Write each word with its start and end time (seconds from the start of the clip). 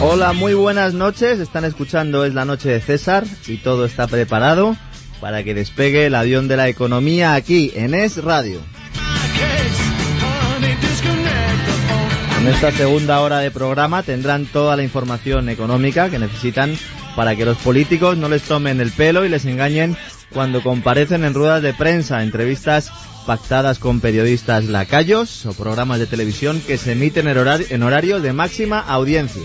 Hola, 0.00 0.32
muy 0.32 0.54
buenas 0.54 0.94
noches. 0.94 1.40
Están 1.40 1.64
escuchando 1.64 2.24
Es 2.24 2.32
la 2.32 2.44
Noche 2.44 2.68
de 2.68 2.80
César 2.80 3.24
y 3.48 3.56
todo 3.56 3.84
está 3.84 4.06
preparado 4.06 4.76
para 5.20 5.42
que 5.42 5.54
despegue 5.54 6.06
el 6.06 6.14
avión 6.14 6.46
de 6.46 6.56
la 6.56 6.68
economía 6.68 7.34
aquí 7.34 7.72
en 7.74 7.94
Es 7.94 8.22
Radio. 8.22 8.60
En 12.40 12.46
esta 12.46 12.70
segunda 12.70 13.20
hora 13.20 13.40
de 13.40 13.50
programa 13.50 14.04
tendrán 14.04 14.46
toda 14.46 14.76
la 14.76 14.84
información 14.84 15.48
económica 15.48 16.08
que 16.08 16.20
necesitan 16.20 16.76
para 17.18 17.34
que 17.34 17.44
los 17.44 17.56
políticos 17.56 18.16
no 18.16 18.28
les 18.28 18.44
tomen 18.44 18.80
el 18.80 18.92
pelo 18.92 19.24
y 19.24 19.28
les 19.28 19.44
engañen 19.44 19.96
cuando 20.32 20.62
comparecen 20.62 21.24
en 21.24 21.34
ruedas 21.34 21.64
de 21.64 21.74
prensa, 21.74 22.22
entrevistas 22.22 22.92
pactadas 23.26 23.80
con 23.80 23.98
periodistas 23.98 24.66
lacayos 24.66 25.44
o 25.44 25.52
programas 25.52 25.98
de 25.98 26.06
televisión 26.06 26.62
que 26.64 26.78
se 26.78 26.92
emiten 26.92 27.26
en 27.26 27.38
horario, 27.38 27.66
en 27.70 27.82
horario 27.82 28.20
de 28.20 28.32
máxima 28.32 28.78
audiencia. 28.78 29.42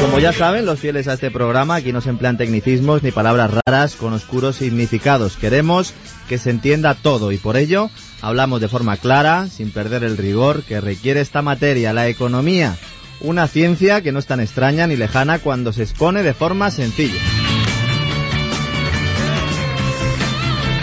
Como 0.00 0.18
ya 0.18 0.32
saben, 0.32 0.66
los 0.66 0.80
fieles 0.80 1.06
a 1.06 1.12
este 1.12 1.30
programa, 1.30 1.76
aquí 1.76 1.92
no 1.92 2.00
se 2.00 2.10
emplean 2.10 2.36
tecnicismos 2.36 3.04
ni 3.04 3.12
palabras 3.12 3.52
raras 3.64 3.94
con 3.94 4.12
oscuros 4.12 4.56
significados. 4.56 5.36
Queremos 5.36 5.94
que 6.28 6.38
se 6.38 6.50
entienda 6.50 6.96
todo 6.96 7.30
y 7.30 7.38
por 7.38 7.56
ello 7.56 7.90
hablamos 8.22 8.60
de 8.60 8.66
forma 8.66 8.96
clara, 8.96 9.46
sin 9.46 9.70
perder 9.70 10.02
el 10.02 10.16
rigor 10.16 10.64
que 10.64 10.80
requiere 10.80 11.20
esta 11.20 11.42
materia, 11.42 11.92
la 11.92 12.08
economía, 12.08 12.76
una 13.22 13.46
ciencia 13.48 14.02
que 14.02 14.12
no 14.12 14.18
es 14.18 14.26
tan 14.26 14.40
extraña 14.40 14.86
ni 14.86 14.96
lejana 14.96 15.38
cuando 15.38 15.72
se 15.72 15.82
expone 15.82 16.22
de 16.22 16.34
forma 16.34 16.70
sencilla. 16.70 17.20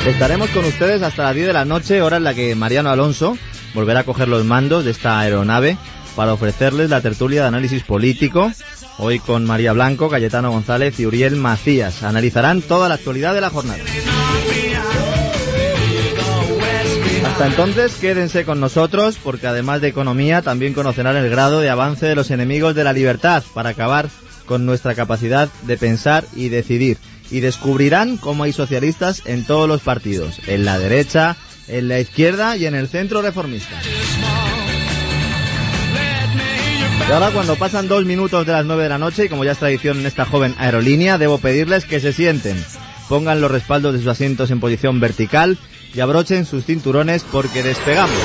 Estaremos 0.06 0.50
con 0.52 0.66
ustedes 0.66 1.02
hasta 1.02 1.24
las 1.24 1.36
10 1.36 1.48
de 1.48 1.54
la 1.54 1.66
noche, 1.66 2.02
hora 2.02 2.18
en 2.18 2.24
la 2.24 2.34
que 2.34 2.56
Mariano 2.56 2.90
Alonso 2.90 3.38
volverá 3.74 4.02
a 4.02 4.04
coger 4.06 4.28
los 4.28 4.46
mandos 4.46 4.86
de 4.86 4.92
esta 4.92 5.20
aeronave 5.20 5.78
para 6.16 6.34
ofrecerles 6.34 6.90
la 6.90 7.02
tertulia 7.02 7.42
de 7.42 7.48
análisis 7.50 7.84
político. 7.84 8.52
Hoy 8.98 9.20
con 9.20 9.46
María 9.46 9.74
Blanco, 9.74 10.10
Cayetano 10.10 10.52
González 10.52 11.00
y 11.00 11.06
Uriel 11.06 11.36
Macías. 11.36 12.04
Analizarán 12.04 12.62
toda 12.62 12.90
la 12.90 12.96
actualidad 12.96 13.34
de 13.34 13.42
la 13.42 13.50
jornada. 13.50 13.80
Hasta 17.40 17.52
entonces 17.52 17.96
quédense 17.96 18.44
con 18.44 18.60
nosotros 18.60 19.18
porque 19.24 19.48
además 19.48 19.80
de 19.80 19.88
economía 19.88 20.42
también 20.42 20.74
conocerán 20.74 21.16
el 21.16 21.30
grado 21.30 21.62
de 21.62 21.70
avance 21.70 22.06
de 22.06 22.14
los 22.14 22.32
enemigos 22.32 22.76
de 22.76 22.84
la 22.84 22.92
libertad 22.92 23.46
para 23.54 23.70
acabar 23.70 24.10
con 24.46 24.66
nuestra 24.66 24.94
capacidad 24.94 25.48
de 25.62 25.78
pensar 25.78 26.26
y 26.36 26.50
decidir 26.50 26.98
y 27.32 27.40
descubrirán 27.40 28.18
cómo 28.18 28.44
hay 28.44 28.52
socialistas 28.52 29.22
en 29.24 29.46
todos 29.46 29.70
los 29.70 29.80
partidos, 29.80 30.42
en 30.48 30.66
la 30.66 30.78
derecha, 30.80 31.38
en 31.70 31.88
la 31.88 32.02
izquierda 32.02 32.58
y 32.58 32.66
en 32.66 32.76
el 32.76 32.90
centro 32.90 33.22
reformista. 33.22 33.80
Y 37.08 37.12
ahora 37.14 37.32
cuando 37.32 37.56
pasan 37.56 37.88
dos 37.88 38.04
minutos 38.04 38.46
de 38.46 38.52
las 38.52 38.66
nueve 38.66 38.84
de 38.84 38.90
la 38.90 38.98
noche 38.98 39.24
y 39.24 39.30
como 39.30 39.46
ya 39.46 39.54
es 39.54 39.60
tradición 39.60 40.02
en 40.02 40.08
esta 40.08 40.26
joven 40.26 40.56
aerolínea, 40.58 41.18
debo 41.18 41.38
pedirles 41.38 41.86
que 41.86 42.02
se 42.02 42.12
sienten, 42.12 42.62
pongan 43.10 43.42
los 43.42 43.52
respaldos 43.52 43.94
de 43.94 44.00
sus 44.00 44.08
asientos 44.08 44.52
en 44.52 44.60
posición 44.60 45.00
vertical 45.00 45.58
y 45.94 46.00
abrochen 46.00 46.46
sus 46.46 46.64
cinturones 46.64 47.26
porque 47.30 47.64
despegamos. 47.64 48.16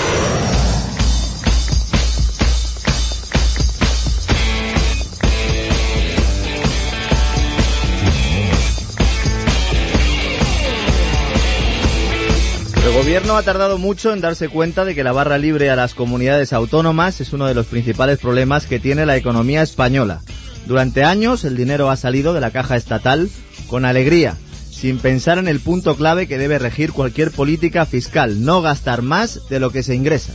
El 12.85 12.93
gobierno 12.93 13.37
ha 13.37 13.43
tardado 13.43 13.79
mucho 13.79 14.13
en 14.13 14.21
darse 14.21 14.49
cuenta 14.51 14.85
de 14.85 14.95
que 14.95 15.03
la 15.03 15.13
barra 15.13 15.39
libre 15.39 15.71
a 15.71 15.77
las 15.77 15.95
comunidades 15.95 16.53
autónomas 16.53 17.21
es 17.23 17.33
uno 17.33 17.47
de 17.47 17.55
los 17.55 17.67
principales 17.67 18.19
problemas 18.19 18.67
que 18.67 18.79
tiene 18.79 19.07
la 19.07 19.17
economía 19.17 19.63
española. 19.63 20.21
Durante 20.67 21.05
años 21.05 21.45
el 21.45 21.57
dinero 21.57 21.91
ha 21.91 21.97
salido 21.97 22.35
de 22.35 22.41
la 22.41 22.51
caja 22.51 22.77
estatal 22.77 23.29
con 23.69 23.85
alegría, 23.85 24.37
sin 24.85 24.99
pensar 24.99 25.39
en 25.39 25.49
el 25.49 25.61
punto 25.61 25.97
clave 25.97 26.27
que 26.27 26.37
debe 26.37 26.59
regir 26.59 26.93
cualquier 26.93 27.31
política 27.31 27.87
fiscal, 27.87 28.45
no 28.45 28.61
gastar 28.61 29.01
más 29.01 29.49
de 29.49 29.59
lo 29.59 29.71
que 29.71 29.83
se 29.83 29.95
ingresa. 29.95 30.35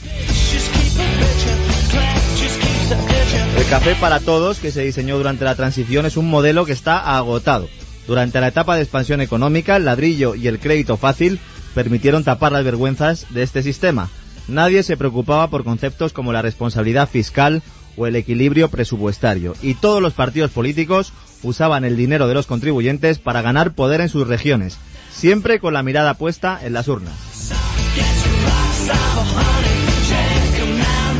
El 3.55 3.65
café 3.69 3.93
para 4.01 4.19
todos 4.19 4.57
que 4.57 4.71
se 4.71 4.81
diseñó 4.81 5.17
durante 5.17 5.45
la 5.45 5.53
transición 5.53 6.07
es 6.07 6.17
un 6.17 6.27
modelo 6.31 6.65
que 6.65 6.71
está 6.71 7.15
agotado. 7.15 7.69
Durante 8.07 8.41
la 8.41 8.47
etapa 8.47 8.75
de 8.75 8.81
expansión 8.81 9.21
económica, 9.21 9.75
el 9.75 9.85
ladrillo 9.85 10.33
y 10.33 10.47
el 10.47 10.57
crédito 10.57 10.97
fácil 10.97 11.39
permitieron 11.75 12.23
tapar 12.23 12.51
las 12.51 12.65
vergüenzas 12.65 13.27
de 13.29 13.43
este 13.43 13.61
sistema. 13.61 14.09
Nadie 14.47 14.81
se 14.81 14.97
preocupaba 14.97 15.51
por 15.51 15.63
conceptos 15.63 16.11
como 16.11 16.33
la 16.33 16.41
responsabilidad 16.41 17.07
fiscal 17.07 17.61
o 17.97 18.07
el 18.07 18.15
equilibrio 18.15 18.69
presupuestario, 18.69 19.53
y 19.61 19.75
todos 19.75 20.01
los 20.01 20.13
partidos 20.13 20.49
políticos 20.49 21.13
usaban 21.43 21.85
el 21.85 21.95
dinero 21.95 22.27
de 22.27 22.33
los 22.33 22.45
contribuyentes 22.45 23.19
para 23.19 23.41
ganar 23.41 23.73
poder 23.73 24.01
en 24.01 24.09
sus 24.09 24.27
regiones, 24.27 24.77
siempre 25.11 25.59
con 25.59 25.73
la 25.73 25.83
mirada 25.83 26.13
puesta 26.15 26.59
en 26.63 26.73
las 26.73 26.87
urnas. 26.87 27.13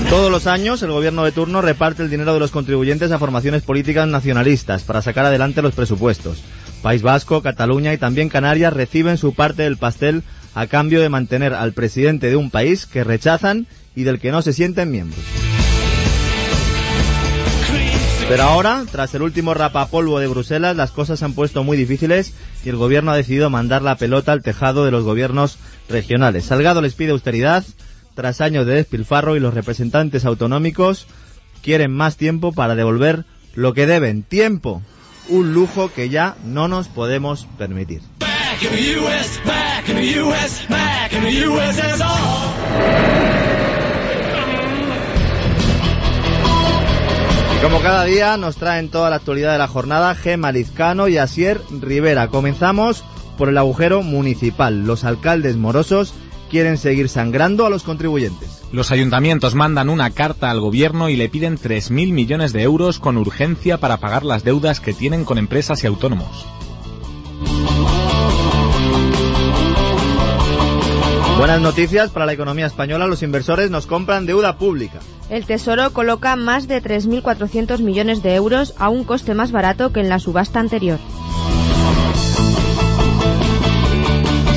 Todos 0.10 0.32
los 0.32 0.48
años 0.48 0.82
el 0.82 0.92
gobierno 0.92 1.24
de 1.24 1.32
turno 1.32 1.62
reparte 1.62 2.02
el 2.02 2.10
dinero 2.10 2.34
de 2.34 2.40
los 2.40 2.50
contribuyentes 2.50 3.12
a 3.12 3.20
formaciones 3.20 3.62
políticas 3.62 4.08
nacionalistas 4.08 4.84
para 4.84 5.04
sacar 5.04 5.26
adelante 5.26 5.62
los 5.62 5.76
presupuestos. 5.76 6.42
País 6.82 7.04
Vasco, 7.04 7.44
Cataluña 7.44 7.94
y 7.94 7.98
también 7.98 8.30
Canarias 8.30 8.74
reciben 8.74 9.18
su 9.18 9.36
parte 9.36 9.64
del 9.64 9.78
pastel 9.78 10.24
a 10.56 10.66
cambio 10.66 11.02
de 11.02 11.10
mantener 11.10 11.54
al 11.54 11.74
presidente 11.74 12.28
de 12.30 12.36
un 12.36 12.50
país 12.50 12.88
que 12.88 13.04
rechazan 13.04 13.68
y 13.96 14.04
del 14.04 14.20
que 14.20 14.32
no 14.32 14.42
se 14.42 14.54
sienten 14.54 14.90
miembros. 14.90 15.20
Pero 18.28 18.44
ahora, 18.44 18.84
tras 18.92 19.14
el 19.16 19.24
último 19.24 19.54
rapapolvo 19.54 20.20
de 20.20 20.28
Bruselas, 20.28 20.76
las 20.76 20.92
cosas 20.92 21.20
se 21.20 21.26
han 21.26 21.34
puesto 21.34 21.64
muy 21.64 21.78
difíciles 21.78 22.34
y 22.64 22.70
el 22.70 22.76
gobierno 22.76 23.12
ha 23.12 23.16
decidido 23.18 23.50
mandar 23.50 23.82
la 23.82 23.96
pelota 23.96 24.32
al 24.32 24.44
tejado 24.44 24.86
de 24.86 24.92
los 24.92 25.04
gobiernos 25.04 25.58
regionales. 25.88 26.46
Salgado 26.46 26.82
les 26.82 26.94
pide 26.94 27.12
austeridad 27.12 27.64
tras 28.14 28.42
años 28.42 28.66
de 28.66 28.76
despilfarro 28.76 29.36
y 29.36 29.40
los 29.40 29.54
representantes 29.54 30.26
autonómicos 30.26 31.08
quieren 31.64 31.92
más 31.92 32.18
tiempo 32.18 32.52
para 32.52 32.76
devolver 32.76 33.26
lo 33.56 33.74
que 33.74 33.88
deben. 33.88 34.24
Tiempo, 34.24 34.82
un 35.28 35.54
lujo 35.54 35.92
que 35.92 36.10
ya 36.10 36.36
no 36.44 36.68
nos 36.68 36.88
podemos 36.88 37.48
permitir. 37.58 38.02
Como 47.62 47.82
cada 47.82 48.06
día 48.06 48.38
nos 48.38 48.56
traen 48.56 48.90
toda 48.90 49.10
la 49.10 49.18
actualidad 49.18 49.52
de 49.52 49.58
la 49.58 49.68
jornada 49.68 50.16
Gema 50.16 50.52
Lizcano 50.52 51.08
y 51.08 51.18
Asier 51.18 51.62
Rivera. 51.82 52.30
Comenzamos 52.30 53.04
por 53.38 53.50
el 53.50 53.58
agujero 53.58 54.02
municipal. 54.02 54.86
Los 54.86 55.04
alcaldes 55.04 55.58
morosos 55.58 56.14
quieren 56.50 56.78
seguir 56.78 57.10
sangrando 57.10 57.66
a 57.66 57.70
los 57.70 57.84
contribuyentes. 57.84 58.62
Los 58.72 58.92
ayuntamientos 58.92 59.56
mandan 59.56 59.90
una 59.90 60.10
carta 60.12 60.50
al 60.52 60.62
gobierno 60.62 61.10
y 61.10 61.16
le 61.16 61.28
piden 61.28 61.58
3.000 61.58 62.14
millones 62.14 62.54
de 62.54 62.64
euros 62.64 63.00
con 63.00 63.18
urgencia 63.18 63.78
para 63.78 63.98
pagar 63.98 64.24
las 64.24 64.44
deudas 64.44 64.80
que 64.80 64.94
tienen 64.94 65.26
con 65.26 65.38
empresas 65.38 65.84
y 65.84 65.88
autónomos. 65.88 66.46
Buenas 71.40 71.62
noticias 71.62 72.12
para 72.12 72.26
la 72.26 72.34
economía 72.34 72.66
española. 72.66 73.08
Los 73.08 73.24
inversores 73.24 73.72
nos 73.72 73.88
compran 73.88 74.26
deuda 74.26 74.58
pública. 74.58 75.00
El 75.30 75.46
Tesoro 75.46 75.94
coloca 75.94 76.36
más 76.36 76.68
de 76.68 76.84
3.400 76.84 77.80
millones 77.80 78.22
de 78.22 78.36
euros 78.36 78.74
a 78.78 78.90
un 78.90 79.06
coste 79.06 79.34
más 79.34 79.54
barato 79.54 79.94
que 79.94 80.02
en 80.02 80.10
la 80.10 80.20
subasta 80.20 80.60
anterior. 80.60 81.00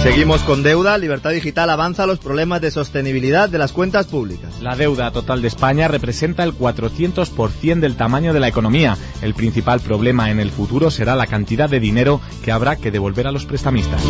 Seguimos 0.02 0.42
con 0.42 0.64
deuda. 0.64 0.98
Libertad 0.98 1.30
Digital 1.30 1.70
avanza 1.70 2.04
los 2.04 2.18
problemas 2.18 2.60
de 2.60 2.72
sostenibilidad 2.72 3.48
de 3.48 3.58
las 3.58 3.70
cuentas 3.70 4.08
públicas. 4.08 4.60
La 4.60 4.74
deuda 4.74 5.12
total 5.12 5.40
de 5.40 5.46
España 5.46 5.86
representa 5.86 6.42
el 6.42 6.52
400% 6.52 7.78
del 7.78 7.94
tamaño 7.94 8.34
de 8.34 8.40
la 8.40 8.48
economía. 8.48 8.98
El 9.22 9.34
principal 9.34 9.78
problema 9.78 10.32
en 10.32 10.40
el 10.40 10.50
futuro 10.50 10.90
será 10.90 11.14
la 11.14 11.28
cantidad 11.28 11.70
de 11.70 11.78
dinero 11.78 12.20
que 12.44 12.50
habrá 12.50 12.74
que 12.74 12.90
devolver 12.90 13.28
a 13.28 13.30
los 13.30 13.46
prestamistas. 13.46 14.02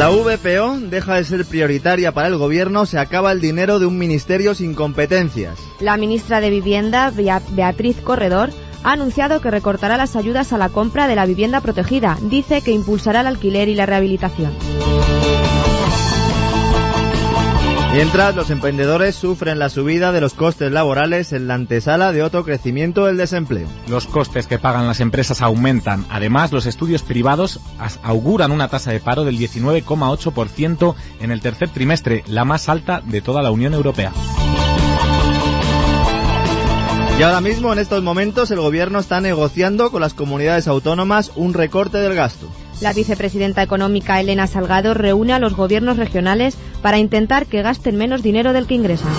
La 0.00 0.08
VPO 0.08 0.80
deja 0.88 1.16
de 1.16 1.24
ser 1.24 1.44
prioritaria 1.44 2.12
para 2.12 2.28
el 2.28 2.38
gobierno, 2.38 2.86
se 2.86 2.98
acaba 2.98 3.32
el 3.32 3.42
dinero 3.42 3.78
de 3.78 3.84
un 3.84 3.98
ministerio 3.98 4.54
sin 4.54 4.72
competencias. 4.72 5.58
La 5.78 5.98
ministra 5.98 6.40
de 6.40 6.48
Vivienda, 6.48 7.12
Beatriz 7.50 8.00
Corredor, 8.00 8.48
ha 8.82 8.92
anunciado 8.92 9.42
que 9.42 9.50
recortará 9.50 9.98
las 9.98 10.16
ayudas 10.16 10.54
a 10.54 10.58
la 10.58 10.70
compra 10.70 11.06
de 11.06 11.16
la 11.16 11.26
vivienda 11.26 11.60
protegida. 11.60 12.16
Dice 12.22 12.62
que 12.62 12.70
impulsará 12.70 13.20
el 13.20 13.26
alquiler 13.26 13.68
y 13.68 13.74
la 13.74 13.84
rehabilitación. 13.84 14.54
Mientras 17.92 18.36
los 18.36 18.50
emprendedores 18.50 19.16
sufren 19.16 19.58
la 19.58 19.68
subida 19.68 20.12
de 20.12 20.20
los 20.20 20.34
costes 20.34 20.70
laborales 20.70 21.32
en 21.32 21.48
la 21.48 21.54
antesala 21.54 22.12
de 22.12 22.22
otro 22.22 22.44
crecimiento 22.44 23.06
del 23.06 23.16
desempleo. 23.16 23.66
Los 23.88 24.06
costes 24.06 24.46
que 24.46 24.60
pagan 24.60 24.86
las 24.86 25.00
empresas 25.00 25.42
aumentan. 25.42 26.06
Además, 26.08 26.52
los 26.52 26.66
estudios 26.66 27.02
privados 27.02 27.58
auguran 28.04 28.52
una 28.52 28.68
tasa 28.68 28.92
de 28.92 29.00
paro 29.00 29.24
del 29.24 29.38
19,8% 29.38 30.94
en 31.18 31.32
el 31.32 31.40
tercer 31.40 31.70
trimestre, 31.70 32.22
la 32.28 32.44
más 32.44 32.68
alta 32.68 33.02
de 33.04 33.22
toda 33.22 33.42
la 33.42 33.50
Unión 33.50 33.74
Europea. 33.74 34.12
Y 37.20 37.22
ahora 37.22 37.42
mismo, 37.42 37.70
en 37.70 37.78
estos 37.78 38.02
momentos, 38.02 38.50
el 38.50 38.60
gobierno 38.60 38.98
está 38.98 39.20
negociando 39.20 39.90
con 39.90 40.00
las 40.00 40.14
comunidades 40.14 40.66
autónomas 40.66 41.32
un 41.36 41.52
recorte 41.52 41.98
del 41.98 42.14
gasto. 42.14 42.48
La 42.80 42.94
vicepresidenta 42.94 43.62
económica 43.62 44.18
Elena 44.18 44.46
Salgado 44.46 44.94
reúne 44.94 45.34
a 45.34 45.38
los 45.38 45.54
gobiernos 45.54 45.98
regionales 45.98 46.56
para 46.80 46.96
intentar 46.96 47.44
que 47.44 47.60
gasten 47.60 47.96
menos 47.96 48.22
dinero 48.22 48.54
del 48.54 48.66
que 48.66 48.76
ingresan. 48.76 49.12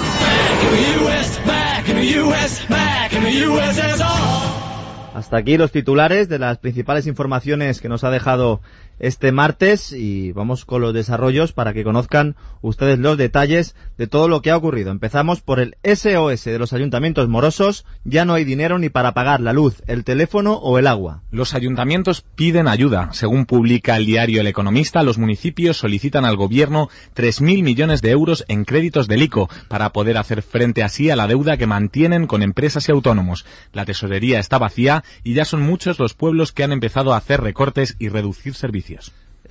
Hasta 5.13 5.37
aquí 5.37 5.57
los 5.57 5.71
titulares 5.71 6.27
de 6.27 6.39
las 6.39 6.57
principales 6.57 7.05
informaciones 7.05 7.81
que 7.81 7.89
nos 7.89 8.03
ha 8.03 8.09
dejado 8.09 8.61
este 9.01 9.31
martes 9.31 9.91
y 9.91 10.31
vamos 10.31 10.63
con 10.63 10.81
los 10.81 10.93
desarrollos 10.93 11.53
para 11.53 11.73
que 11.73 11.83
conozcan 11.83 12.35
ustedes 12.61 12.99
los 12.99 13.17
detalles 13.17 13.75
de 13.97 14.05
todo 14.05 14.27
lo 14.27 14.43
que 14.43 14.51
ha 14.51 14.57
ocurrido. 14.57 14.91
Empezamos 14.91 15.41
por 15.41 15.59
el 15.59 15.75
SOS 15.83 16.45
de 16.45 16.59
los 16.59 16.71
ayuntamientos 16.71 17.27
morosos. 17.27 17.83
Ya 18.03 18.25
no 18.25 18.35
hay 18.35 18.43
dinero 18.43 18.77
ni 18.77 18.89
para 18.89 19.13
pagar 19.13 19.41
la 19.41 19.53
luz, 19.53 19.81
el 19.87 20.03
teléfono 20.03 20.53
o 20.53 20.77
el 20.77 20.85
agua. 20.85 21.23
Los 21.31 21.55
ayuntamientos 21.55 22.23
piden 22.35 22.67
ayuda. 22.67 23.09
Según 23.11 23.45
publica 23.45 23.97
el 23.97 24.05
diario 24.05 24.41
El 24.41 24.47
Economista, 24.47 25.01
los 25.01 25.17
municipios 25.17 25.77
solicitan 25.77 26.23
al 26.23 26.35
gobierno 26.35 26.89
3.000 27.15 27.63
millones 27.63 28.03
de 28.03 28.11
euros 28.11 28.45
en 28.47 28.65
créditos 28.65 29.07
del 29.07 29.23
ICO 29.23 29.49
para 29.67 29.91
poder 29.93 30.17
hacer 30.17 30.43
frente 30.43 30.83
así 30.83 31.09
a 31.09 31.15
la 31.15 31.27
deuda 31.27 31.57
que 31.57 31.65
mantienen 31.65 32.27
con 32.27 32.43
empresas 32.43 32.87
y 32.87 32.91
autónomos. 32.91 33.45
La 33.73 33.85
tesorería 33.85 34.39
está 34.39 34.59
vacía 34.59 35.03
y 35.23 35.33
ya 35.33 35.45
son 35.45 35.61
muchos 35.61 35.97
los 35.97 36.13
pueblos 36.13 36.51
que 36.51 36.63
han 36.63 36.71
empezado 36.71 37.13
a 37.13 37.17
hacer 37.17 37.41
recortes 37.41 37.95
y 37.97 38.09
reducir 38.09 38.53
servicios. 38.53 38.90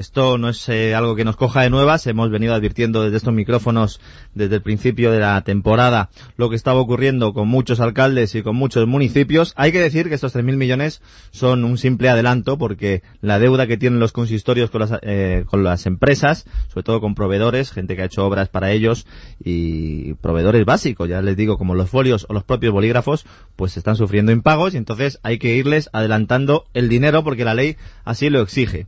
Esto 0.00 0.38
no 0.38 0.48
es 0.48 0.66
eh, 0.70 0.94
algo 0.94 1.14
que 1.14 1.26
nos 1.26 1.37
coja 1.37 1.60
de 1.60 1.69
nuevas, 1.69 2.06
hemos 2.06 2.31
venido 2.31 2.54
advirtiendo 2.54 3.02
desde 3.02 3.19
estos 3.19 3.34
micrófonos 3.34 4.00
desde 4.34 4.54
el 4.54 4.62
principio 4.62 5.10
de 5.10 5.19
la 5.19 5.42
temporada 5.42 6.08
lo 6.38 6.48
que 6.48 6.56
estaba 6.56 6.81
ocurriendo 6.81 7.34
con 7.34 7.48
muchos 7.48 7.81
alcaldes 7.81 8.34
y 8.34 8.42
con 8.42 8.56
muchos 8.56 8.87
municipios. 8.87 9.52
Hay 9.56 9.72
que 9.72 9.78
decir 9.78 10.08
que 10.08 10.14
estos 10.14 10.34
3.000 10.34 10.56
millones 10.56 11.02
son 11.32 11.64
un 11.64 11.76
simple 11.76 12.08
adelanto 12.08 12.56
porque 12.56 13.02
la 13.20 13.38
deuda 13.38 13.66
que 13.66 13.76
tienen 13.76 14.00
los 14.00 14.12
consistorios 14.12 14.70
con 14.70 14.81
las, 14.81 14.92
eh, 15.02 15.44
con 15.46 15.64
las 15.64 15.84
empresas, 15.84 16.46
sobre 16.69 16.84
todo 16.84 17.00
con 17.02 17.14
proveedores, 17.14 17.70
gente 17.70 17.94
que 17.94 18.00
ha 18.00 18.06
hecho 18.06 18.25
obras 18.25 18.48
para 18.48 18.70
ellos 18.70 19.06
y 19.44 20.14
proveedores 20.14 20.64
básicos, 20.64 21.10
ya 21.10 21.20
les 21.20 21.36
digo, 21.36 21.58
como 21.58 21.75
los 21.75 21.90
folios 21.90 22.26
o 22.31 22.32
los 22.32 22.44
propios 22.44 22.72
bolígrafos, 22.72 23.26
pues 23.54 23.76
están 23.76 23.96
sufriendo 23.96 24.32
impagos 24.32 24.72
y 24.72 24.78
entonces 24.78 25.19
hay 25.22 25.38
que 25.38 25.56
irles 25.56 25.90
adelantando 25.93 26.64
el 26.72 26.88
dinero 26.88 27.22
porque 27.22 27.44
la 27.44 27.54
ley 27.54 27.76
así 28.04 28.31
lo 28.31 28.40
exige. 28.40 28.86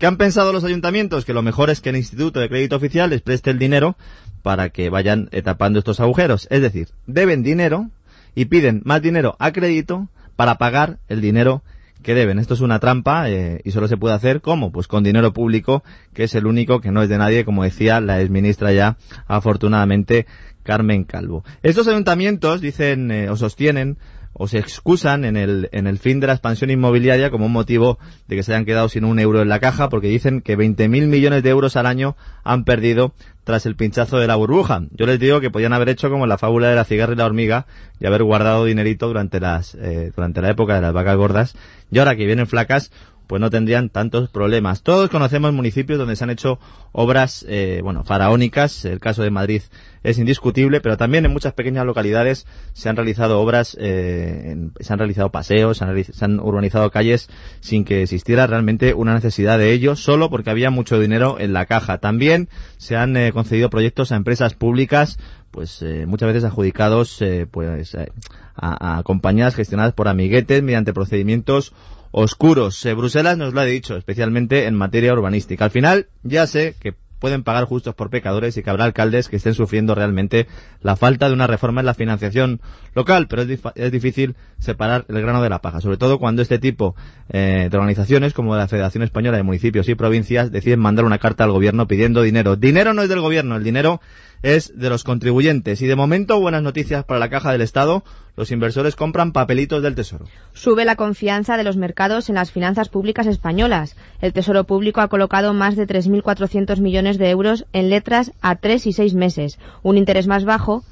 ¿Qué 0.00 0.06
han 0.06 0.16
pensado 0.16 0.50
los 0.54 0.64
ayuntamientos? 0.64 1.26
Que 1.26 1.34
lo 1.34 1.42
mejor 1.42 1.68
es 1.68 1.82
que 1.82 1.90
el 1.90 1.96
Instituto 1.98 2.40
de 2.40 2.48
Crédito 2.48 2.74
Oficial 2.74 3.10
les 3.10 3.20
preste 3.20 3.50
el 3.50 3.58
dinero 3.58 3.98
para 4.40 4.70
que 4.70 4.88
vayan 4.88 5.28
tapando 5.44 5.78
estos 5.78 6.00
agujeros. 6.00 6.48
Es 6.50 6.62
decir, 6.62 6.88
deben 7.06 7.42
dinero 7.42 7.90
y 8.34 8.46
piden 8.46 8.80
más 8.86 9.02
dinero 9.02 9.36
a 9.38 9.52
crédito 9.52 10.08
para 10.36 10.54
pagar 10.54 11.00
el 11.08 11.20
dinero 11.20 11.62
que 12.02 12.14
deben. 12.14 12.38
Esto 12.38 12.54
es 12.54 12.62
una 12.62 12.78
trampa 12.78 13.28
eh, 13.28 13.60
y 13.62 13.72
solo 13.72 13.88
se 13.88 13.98
puede 13.98 14.14
hacer 14.14 14.40
¿cómo? 14.40 14.72
Pues 14.72 14.88
con 14.88 15.04
dinero 15.04 15.34
público, 15.34 15.84
que 16.14 16.24
es 16.24 16.34
el 16.34 16.46
único 16.46 16.80
que 16.80 16.92
no 16.92 17.02
es 17.02 17.10
de 17.10 17.18
nadie, 17.18 17.44
como 17.44 17.62
decía 17.62 18.00
la 18.00 18.22
exministra 18.22 18.72
ya, 18.72 18.96
afortunadamente, 19.26 20.24
Carmen 20.62 21.04
Calvo. 21.04 21.44
Estos 21.62 21.88
ayuntamientos 21.88 22.62
dicen 22.62 23.10
eh, 23.10 23.28
o 23.28 23.36
sostienen 23.36 23.98
o 24.42 24.48
se 24.48 24.56
excusan 24.56 25.26
en 25.26 25.36
el, 25.36 25.68
en 25.72 25.86
el 25.86 25.98
fin 25.98 26.18
de 26.18 26.26
la 26.26 26.32
expansión 26.32 26.70
inmobiliaria 26.70 27.30
como 27.30 27.44
un 27.44 27.52
motivo 27.52 27.98
de 28.26 28.36
que 28.36 28.42
se 28.42 28.54
hayan 28.54 28.64
quedado 28.64 28.88
sin 28.88 29.04
un 29.04 29.18
euro 29.18 29.42
en 29.42 29.50
la 29.50 29.60
caja, 29.60 29.90
porque 29.90 30.06
dicen 30.06 30.40
que 30.40 30.56
20.000 30.56 31.08
millones 31.08 31.42
de 31.42 31.50
euros 31.50 31.76
al 31.76 31.84
año 31.84 32.16
han 32.42 32.64
perdido 32.64 33.12
tras 33.44 33.66
el 33.66 33.76
pinchazo 33.76 34.18
de 34.18 34.26
la 34.26 34.36
burbuja. 34.36 34.80
Yo 34.92 35.04
les 35.04 35.20
digo 35.20 35.42
que 35.42 35.50
podían 35.50 35.74
haber 35.74 35.90
hecho 35.90 36.08
como 36.08 36.26
la 36.26 36.38
fábula 36.38 36.70
de 36.70 36.74
la 36.74 36.84
cigarra 36.84 37.12
y 37.12 37.16
la 37.16 37.26
hormiga 37.26 37.66
y 38.00 38.06
haber 38.06 38.22
guardado 38.22 38.64
dinerito 38.64 39.08
durante 39.08 39.40
las 39.40 39.74
eh, 39.74 40.10
durante 40.16 40.40
la 40.40 40.48
época 40.48 40.74
de 40.74 40.80
las 40.80 40.94
vacas 40.94 41.18
gordas 41.18 41.54
y 41.90 41.98
ahora 41.98 42.16
que 42.16 42.24
vienen 42.24 42.46
flacas 42.46 42.90
pues 43.30 43.40
no 43.40 43.48
tendrían 43.48 43.90
tantos 43.90 44.28
problemas. 44.28 44.82
Todos 44.82 45.08
conocemos 45.08 45.52
municipios 45.52 46.00
donde 46.00 46.16
se 46.16 46.24
han 46.24 46.30
hecho 46.30 46.58
obras, 46.90 47.46
eh, 47.48 47.78
bueno, 47.80 48.02
faraónicas. 48.02 48.84
El 48.84 48.98
caso 48.98 49.22
de 49.22 49.30
Madrid 49.30 49.62
es 50.02 50.18
indiscutible, 50.18 50.80
pero 50.80 50.96
también 50.96 51.24
en 51.24 51.32
muchas 51.32 51.52
pequeñas 51.52 51.86
localidades 51.86 52.48
se 52.72 52.88
han 52.88 52.96
realizado 52.96 53.38
obras, 53.38 53.76
eh, 53.78 54.56
se 54.80 54.92
han 54.92 54.98
realizado 54.98 55.30
paseos, 55.30 55.78
se 55.78 56.24
han, 56.24 56.40
urbanizado 56.40 56.90
calles 56.90 57.30
sin 57.60 57.84
que 57.84 58.02
existiera 58.02 58.48
realmente 58.48 58.94
una 58.94 59.14
necesidad 59.14 59.58
de 59.58 59.70
ello, 59.70 59.94
solo 59.94 60.28
porque 60.28 60.50
había 60.50 60.70
mucho 60.70 60.98
dinero 60.98 61.36
en 61.38 61.52
la 61.52 61.66
caja. 61.66 61.98
También 61.98 62.48
se 62.78 62.96
han 62.96 63.16
eh, 63.16 63.30
concedido 63.30 63.70
proyectos 63.70 64.10
a 64.10 64.16
empresas 64.16 64.54
públicas 64.54 65.20
pues 65.52 65.84
muchas 66.06 66.28
veces 66.28 66.44
adjudicados 66.44 67.20
pues 67.50 67.96
a, 67.96 68.98
a, 68.98 69.02
compañías 69.02 69.56
gestionadas 69.56 69.94
por 69.94 70.06
amiguetes 70.06 70.62
mediante 70.62 70.92
procedimientos 70.92 71.72
oscuros. 72.10 72.84
Eh, 72.86 72.94
Bruselas 72.94 73.36
nos 73.38 73.54
lo 73.54 73.60
ha 73.60 73.64
dicho, 73.64 73.96
especialmente 73.96 74.66
en 74.66 74.74
materia 74.74 75.12
urbanística. 75.12 75.64
Al 75.64 75.70
final, 75.70 76.08
ya 76.22 76.46
sé 76.46 76.74
que 76.80 76.94
pueden 77.20 77.44
pagar 77.44 77.66
justos 77.66 77.94
por 77.94 78.10
pecadores 78.10 78.56
y 78.56 78.62
que 78.62 78.70
habrá 78.70 78.86
alcaldes 78.86 79.28
que 79.28 79.36
estén 79.36 79.54
sufriendo 79.54 79.94
realmente 79.94 80.48
la 80.80 80.96
falta 80.96 81.28
de 81.28 81.34
una 81.34 81.46
reforma 81.46 81.80
en 81.80 81.86
la 81.86 81.94
financiación 81.94 82.60
local, 82.94 83.28
pero 83.28 83.42
es, 83.42 83.92
difícil 83.92 84.34
separar 84.58 85.04
el 85.08 85.20
grano 85.20 85.42
de 85.42 85.50
la 85.50 85.60
paja, 85.60 85.80
sobre 85.80 85.98
todo 85.98 86.18
cuando 86.18 86.42
este 86.42 86.58
tipo 86.58 86.96
eh, 87.28 87.68
de 87.70 87.76
organizaciones 87.76 88.32
como 88.32 88.56
la 88.56 88.66
Federación 88.66 89.04
Española 89.04 89.36
de 89.36 89.42
Municipios 89.42 89.88
y 89.88 89.94
Provincias 89.94 90.50
deciden 90.50 90.80
mandar 90.80 91.04
una 91.04 91.18
carta 91.18 91.44
al 91.44 91.52
gobierno 91.52 91.86
pidiendo 91.86 92.22
dinero. 92.22 92.56
Dinero 92.56 92.94
no 92.94 93.02
es 93.02 93.10
del 93.10 93.20
gobierno, 93.20 93.56
el 93.56 93.64
dinero 93.64 94.00
es 94.42 94.72
de 94.78 94.88
los 94.88 95.04
contribuyentes. 95.04 95.82
Y 95.82 95.86
de 95.86 95.96
momento, 95.96 96.40
buenas 96.40 96.62
noticias 96.62 97.04
para 97.04 97.20
la 97.20 97.28
caja 97.28 97.52
del 97.52 97.60
Estado. 97.60 98.02
Los 98.36 98.50
inversores 98.50 98.96
compran 98.96 99.32
papelitos 99.32 99.82
del 99.82 99.94
Tesoro. 99.94 100.26
Sube 100.54 100.84
la 100.84 100.96
confianza 100.96 101.56
de 101.56 101.64
los 101.64 101.76
mercados 101.76 102.28
en 102.28 102.36
las 102.36 102.50
finanzas 102.50 102.88
públicas 102.88 103.26
españolas. 103.26 103.96
El 104.20 104.32
Tesoro 104.32 104.64
Público 104.64 105.00
ha 105.00 105.08
colocado 105.08 105.52
más 105.52 105.76
de 105.76 105.86
3.400 105.86 106.80
millones 106.80 107.18
de 107.18 107.30
euros 107.30 107.66
en 107.72 107.90
letras 107.90 108.32
a 108.40 108.56
tres 108.56 108.86
y 108.86 108.92
seis 108.92 109.14
meses, 109.14 109.58
un 109.82 109.98
interés 109.98 110.26
más 110.26 110.44
bajo 110.44 110.84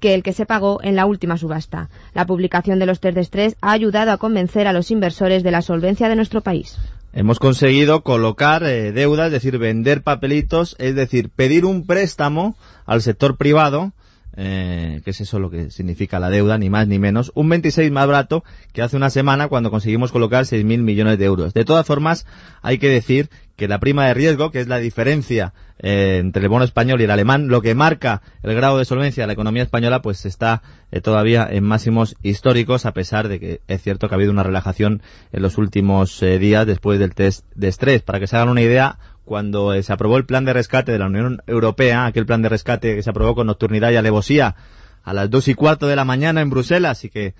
que 0.00 0.14
el 0.14 0.22
que 0.22 0.32
se 0.32 0.46
pagó 0.46 0.80
en 0.82 0.96
la 0.96 1.06
última 1.06 1.36
subasta. 1.36 1.88
La 2.14 2.26
publicación 2.26 2.78
de 2.78 2.86
los 2.86 3.00
test 3.00 3.16
de 3.16 3.20
estrés 3.20 3.56
ha 3.60 3.72
ayudado 3.72 4.12
a 4.12 4.18
convencer 4.18 4.66
a 4.66 4.72
los 4.72 4.90
inversores 4.90 5.42
de 5.42 5.50
la 5.50 5.62
solvencia 5.62 6.08
de 6.08 6.16
nuestro 6.16 6.40
país. 6.40 6.78
Hemos 7.18 7.40
conseguido 7.40 8.04
colocar 8.04 8.62
eh, 8.62 8.92
deuda, 8.92 9.26
es 9.26 9.32
decir, 9.32 9.58
vender 9.58 10.04
papelitos, 10.04 10.76
es 10.78 10.94
decir, 10.94 11.30
pedir 11.30 11.64
un 11.64 11.84
préstamo 11.84 12.54
al 12.86 13.02
sector 13.02 13.36
privado, 13.36 13.90
eh, 14.36 15.00
que 15.04 15.10
es 15.10 15.20
eso 15.20 15.40
lo 15.40 15.50
que 15.50 15.72
significa 15.72 16.20
la 16.20 16.30
deuda, 16.30 16.58
ni 16.58 16.70
más 16.70 16.86
ni 16.86 17.00
menos, 17.00 17.32
un 17.34 17.48
26 17.48 17.90
más 17.90 18.06
barato 18.06 18.44
que 18.72 18.82
hace 18.82 18.96
una 18.96 19.10
semana 19.10 19.48
cuando 19.48 19.72
conseguimos 19.72 20.12
colocar 20.12 20.44
6.000 20.44 20.78
millones 20.78 21.18
de 21.18 21.24
euros. 21.24 21.54
De 21.54 21.64
todas 21.64 21.84
formas, 21.84 22.24
hay 22.62 22.78
que 22.78 22.88
decir 22.88 23.30
que 23.58 23.66
la 23.66 23.80
prima 23.80 24.06
de 24.06 24.14
riesgo, 24.14 24.52
que 24.52 24.60
es 24.60 24.68
la 24.68 24.78
diferencia 24.78 25.52
eh, 25.80 26.18
entre 26.20 26.44
el 26.44 26.48
bono 26.48 26.64
español 26.64 27.00
y 27.00 27.04
el 27.04 27.10
alemán, 27.10 27.48
lo 27.48 27.60
que 27.60 27.74
marca 27.74 28.22
el 28.44 28.54
grado 28.54 28.78
de 28.78 28.84
solvencia 28.84 29.24
de 29.24 29.26
la 29.26 29.32
economía 29.32 29.64
española, 29.64 30.00
pues 30.00 30.24
está 30.26 30.62
eh, 30.92 31.00
todavía 31.00 31.46
en 31.50 31.64
máximos 31.64 32.14
históricos, 32.22 32.86
a 32.86 32.94
pesar 32.94 33.26
de 33.26 33.40
que 33.40 33.60
es 33.66 33.82
cierto 33.82 34.08
que 34.08 34.14
ha 34.14 34.16
habido 34.16 34.30
una 34.30 34.44
relajación 34.44 35.02
en 35.32 35.42
los 35.42 35.58
últimos 35.58 36.22
eh, 36.22 36.38
días 36.38 36.68
después 36.68 37.00
del 37.00 37.16
test 37.16 37.44
de 37.56 37.66
estrés. 37.66 38.02
Para 38.02 38.20
que 38.20 38.28
se 38.28 38.36
hagan 38.36 38.48
una 38.48 38.62
idea, 38.62 39.00
cuando 39.24 39.82
se 39.82 39.92
aprobó 39.92 40.18
el 40.18 40.24
plan 40.24 40.44
de 40.44 40.52
rescate 40.52 40.92
de 40.92 41.00
la 41.00 41.06
Unión 41.06 41.42
Europea, 41.48 42.06
aquel 42.06 42.26
plan 42.26 42.42
de 42.42 42.48
rescate 42.48 42.94
que 42.94 43.02
se 43.02 43.10
aprobó 43.10 43.34
con 43.34 43.48
nocturnidad 43.48 43.90
y 43.90 43.96
alevosía, 43.96 44.54
a 45.02 45.12
las 45.14 45.30
dos 45.30 45.48
y 45.48 45.54
cuarto 45.54 45.88
de 45.88 45.96
la 45.96 46.04
mañana 46.04 46.42
en 46.42 46.50
Bruselas 46.50 47.02
y 47.04 47.08
que 47.08 47.34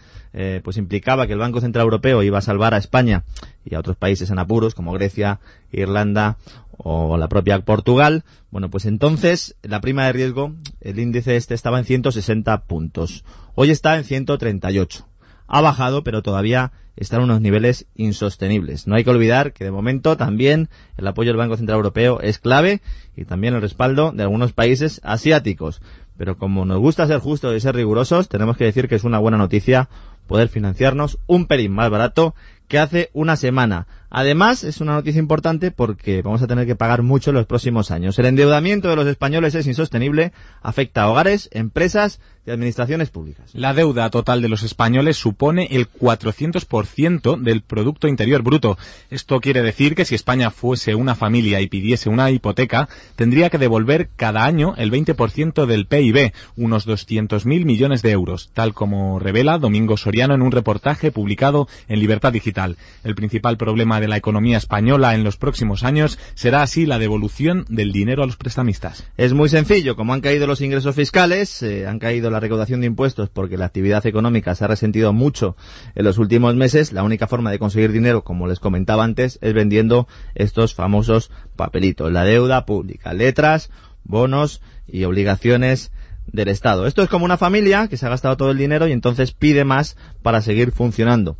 pues 0.62 0.76
implicaba 0.78 1.26
que 1.26 1.34
el 1.34 1.38
Banco 1.38 1.60
Central 1.60 1.84
Europeo 1.84 2.22
iba 2.22 2.38
a 2.38 2.42
salvar 2.42 2.72
a 2.72 2.78
España 2.78 3.24
y 3.68 3.74
a 3.74 3.80
otros 3.80 3.96
países 3.96 4.30
en 4.30 4.38
apuros 4.38 4.74
como 4.74 4.92
Grecia, 4.92 5.40
Irlanda 5.72 6.38
o 6.76 7.16
la 7.16 7.28
propia 7.28 7.58
Portugal, 7.60 8.24
bueno, 8.50 8.70
pues 8.70 8.86
entonces 8.86 9.56
la 9.62 9.80
prima 9.80 10.06
de 10.06 10.12
riesgo, 10.12 10.54
el 10.80 10.98
índice 10.98 11.36
este 11.36 11.54
estaba 11.54 11.78
en 11.78 11.84
160 11.84 12.64
puntos. 12.64 13.24
Hoy 13.54 13.70
está 13.70 13.96
en 13.96 14.04
138. 14.04 15.06
Ha 15.48 15.60
bajado, 15.60 16.04
pero 16.04 16.22
todavía 16.22 16.72
está 16.96 17.16
en 17.16 17.22
unos 17.22 17.40
niveles 17.40 17.86
insostenibles. 17.94 18.86
No 18.86 18.96
hay 18.96 19.04
que 19.04 19.10
olvidar 19.10 19.52
que 19.52 19.64
de 19.64 19.70
momento 19.70 20.16
también 20.16 20.68
el 20.96 21.06
apoyo 21.06 21.30
del 21.30 21.36
Banco 21.36 21.56
Central 21.56 21.76
Europeo 21.76 22.20
es 22.20 22.38
clave 22.38 22.80
y 23.16 23.24
también 23.24 23.54
el 23.54 23.60
respaldo 23.60 24.12
de 24.12 24.22
algunos 24.22 24.52
países 24.52 25.00
asiáticos. 25.04 25.80
Pero 26.16 26.36
como 26.36 26.64
nos 26.64 26.78
gusta 26.78 27.06
ser 27.06 27.20
justos 27.20 27.56
y 27.56 27.60
ser 27.60 27.76
rigurosos, 27.76 28.28
tenemos 28.28 28.56
que 28.56 28.64
decir 28.64 28.88
que 28.88 28.96
es 28.96 29.04
una 29.04 29.18
buena 29.18 29.38
noticia 29.38 29.88
poder 30.26 30.48
financiarnos 30.48 31.18
un 31.26 31.46
pelín 31.46 31.72
más 31.72 31.90
barato 31.90 32.34
que 32.68 32.78
hace 32.78 33.10
una 33.12 33.36
semana. 33.36 33.86
Además, 34.10 34.64
es 34.64 34.80
una 34.80 34.94
noticia 34.94 35.18
importante 35.18 35.70
porque 35.70 36.22
vamos 36.22 36.40
a 36.40 36.46
tener 36.46 36.66
que 36.66 36.76
pagar 36.76 37.02
mucho 37.02 37.30
en 37.30 37.36
los 37.36 37.46
próximos 37.46 37.90
años. 37.90 38.18
El 38.18 38.26
endeudamiento 38.26 38.88
de 38.88 38.96
los 38.96 39.06
españoles 39.06 39.54
es 39.54 39.66
insostenible, 39.66 40.32
afecta 40.62 41.02
a 41.02 41.10
hogares, 41.10 41.50
empresas 41.52 42.18
y 42.46 42.50
administraciones 42.50 43.10
públicas. 43.10 43.50
La 43.52 43.74
deuda 43.74 44.08
total 44.08 44.40
de 44.40 44.48
los 44.48 44.62
españoles 44.62 45.18
supone 45.18 45.68
el 45.72 45.90
400% 45.90 47.38
del 47.42 47.60
Producto 47.60 48.08
Interior 48.08 48.42
Bruto. 48.42 48.78
Esto 49.10 49.40
quiere 49.40 49.60
decir 49.60 49.94
que 49.94 50.06
si 50.06 50.14
España 50.14 50.50
fuese 50.50 50.94
una 50.94 51.14
familia 51.14 51.60
y 51.60 51.68
pidiese 51.68 52.08
una 52.08 52.30
hipoteca, 52.30 52.88
tendría 53.14 53.50
que 53.50 53.58
devolver 53.58 54.08
cada 54.16 54.46
año 54.46 54.72
el 54.78 54.90
20% 54.90 55.66
del 55.66 55.86
PIB, 55.86 56.32
unos 56.56 56.88
200.000 56.88 57.44
millones 57.66 58.00
de 58.00 58.12
euros, 58.12 58.50
tal 58.54 58.72
como 58.72 59.18
revela 59.18 59.58
Domingo 59.58 59.98
Soriano 59.98 60.34
en 60.34 60.40
un 60.40 60.52
reportaje 60.52 61.12
publicado 61.12 61.68
en 61.88 62.00
Libertad 62.00 62.32
Digital. 62.32 62.57
El 63.04 63.14
principal 63.14 63.56
problema 63.56 64.00
de 64.00 64.08
la 64.08 64.16
economía 64.16 64.58
española 64.58 65.14
en 65.14 65.22
los 65.22 65.36
próximos 65.36 65.84
años 65.84 66.18
será 66.34 66.62
así 66.62 66.86
la 66.86 66.98
devolución 66.98 67.64
del 67.68 67.92
dinero 67.92 68.22
a 68.22 68.26
los 68.26 68.36
prestamistas. 68.36 69.04
Es 69.16 69.32
muy 69.32 69.48
sencillo, 69.48 69.94
como 69.94 70.12
han 70.12 70.20
caído 70.20 70.46
los 70.46 70.60
ingresos 70.60 70.94
fiscales, 70.94 71.62
eh, 71.62 71.86
han 71.86 71.98
caído 71.98 72.30
la 72.30 72.40
recaudación 72.40 72.80
de 72.80 72.86
impuestos 72.86 73.28
porque 73.28 73.56
la 73.56 73.66
actividad 73.66 74.04
económica 74.06 74.54
se 74.54 74.64
ha 74.64 74.68
resentido 74.68 75.12
mucho 75.12 75.56
en 75.94 76.04
los 76.04 76.18
últimos 76.18 76.56
meses, 76.56 76.92
la 76.92 77.04
única 77.04 77.28
forma 77.28 77.50
de 77.50 77.58
conseguir 77.58 77.92
dinero, 77.92 78.24
como 78.24 78.48
les 78.48 78.58
comentaba 78.58 79.04
antes, 79.04 79.38
es 79.40 79.54
vendiendo 79.54 80.08
estos 80.34 80.74
famosos 80.74 81.30
papelitos, 81.56 82.10
la 82.10 82.24
deuda 82.24 82.66
pública, 82.66 83.12
letras, 83.12 83.70
bonos 84.04 84.62
y 84.86 85.04
obligaciones 85.04 85.92
del 86.32 86.48
Estado. 86.48 86.86
Esto 86.86 87.02
es 87.02 87.08
como 87.08 87.24
una 87.24 87.38
familia 87.38 87.88
que 87.88 87.96
se 87.96 88.06
ha 88.06 88.10
gastado 88.10 88.36
todo 88.36 88.50
el 88.50 88.58
dinero 88.58 88.86
y 88.88 88.92
entonces 88.92 89.32
pide 89.32 89.64
más 89.64 89.96
para 90.22 90.42
seguir 90.42 90.72
funcionando. 90.72 91.36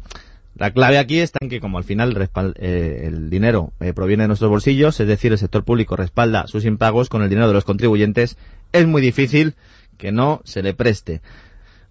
La 0.59 0.73
clave 0.73 0.99
aquí 0.99 1.21
está 1.21 1.38
en 1.41 1.49
que 1.49 1.61
como 1.61 1.79
al 1.79 1.85
final 1.85 2.31
eh, 2.57 3.03
el 3.05 3.31
dinero 3.31 3.73
eh, 3.79 3.93
proviene 3.93 4.25
de 4.25 4.29
nuestros 4.29 4.50
bolsillos, 4.50 4.99
es 4.99 5.07
decir, 5.07 5.31
el 5.31 5.38
sector 5.38 5.62
público 5.62 5.95
respalda 5.95 6.49
sus 6.49 6.65
impagos 6.65 7.09
con 7.09 7.23
el 7.23 7.29
dinero 7.29 7.47
de 7.47 7.55
los 7.55 7.65
contribuyentes, 7.65 8.37
es 8.73 8.87
muy 8.87 9.00
difícil 9.00 9.55
que 9.99 10.11
no 10.11 10.43
se 10.45 10.65
le 10.65 10.75
preste. 10.75 11.23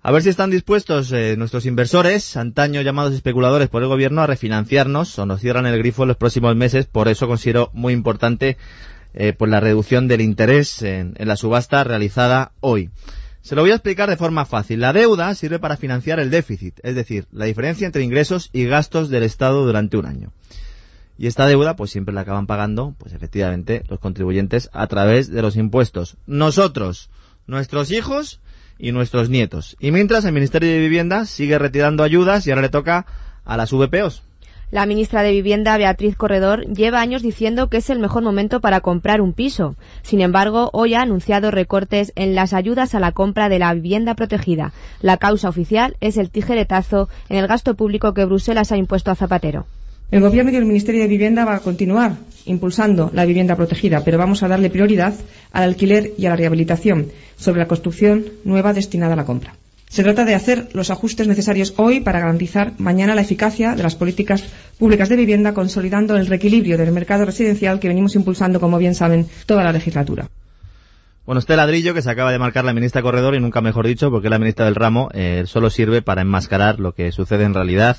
A 0.04 0.12
ver 0.12 0.22
si 0.22 0.30
están 0.30 0.50
dispuestos 0.50 1.14
eh, 1.14 1.36
nuestros 1.38 1.66
inversores, 1.66 2.36
antaño 2.36 2.82
llamados 2.82 3.14
especuladores 3.14 3.70
por 3.70 3.84
el 3.84 3.88
gobierno, 3.88 4.22
a 4.22 4.28
refinanciarnos 4.28 5.18
o 5.18 5.26
nos 5.26 5.40
cierran 5.40 5.66
el 5.66 5.78
grifo 5.78 6.04
en 6.04 6.10
los 6.10 6.18
próximos 6.18 6.54
meses. 6.58 6.88
Por 6.88 7.08
eso 7.08 7.28
considero 7.28 7.70
muy 7.74 7.94
importante 7.94 8.58
pues 9.38 9.50
la 9.50 9.60
reducción 9.60 10.08
del 10.08 10.22
interés 10.22 10.84
en 10.84 11.16
la 11.18 11.36
subasta 11.36 11.84
realizada 11.84 12.52
hoy. 12.60 12.92
Se 13.42 13.56
lo 13.56 13.62
voy 13.62 13.72
a 13.72 13.76
explicar 13.76 14.10
de 14.10 14.18
forma 14.18 14.46
fácil. 14.46 14.82
La 14.82 14.94
deuda 14.94 15.34
sirve 15.36 15.60
para 15.60 15.78
financiar 15.78 16.20
el 16.20 16.30
déficit, 16.30 16.80
es 16.84 16.96
decir, 16.96 17.28
la 17.32 17.46
diferencia 17.46 17.86
entre 17.86 18.04
ingresos 18.04 18.50
y 18.54 18.66
gastos 18.66 19.10
del 19.10 19.24
Estado 19.24 19.66
durante 19.66 19.98
un 19.98 20.06
año. 20.06 20.34
Y 21.18 21.28
esta 21.28 21.48
deuda, 21.48 21.76
pues 21.76 21.92
siempre 21.92 22.14
la 22.14 22.22
acaban 22.22 22.46
pagando, 22.46 22.94
pues 22.98 23.14
efectivamente, 23.14 23.84
los 23.90 24.00
contribuyentes 24.00 24.70
a 24.74 24.86
través 24.88 25.32
de 25.32 25.42
los 25.42 25.56
impuestos. 25.56 26.18
Nosotros, 26.28 27.10
nuestros 27.48 27.92
hijos 27.92 28.40
y 28.78 28.92
nuestros 28.92 29.30
nietos. 29.30 29.78
Y 29.80 29.92
mientras 29.92 30.26
el 30.26 30.34
Ministerio 30.34 30.70
de 30.70 30.80
Vivienda 30.80 31.26
sigue 31.26 31.58
retirando 31.58 32.04
ayudas 32.04 32.46
y 32.46 32.52
ahora 32.52 32.62
le 32.62 32.70
toca 32.70 33.08
a 33.46 33.58
las 33.58 33.72
VPOs. 33.72 34.27
La 34.70 34.86
ministra 34.86 35.24
de 35.24 35.32
Vivienda, 35.32 35.78
Beatriz 35.78 36.18
Corredor, 36.18 36.66
lleva 36.68 37.00
años 37.00 37.22
diciendo 37.22 37.70
que 37.70 37.78
es 37.78 37.90
el 37.90 38.00
mejor 38.00 38.24
momento 38.24 38.60
para 38.60 38.82
comprar 38.82 39.22
un 39.22 39.32
piso. 39.32 39.78
Sin 40.02 40.20
embargo, 40.20 40.70
hoy 40.74 40.94
ha 40.94 41.02
anunciado 41.02 41.52
recortes 41.52 42.12
en 42.18 42.36
las 42.36 42.52
ayudas 42.52 42.94
a 42.94 43.00
la 43.00 43.14
compra 43.14 43.48
de 43.48 43.60
la 43.60 43.74
vivienda 43.74 44.14
protegida. 44.14 44.74
La 45.00 45.16
causa 45.16 45.48
oficial 45.48 45.96
es 46.02 46.18
el 46.18 46.30
tijeretazo 46.30 47.08
en 47.30 47.38
el 47.38 47.48
gasto 47.48 47.76
público 47.76 48.14
que 48.14 48.26
Bruselas 48.26 48.74
ha 48.74 48.78
impuesto 48.78 49.10
a 49.10 49.16
Zapatero. 49.16 49.68
El 50.12 50.20
Gobierno 50.20 50.52
y 50.52 50.58
el 50.58 50.66
Ministerio 50.66 51.02
de 51.02 51.08
Vivienda 51.08 51.46
va 51.46 51.56
a 51.56 51.60
continuar 51.60 52.18
impulsando 52.46 53.10
la 53.14 53.24
vivienda 53.24 53.56
protegida, 53.56 54.04
pero 54.04 54.18
vamos 54.18 54.44
a 54.44 54.50
darle 54.50 54.70
prioridad 54.70 55.14
al 55.54 55.64
alquiler 55.64 56.12
y 56.18 56.26
a 56.26 56.32
la 56.32 56.36
rehabilitación 56.36 57.08
sobre 57.38 57.60
la 57.60 57.68
construcción 57.70 58.26
nueva 58.44 58.74
destinada 58.74 59.14
a 59.14 59.18
la 59.18 59.26
compra. 59.26 59.54
Se 59.90 60.04
trata 60.04 60.26
de 60.26 60.36
hacer 60.36 60.70
los 60.74 60.92
ajustes 60.92 61.28
necesarios 61.28 61.74
hoy 61.78 62.02
para 62.02 62.20
garantizar 62.20 62.74
mañana 62.78 63.16
la 63.16 63.22
eficacia 63.22 63.74
de 63.74 63.84
las 63.84 63.96
políticas 63.96 64.44
públicas 64.78 65.10
de 65.10 65.16
vivienda, 65.16 65.54
consolidando 65.54 66.18
el 66.18 66.28
reequilibrio 66.28 66.78
del 66.78 66.92
mercado 66.92 67.26
residencial 67.26 67.80
que 67.80 67.88
venimos 67.88 68.16
impulsando, 68.16 68.60
como 68.60 68.78
bien 68.78 68.96
saben, 68.96 69.28
toda 69.46 69.64
la 69.64 69.72
legislatura. 69.72 70.30
Bueno, 71.26 71.40
este 71.40 71.56
ladrillo 71.56 71.94
que 71.94 72.02
se 72.02 72.12
acaba 72.12 72.32
de 72.32 72.40
marcar 72.40 72.66
la 72.66 72.74
ministra 72.74 73.02
Corredor, 73.02 73.36
y 73.36 73.40
nunca 73.40 73.62
mejor 73.62 73.88
dicho, 73.88 74.12
porque 74.12 74.30
la 74.30 74.40
ministra 74.40 74.66
del 74.66 74.76
ramo 74.76 75.10
eh, 75.14 75.44
solo 75.46 75.70
sirve 75.70 76.02
para 76.02 76.22
enmascarar 76.22 76.80
lo 76.80 76.94
que 76.94 77.12
sucede 77.12 77.46
en 77.46 77.54
realidad. 77.54 77.98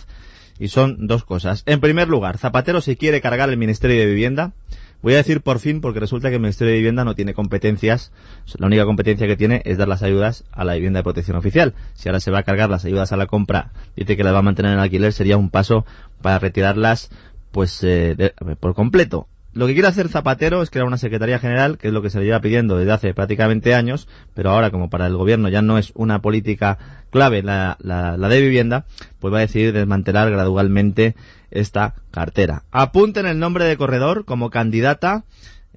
Y 0.59 0.69
son 0.69 1.07
dos 1.07 1.25
cosas. 1.25 1.63
En 1.67 1.81
primer 1.81 2.09
lugar, 2.09 2.37
Zapatero 2.37 2.81
se 2.81 2.97
quiere 2.97 3.21
cargar 3.21 3.49
el 3.49 3.57
Ministerio 3.57 3.99
de 3.99 4.07
Vivienda. 4.07 4.53
Voy 5.01 5.15
a 5.15 5.19
decir 5.19 5.43
por 5.43 5.61
fin 5.61 5.81
porque 5.81 6.01
resulta 6.01 6.29
que 6.29 6.37
el 6.37 6.41
Ministerio 6.41 6.73
de 6.73 6.79
Vivienda 6.79 7.05
no 7.05 7.15
tiene 7.15 7.33
competencias. 7.33 8.13
La 8.59 8.67
única 8.67 8.85
competencia 8.85 9.29
que 9.29 9.37
tiene 9.37 9.63
es 9.65 9.79
dar 9.79 9.87
las 9.87 10.03
ayudas 10.03 10.45
a 10.51 10.65
la 10.65 10.75
vivienda 10.75 10.99
de 10.99 11.05
protección 11.05 11.37
oficial. 11.37 11.75
Si 11.95 12.09
ahora 12.09 12.21
se 12.21 12.33
va 12.33 12.41
a 12.41 12.43
cargar 12.43 12.69
las 12.69 12.85
ayudas 12.85 13.13
a 13.13 13.17
la 13.17 13.27
compra, 13.27 13.71
dice 13.95 14.17
que 14.17 14.25
las 14.25 14.35
va 14.35 14.39
a 14.39 14.43
mantener 14.43 14.73
en 14.73 14.81
alquiler, 14.81 15.13
sería 15.13 15.37
un 15.37 15.51
paso 15.51 15.87
para 16.21 16.41
retirarlas 16.41 17.11
pues 17.53 17.83
eh, 17.85 18.33
por 18.59 18.75
completo. 18.75 19.29
Lo 19.55 19.67
que 19.67 19.73
quiere 19.73 19.89
hacer 19.89 20.09
Zapatero 20.09 20.63
es 20.63 20.71
crear 20.71 20.87
una 20.87 20.99
Secretaría 20.99 21.39
General, 21.39 21.79
que 21.79 21.89
es 21.89 21.95
lo 21.95 22.03
que 22.03 22.11
se 22.11 22.19
le 22.19 22.27
lleva 22.27 22.41
pidiendo 22.41 22.77
desde 22.77 22.93
hace 22.93 23.15
prácticamente 23.15 23.75
años, 23.75 24.07
pero 24.35 24.51
ahora 24.51 24.71
como 24.71 24.91
para 24.91 25.07
el 25.07 25.17
gobierno 25.17 25.49
ya 25.49 25.63
no 25.63 25.79
es 25.79 25.93
una 25.95 26.21
política 26.21 26.79
clave 27.11 27.43
la, 27.43 27.77
la, 27.81 28.17
la 28.17 28.29
de 28.29 28.41
vivienda, 28.41 28.85
pues 29.19 29.33
va 29.33 29.39
a 29.39 29.43
decidir 29.43 29.73
desmantelar 29.73 30.31
gradualmente 30.31 31.17
esta 31.51 31.95
cartera. 32.11 32.65
Apunten 32.71 33.27
el 33.27 33.39
nombre 33.39 33.65
de 33.65 33.77
corredor 33.77 34.25
como 34.27 34.51
candidata 34.51 35.25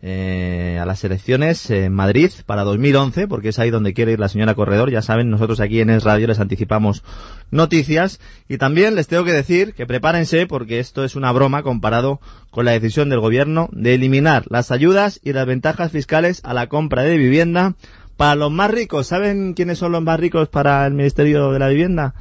eh, 0.03 0.79
a 0.81 0.85
las 0.85 1.03
elecciones 1.03 1.69
en 1.69 1.93
Madrid 1.93 2.31
para 2.47 2.63
2011, 2.63 3.27
porque 3.27 3.49
es 3.49 3.59
ahí 3.59 3.69
donde 3.69 3.93
quiere 3.93 4.13
ir 4.13 4.19
la 4.19 4.29
señora 4.29 4.55
Corredor. 4.55 4.89
Ya 4.89 5.03
saben, 5.03 5.29
nosotros 5.29 5.59
aquí 5.59 5.79
en 5.79 5.91
Es 5.91 6.03
Radio 6.03 6.27
les 6.27 6.39
anticipamos 6.39 7.03
noticias. 7.51 8.19
Y 8.47 8.57
también 8.57 8.95
les 8.95 9.07
tengo 9.07 9.23
que 9.23 9.33
decir 9.33 9.73
que 9.73 9.85
prepárense, 9.85 10.47
porque 10.47 10.79
esto 10.79 11.03
es 11.03 11.15
una 11.15 11.31
broma 11.31 11.61
comparado 11.61 12.19
con 12.49 12.65
la 12.65 12.71
decisión 12.71 13.09
del 13.09 13.19
gobierno 13.19 13.69
de 13.71 13.93
eliminar 13.93 14.45
las 14.49 14.71
ayudas 14.71 15.19
y 15.23 15.33
las 15.33 15.45
ventajas 15.45 15.91
fiscales 15.91 16.41
a 16.43 16.53
la 16.55 16.67
compra 16.67 17.03
de 17.03 17.17
vivienda 17.17 17.75
para 18.17 18.35
los 18.35 18.51
más 18.51 18.71
ricos. 18.71 19.07
¿Saben 19.07 19.53
quiénes 19.53 19.77
son 19.77 19.91
los 19.91 20.01
más 20.01 20.19
ricos 20.19 20.49
para 20.49 20.85
el 20.87 20.93
Ministerio 20.93 21.51
de 21.51 21.59
la 21.59 21.69
Vivienda? 21.69 22.15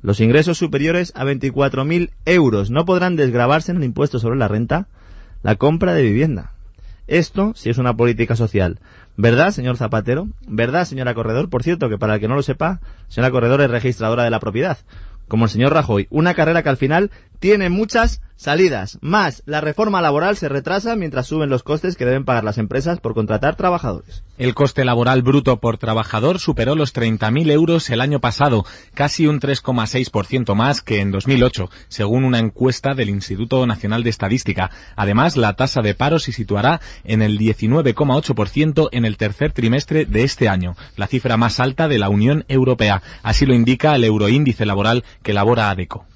Los 0.00 0.20
ingresos 0.20 0.56
superiores 0.56 1.12
a 1.14 1.24
24.000 1.24 2.10
euros 2.24 2.70
no 2.70 2.84
podrán 2.84 3.16
desgravarse 3.16 3.72
en 3.72 3.78
el 3.78 3.84
impuesto 3.84 4.18
sobre 4.18 4.38
la 4.38 4.48
renta 4.48 4.88
la 5.42 5.56
compra 5.56 5.92
de 5.92 6.02
vivienda. 6.02 6.52
Esto 7.08 7.52
sí 7.56 7.70
es 7.70 7.78
una 7.78 7.96
política 7.96 8.36
social. 8.36 8.78
¿Verdad, 9.16 9.50
señor 9.50 9.78
Zapatero? 9.78 10.28
¿Verdad, 10.46 10.84
señora 10.84 11.14
Corredor? 11.14 11.48
Por 11.48 11.62
cierto, 11.62 11.88
que 11.88 11.98
para 11.98 12.14
el 12.14 12.20
que 12.20 12.28
no 12.28 12.36
lo 12.36 12.42
sepa, 12.42 12.80
señora 13.08 13.30
Corredor 13.30 13.62
es 13.62 13.70
registradora 13.70 14.24
de 14.24 14.30
la 14.30 14.40
propiedad. 14.40 14.78
Como 15.26 15.46
el 15.46 15.50
señor 15.50 15.72
Rajoy. 15.72 16.06
Una 16.10 16.34
carrera 16.34 16.62
que 16.62 16.68
al 16.68 16.76
final 16.76 17.10
tiene 17.38 17.70
muchas 17.70 18.20
salidas. 18.38 18.98
Más, 19.00 19.42
la 19.46 19.60
reforma 19.60 20.00
laboral 20.00 20.36
se 20.36 20.48
retrasa 20.48 20.94
mientras 20.94 21.26
suben 21.26 21.50
los 21.50 21.64
costes 21.64 21.96
que 21.96 22.04
deben 22.04 22.24
pagar 22.24 22.44
las 22.44 22.56
empresas 22.56 23.00
por 23.00 23.12
contratar 23.12 23.56
trabajadores. 23.56 24.22
El 24.38 24.54
coste 24.54 24.84
laboral 24.84 25.22
bruto 25.22 25.58
por 25.58 25.76
trabajador 25.76 26.38
superó 26.38 26.76
los 26.76 26.94
30.000 26.94 27.50
euros 27.50 27.90
el 27.90 28.00
año 28.00 28.20
pasado, 28.20 28.64
casi 28.94 29.26
un 29.26 29.40
3,6% 29.40 30.54
más 30.54 30.82
que 30.82 31.00
en 31.00 31.10
2008, 31.10 31.68
según 31.88 32.24
una 32.24 32.38
encuesta 32.38 32.94
del 32.94 33.10
Instituto 33.10 33.66
Nacional 33.66 34.04
de 34.04 34.10
Estadística. 34.10 34.70
Además, 34.94 35.36
la 35.36 35.54
tasa 35.54 35.82
de 35.82 35.94
paro 35.94 36.20
se 36.20 36.30
situará 36.30 36.80
en 37.02 37.22
el 37.22 37.38
19,8% 37.38 38.88
en 38.92 39.04
el 39.04 39.16
tercer 39.16 39.52
trimestre 39.52 40.04
de 40.04 40.22
este 40.22 40.48
año, 40.48 40.76
la 40.96 41.08
cifra 41.08 41.36
más 41.36 41.58
alta 41.58 41.88
de 41.88 41.98
la 41.98 42.08
Unión 42.08 42.44
Europea. 42.46 43.02
Así 43.24 43.46
lo 43.46 43.54
indica 43.54 43.96
el 43.96 44.04
euroíndice 44.04 44.64
laboral 44.64 45.02
que 45.24 45.32
elabora 45.32 45.70
ADECO. 45.70 46.06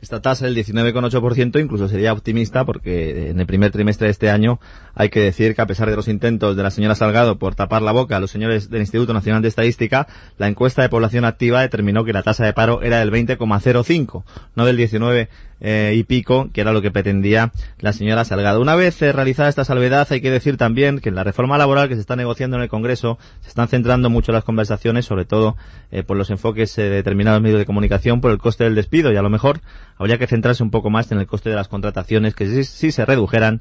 Esta 0.00 0.22
tasa 0.22 0.46
del 0.46 0.56
19,8% 0.56 1.60
incluso 1.60 1.86
sería 1.86 2.12
optimista 2.12 2.64
porque 2.64 3.28
en 3.30 3.38
el 3.38 3.46
primer 3.46 3.70
trimestre 3.70 4.06
de 4.06 4.12
este 4.12 4.30
año 4.30 4.58
hay 4.94 5.10
que 5.10 5.20
decir 5.20 5.54
que 5.54 5.60
a 5.60 5.66
pesar 5.66 5.90
de 5.90 5.96
los 5.96 6.08
intentos 6.08 6.56
de 6.56 6.62
la 6.62 6.70
señora 6.70 6.94
Salgado 6.94 7.38
por 7.38 7.54
tapar 7.54 7.82
la 7.82 7.92
boca 7.92 8.16
a 8.16 8.20
los 8.20 8.30
señores 8.30 8.70
del 8.70 8.80
Instituto 8.80 9.12
Nacional 9.12 9.42
de 9.42 9.48
Estadística, 9.48 10.06
la 10.38 10.48
encuesta 10.48 10.80
de 10.80 10.88
población 10.88 11.26
activa 11.26 11.60
determinó 11.60 12.04
que 12.04 12.14
la 12.14 12.22
tasa 12.22 12.46
de 12.46 12.54
paro 12.54 12.82
era 12.82 12.98
del 12.98 13.10
20,05, 13.10 14.24
no 14.54 14.64
del 14.64 14.78
19 14.78 15.28
eh, 15.60 15.94
y 15.94 16.04
pico, 16.04 16.48
que 16.52 16.60
era 16.60 16.72
lo 16.72 16.82
que 16.82 16.90
pretendía 16.90 17.52
la 17.78 17.92
señora 17.92 18.24
Salgado. 18.24 18.60
Una 18.60 18.74
vez 18.76 19.00
eh, 19.02 19.12
realizada 19.12 19.48
esta 19.48 19.64
salvedad, 19.64 20.06
hay 20.10 20.20
que 20.20 20.30
decir 20.30 20.56
también 20.56 21.00
que 21.00 21.10
en 21.10 21.14
la 21.14 21.24
reforma 21.24 21.58
laboral 21.58 21.88
que 21.88 21.94
se 21.94 22.00
está 22.00 22.16
negociando 22.16 22.56
en 22.56 22.62
el 22.62 22.68
Congreso 22.68 23.18
se 23.40 23.48
están 23.48 23.68
centrando 23.68 24.10
mucho 24.10 24.32
las 24.32 24.44
conversaciones, 24.44 25.04
sobre 25.04 25.24
todo 25.24 25.56
eh, 25.90 26.02
por 26.02 26.16
los 26.16 26.30
enfoques 26.30 26.74
de 26.76 26.88
determinados 26.88 27.42
medios 27.42 27.58
de 27.58 27.66
comunicación, 27.66 28.20
por 28.20 28.30
el 28.30 28.38
coste 28.38 28.64
del 28.64 28.74
despido 28.74 29.12
y 29.12 29.16
a 29.16 29.22
lo 29.22 29.30
mejor 29.30 29.60
habría 29.96 30.18
que 30.18 30.26
centrarse 30.26 30.62
un 30.62 30.70
poco 30.70 30.90
más 30.90 31.12
en 31.12 31.18
el 31.18 31.26
coste 31.26 31.50
de 31.50 31.56
las 31.56 31.68
contrataciones 31.68 32.34
que 32.34 32.64
si 32.64 32.92
se 32.92 33.04
redujeran 33.04 33.60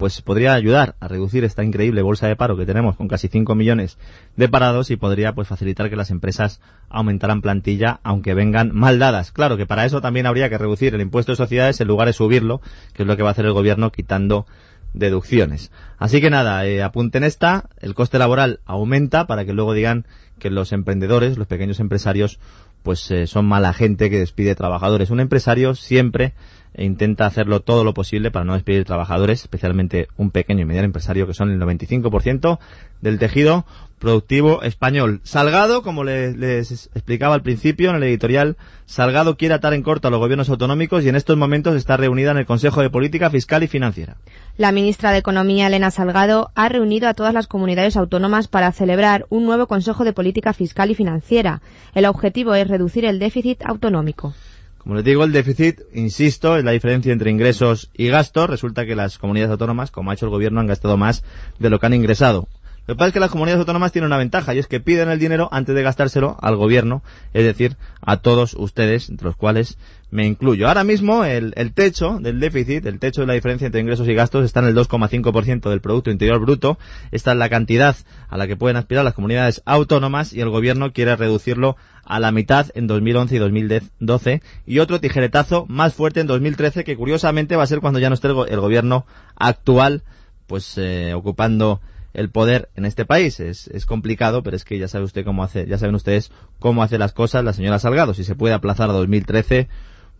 pues 0.00 0.22
podría 0.22 0.54
ayudar 0.54 0.96
a 0.98 1.08
reducir 1.08 1.44
esta 1.44 1.62
increíble 1.62 2.00
bolsa 2.00 2.26
de 2.26 2.34
paro 2.34 2.56
que 2.56 2.64
tenemos 2.64 2.96
con 2.96 3.06
casi 3.06 3.28
5 3.28 3.54
millones 3.54 3.98
de 4.34 4.48
parados 4.48 4.90
y 4.90 4.96
podría 4.96 5.34
pues 5.34 5.46
facilitar 5.46 5.90
que 5.90 5.96
las 5.96 6.10
empresas 6.10 6.62
aumentaran 6.88 7.42
plantilla 7.42 8.00
aunque 8.02 8.32
vengan 8.32 8.74
mal 8.74 8.98
dadas. 8.98 9.30
Claro 9.30 9.58
que 9.58 9.66
para 9.66 9.84
eso 9.84 10.00
también 10.00 10.24
habría 10.24 10.48
que 10.48 10.56
reducir 10.56 10.94
el 10.94 11.02
impuesto 11.02 11.32
de 11.32 11.36
sociedades 11.36 11.82
en 11.82 11.88
lugar 11.88 12.06
de 12.06 12.14
subirlo, 12.14 12.62
que 12.94 13.02
es 13.02 13.06
lo 13.06 13.14
que 13.14 13.22
va 13.22 13.28
a 13.28 13.32
hacer 13.32 13.44
el 13.44 13.52
gobierno 13.52 13.92
quitando 13.92 14.46
deducciones. 14.94 15.70
Así 15.98 16.22
que 16.22 16.30
nada, 16.30 16.64
eh, 16.66 16.82
apunten 16.82 17.22
esta, 17.22 17.68
el 17.78 17.94
coste 17.94 18.18
laboral 18.18 18.60
aumenta 18.64 19.26
para 19.26 19.44
que 19.44 19.52
luego 19.52 19.74
digan 19.74 20.06
que 20.38 20.48
los 20.48 20.72
emprendedores, 20.72 21.36
los 21.36 21.46
pequeños 21.46 21.78
empresarios, 21.78 22.40
pues 22.82 23.10
eh, 23.10 23.26
son 23.26 23.44
mala 23.44 23.74
gente 23.74 24.08
que 24.08 24.18
despide 24.18 24.54
trabajadores. 24.54 25.10
Un 25.10 25.20
empresario 25.20 25.74
siempre 25.74 26.32
e 26.74 26.84
intenta 26.84 27.26
hacerlo 27.26 27.60
todo 27.60 27.84
lo 27.84 27.94
posible 27.94 28.30
para 28.30 28.44
no 28.44 28.54
despedir 28.54 28.84
trabajadores, 28.84 29.42
especialmente 29.42 30.08
un 30.16 30.30
pequeño 30.30 30.62
y 30.62 30.64
mediano 30.64 30.86
empresario 30.86 31.26
que 31.26 31.34
son 31.34 31.50
el 31.50 31.60
95% 31.60 32.58
del 33.00 33.18
tejido 33.18 33.64
productivo 34.00 34.62
español. 34.62 35.20
Salgado, 35.24 35.82
como 35.82 36.04
les, 36.04 36.90
explicaba 36.94 37.34
al 37.34 37.42
principio 37.42 37.90
en 37.90 37.96
el 37.96 38.02
editorial, 38.04 38.56
Salgado 38.86 39.36
quiere 39.36 39.54
atar 39.54 39.74
en 39.74 39.82
corto 39.82 40.08
a 40.08 40.10
los 40.10 40.18
gobiernos 40.18 40.48
autonómicos 40.48 41.04
y 41.04 41.08
en 41.08 41.16
estos 41.16 41.36
momentos 41.36 41.76
está 41.76 41.96
reunida 41.96 42.32
en 42.32 42.38
el 42.38 42.46
Consejo 42.46 42.80
de 42.80 42.90
Política 42.90 43.30
Fiscal 43.30 43.62
y 43.62 43.68
Financiera. 43.68 44.16
La 44.56 44.72
ministra 44.72 45.12
de 45.12 45.18
Economía, 45.18 45.66
Elena 45.66 45.90
Salgado, 45.90 46.50
ha 46.54 46.68
reunido 46.68 47.08
a 47.08 47.14
todas 47.14 47.34
las 47.34 47.46
comunidades 47.46 47.96
autónomas 47.96 48.48
para 48.48 48.72
celebrar 48.72 49.26
un 49.28 49.44
nuevo 49.44 49.66
Consejo 49.66 50.04
de 50.04 50.12
Política 50.12 50.54
Fiscal 50.54 50.90
y 50.90 50.94
Financiera. 50.94 51.60
El 51.94 52.06
objetivo 52.06 52.54
es 52.54 52.66
reducir 52.66 53.04
el 53.04 53.18
déficit 53.18 53.62
autonómico. 53.64 54.34
Como 54.82 54.94
les 54.94 55.04
digo, 55.04 55.24
el 55.24 55.32
déficit, 55.32 55.80
insisto, 55.92 56.56
es 56.56 56.64
la 56.64 56.70
diferencia 56.70 57.12
entre 57.12 57.30
ingresos 57.30 57.90
y 57.92 58.08
gastos. 58.08 58.48
Resulta 58.48 58.86
que 58.86 58.96
las 58.96 59.18
comunidades 59.18 59.52
autónomas, 59.52 59.90
como 59.90 60.10
ha 60.10 60.14
hecho 60.14 60.24
el 60.24 60.30
gobierno, 60.30 60.58
han 60.58 60.66
gastado 60.66 60.96
más 60.96 61.22
de 61.58 61.68
lo 61.68 61.78
que 61.78 61.84
han 61.86 61.92
ingresado. 61.92 62.48
Lo 62.86 62.94
que 62.94 62.98
pasa 62.98 63.08
es 63.08 63.14
que 63.14 63.20
las 63.20 63.30
comunidades 63.30 63.60
autónomas 63.60 63.92
tienen 63.92 64.06
una 64.06 64.16
ventaja 64.16 64.54
y 64.54 64.58
es 64.58 64.66
que 64.66 64.80
piden 64.80 65.10
el 65.10 65.18
dinero 65.18 65.48
antes 65.52 65.74
de 65.74 65.82
gastárselo 65.82 66.36
al 66.40 66.56
gobierno, 66.56 67.02
es 67.32 67.44
decir, 67.44 67.76
a 68.00 68.16
todos 68.16 68.54
ustedes, 68.54 69.10
entre 69.10 69.26
los 69.26 69.36
cuales 69.36 69.78
me 70.10 70.26
incluyo. 70.26 70.66
Ahora 70.66 70.82
mismo 70.82 71.24
el, 71.24 71.52
el 71.56 71.72
techo 71.72 72.18
del 72.20 72.40
déficit, 72.40 72.84
el 72.86 72.98
techo 72.98 73.20
de 73.20 73.28
la 73.28 73.34
diferencia 73.34 73.66
entre 73.66 73.80
ingresos 73.80 74.08
y 74.08 74.14
gastos 74.14 74.44
está 74.44 74.60
en 74.60 74.66
el 74.66 74.74
2,5% 74.74 75.70
del 75.70 75.80
Producto 75.80 76.10
Interior 76.10 76.40
Bruto. 76.40 76.78
Esta 77.12 77.32
es 77.32 77.38
la 77.38 77.48
cantidad 77.48 77.96
a 78.28 78.36
la 78.36 78.46
que 78.46 78.56
pueden 78.56 78.76
aspirar 78.76 79.04
las 79.04 79.14
comunidades 79.14 79.62
autónomas 79.66 80.32
y 80.32 80.40
el 80.40 80.48
gobierno 80.48 80.92
quiere 80.92 81.14
reducirlo 81.16 81.76
a 82.04 82.18
la 82.18 82.32
mitad 82.32 82.66
en 82.74 82.88
2011 82.88 83.36
y 83.36 83.38
2012 83.38 84.42
y 84.66 84.78
otro 84.80 85.00
tijeretazo 85.00 85.66
más 85.68 85.94
fuerte 85.94 86.20
en 86.20 86.26
2013 86.26 86.82
que 86.82 86.96
curiosamente 86.96 87.54
va 87.54 87.62
a 87.62 87.68
ser 87.68 87.80
cuando 87.80 88.00
ya 88.00 88.08
no 88.08 88.14
esté 88.14 88.28
el, 88.28 88.60
gobierno 88.60 89.06
actual 89.36 90.02
pues 90.48 90.76
eh, 90.76 91.14
ocupando 91.14 91.80
el 92.14 92.30
poder 92.30 92.70
en 92.76 92.84
este 92.84 93.04
país. 93.04 93.40
Es, 93.40 93.68
es, 93.68 93.86
complicado, 93.86 94.42
pero 94.42 94.56
es 94.56 94.64
que 94.64 94.78
ya 94.78 94.88
sabe 94.88 95.04
usted 95.04 95.24
cómo 95.24 95.42
hace, 95.42 95.66
ya 95.66 95.78
saben 95.78 95.94
ustedes 95.94 96.30
cómo 96.58 96.82
hace 96.82 96.98
las 96.98 97.12
cosas 97.12 97.44
la 97.44 97.52
señora 97.52 97.78
Salgado. 97.78 98.14
Si 98.14 98.24
se 98.24 98.34
puede 98.34 98.54
aplazar 98.54 98.90
a 98.90 98.94
2013, 98.94 99.68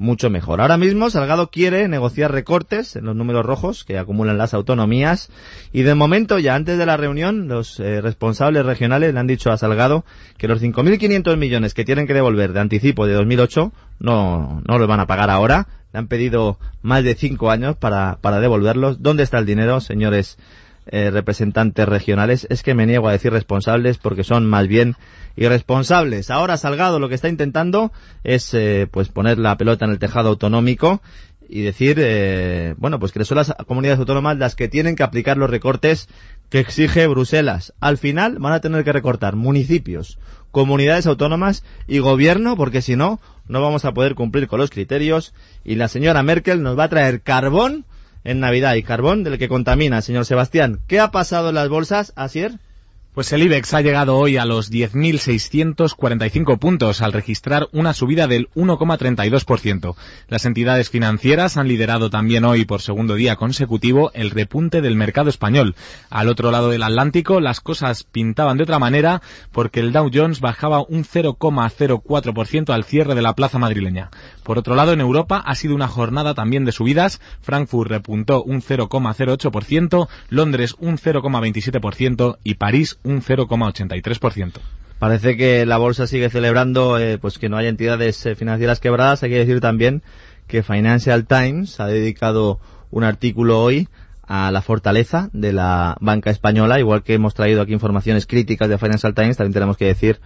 mucho 0.00 0.30
mejor. 0.30 0.62
Ahora 0.62 0.78
mismo 0.78 1.11
Salgado 1.11 1.50
quiere 1.50 1.87
negociar 1.87 2.32
recortes 2.32 2.97
en 2.97 3.04
los 3.04 3.14
números 3.14 3.44
rojos 3.44 3.85
que 3.85 3.99
acumulan 3.99 4.38
las 4.38 4.54
autonomías 4.54 5.30
y 5.73 5.82
de 5.82 5.94
momento 5.94 6.38
ya 6.38 6.54
antes 6.54 6.78
de 6.78 6.87
la 6.87 6.97
reunión 6.97 7.49
los 7.49 7.78
eh, 7.80 8.00
responsables 8.00 8.64
regionales 8.64 9.12
le 9.12 9.20
han 9.20 9.26
dicho 9.26 9.52
a 9.52 9.59
Salgado 9.59 10.06
que 10.38 10.49
los 10.49 10.62
5.500 10.62 11.37
millones 11.37 11.75
que 11.75 11.85
tienen 11.85 12.06
que 12.06 12.14
devolver 12.14 12.54
de 12.54 12.61
anticipo 12.61 13.06
de 13.06 13.12
2008 13.12 13.73
no, 13.99 14.62
no 14.66 14.78
los 14.78 14.88
van 14.88 15.00
a 15.00 15.06
pagar 15.06 15.28
ahora. 15.28 15.68
Le 15.92 15.99
han 15.99 16.06
pedido 16.06 16.59
más 16.80 17.04
de 17.04 17.14
cinco 17.14 17.50
años 17.50 17.76
para, 17.76 18.18
para 18.23 18.40
devolverlos. 18.40 19.02
¿Dónde 19.02 19.23
está 19.23 19.38
el 19.38 19.44
dinero, 19.44 19.80
señores 19.80 20.38
eh, 20.87 21.10
representantes 21.10 21.88
regionales? 21.88 22.46
Es 22.50 22.62
que 22.62 22.75
me 22.75 22.87
niego 22.87 23.08
a 23.08 23.12
decir 23.12 23.32
responsables 23.32 23.99
porque 23.99 24.25
son 24.25 24.46
más 24.46 24.68
bien 24.68 24.96
irresponsables. 25.37 26.30
Ahora 26.30 26.56
Salgado 26.56 26.99
lo 26.99 27.08
que 27.08 27.14
está 27.14 27.28
intentando 27.28 27.92
es 28.25 28.52
eh, 28.54 28.88
pues 28.90 29.08
poner 29.08 29.38
la 29.38 29.56
pelota 29.56 29.84
en 29.84 29.92
el 29.92 29.99
tejado 29.99 30.30
autonómico 30.30 31.00
y 31.49 31.62
decir, 31.62 31.96
eh, 32.00 32.75
bueno, 32.78 33.00
pues 33.00 33.10
que 33.10 33.25
son 33.25 33.37
las 33.37 33.52
comunidades 33.66 33.99
autónomas 33.99 34.38
las 34.38 34.54
que 34.54 34.68
tienen 34.68 34.94
que 34.94 35.02
aplicar 35.02 35.37
los 35.37 35.50
recortes 35.50 36.08
que 36.49 36.60
exige 36.60 37.06
Bruselas. 37.08 37.75
Al 37.80 37.99
final 37.99 38.38
van 38.38 38.52
a 38.52 38.60
tener 38.60 38.84
que 38.84 38.92
recortar 38.92 39.34
municipios, 39.34 40.18
comunidades 40.52 41.06
autónomas 41.06 41.64
y 41.88 41.99
gobierno, 41.99 42.56
porque 42.56 42.82
si 42.82 42.94
no, 42.94 43.20
no 43.49 43.60
vamos 43.60 43.84
a 43.84 43.92
poder 43.92 44.14
cumplir 44.14 44.46
con 44.46 44.60
los 44.60 44.70
criterios 44.70 45.34
y 45.64 45.75
la 45.75 45.88
señora 45.88 46.22
Merkel 46.22 46.62
nos 46.62 46.78
va 46.78 46.84
a 46.84 46.88
traer 46.88 47.20
carbón 47.20 47.84
en 48.24 48.40
Navidad 48.40 48.74
y 48.74 48.82
carbón 48.82 49.24
del 49.24 49.38
que 49.38 49.48
contamina, 49.48 50.02
señor 50.02 50.24
Sebastián. 50.24 50.80
¿Qué 50.86 51.00
ha 51.00 51.10
pasado 51.10 51.48
en 51.48 51.54
las 51.54 51.68
bolsas, 51.68 52.12
Asier? 52.16 52.58
Pues 53.12 53.32
el 53.32 53.42
IBEX 53.42 53.74
ha 53.74 53.80
llegado 53.80 54.16
hoy 54.16 54.36
a 54.36 54.44
los 54.44 54.70
10.645 54.70 56.60
puntos 56.60 57.02
al 57.02 57.12
registrar 57.12 57.66
una 57.73 57.92
subida 57.92 58.28
del 58.28 58.49
1,32%. 58.54 59.96
Las 60.28 60.44
entidades 60.44 60.90
financieras 60.90 61.56
han 61.56 61.66
liderado 61.66 62.08
también 62.08 62.44
hoy 62.44 62.64
por 62.66 62.82
segundo 62.82 63.16
día 63.16 63.34
consecutivo 63.34 64.12
el 64.14 64.30
repunte 64.30 64.80
del 64.80 64.94
mercado 64.94 65.28
español. 65.28 65.75
Al 66.08 66.28
otro 66.28 66.52
lado 66.52 66.70
del 66.70 66.84
Atlántico 66.84 67.40
las 67.40 67.58
cosas 67.58 68.04
pintaban 68.04 68.58
de 68.58 68.62
otra 68.62 68.78
manera 68.78 69.23
porque 69.50 69.80
el 69.80 69.90
Dow 69.90 70.08
Jones 70.14 70.40
bajaba 70.40 70.80
un 70.80 71.02
0,04% 71.02 72.73
al 72.73 72.84
cierre 72.84 73.16
de 73.16 73.23
la 73.23 73.34
plaza 73.34 73.58
madrileña. 73.58 74.10
Por 74.44 74.56
otro 74.56 74.76
lado, 74.76 74.92
en 74.92 75.00
Europa 75.00 75.42
ha 75.44 75.54
sido 75.56 75.75
una 75.75 75.88
jornada 75.88 76.34
también 76.34 76.64
de 76.64 76.73
subidas. 76.73 77.20
Frankfurt 77.40 77.90
repuntó 77.90 78.42
un 78.42 78.62
0,08%, 78.62 80.08
Londres 80.28 80.76
un 80.78 80.96
0,27% 80.96 82.38
y 82.44 82.54
París 82.54 82.99
un 83.04 83.23
0,83%. 83.23 84.52
Parece 84.99 85.36
que 85.36 85.65
la 85.65 85.78
bolsa 85.78 86.06
sigue 86.06 86.28
celebrando 86.28 86.99
eh, 86.99 87.19
pues 87.19 87.39
que 87.39 87.49
no 87.49 87.56
hay 87.56 87.67
entidades 87.67 88.25
eh, 88.26 88.34
financieras 88.34 88.80
quebradas. 88.80 89.23
Hay 89.23 89.30
que 89.30 89.39
decir 89.39 89.60
también 89.60 90.02
que 90.47 90.63
Financial 90.63 91.26
Times 91.26 91.80
ha 91.80 91.86
dedicado 91.86 92.60
un 92.91 93.04
artículo 93.04 93.63
hoy 93.63 93.89
a 94.26 94.50
la 94.50 94.63
fortaleza 94.63 95.30
de 95.32 95.52
la 95.52 95.97
banca 96.00 96.30
española, 96.30 96.78
igual 96.78 97.02
que 97.02 97.15
hemos 97.15 97.34
traído 97.34 97.63
aquí 97.63 97.73
informaciones 97.73 98.26
críticas 98.26 98.69
de 98.69 98.78
Financial 98.78 99.15
Times, 99.15 99.36
también 99.36 99.54
tenemos 99.54 99.76
que 99.76 99.86
decir 99.86 100.21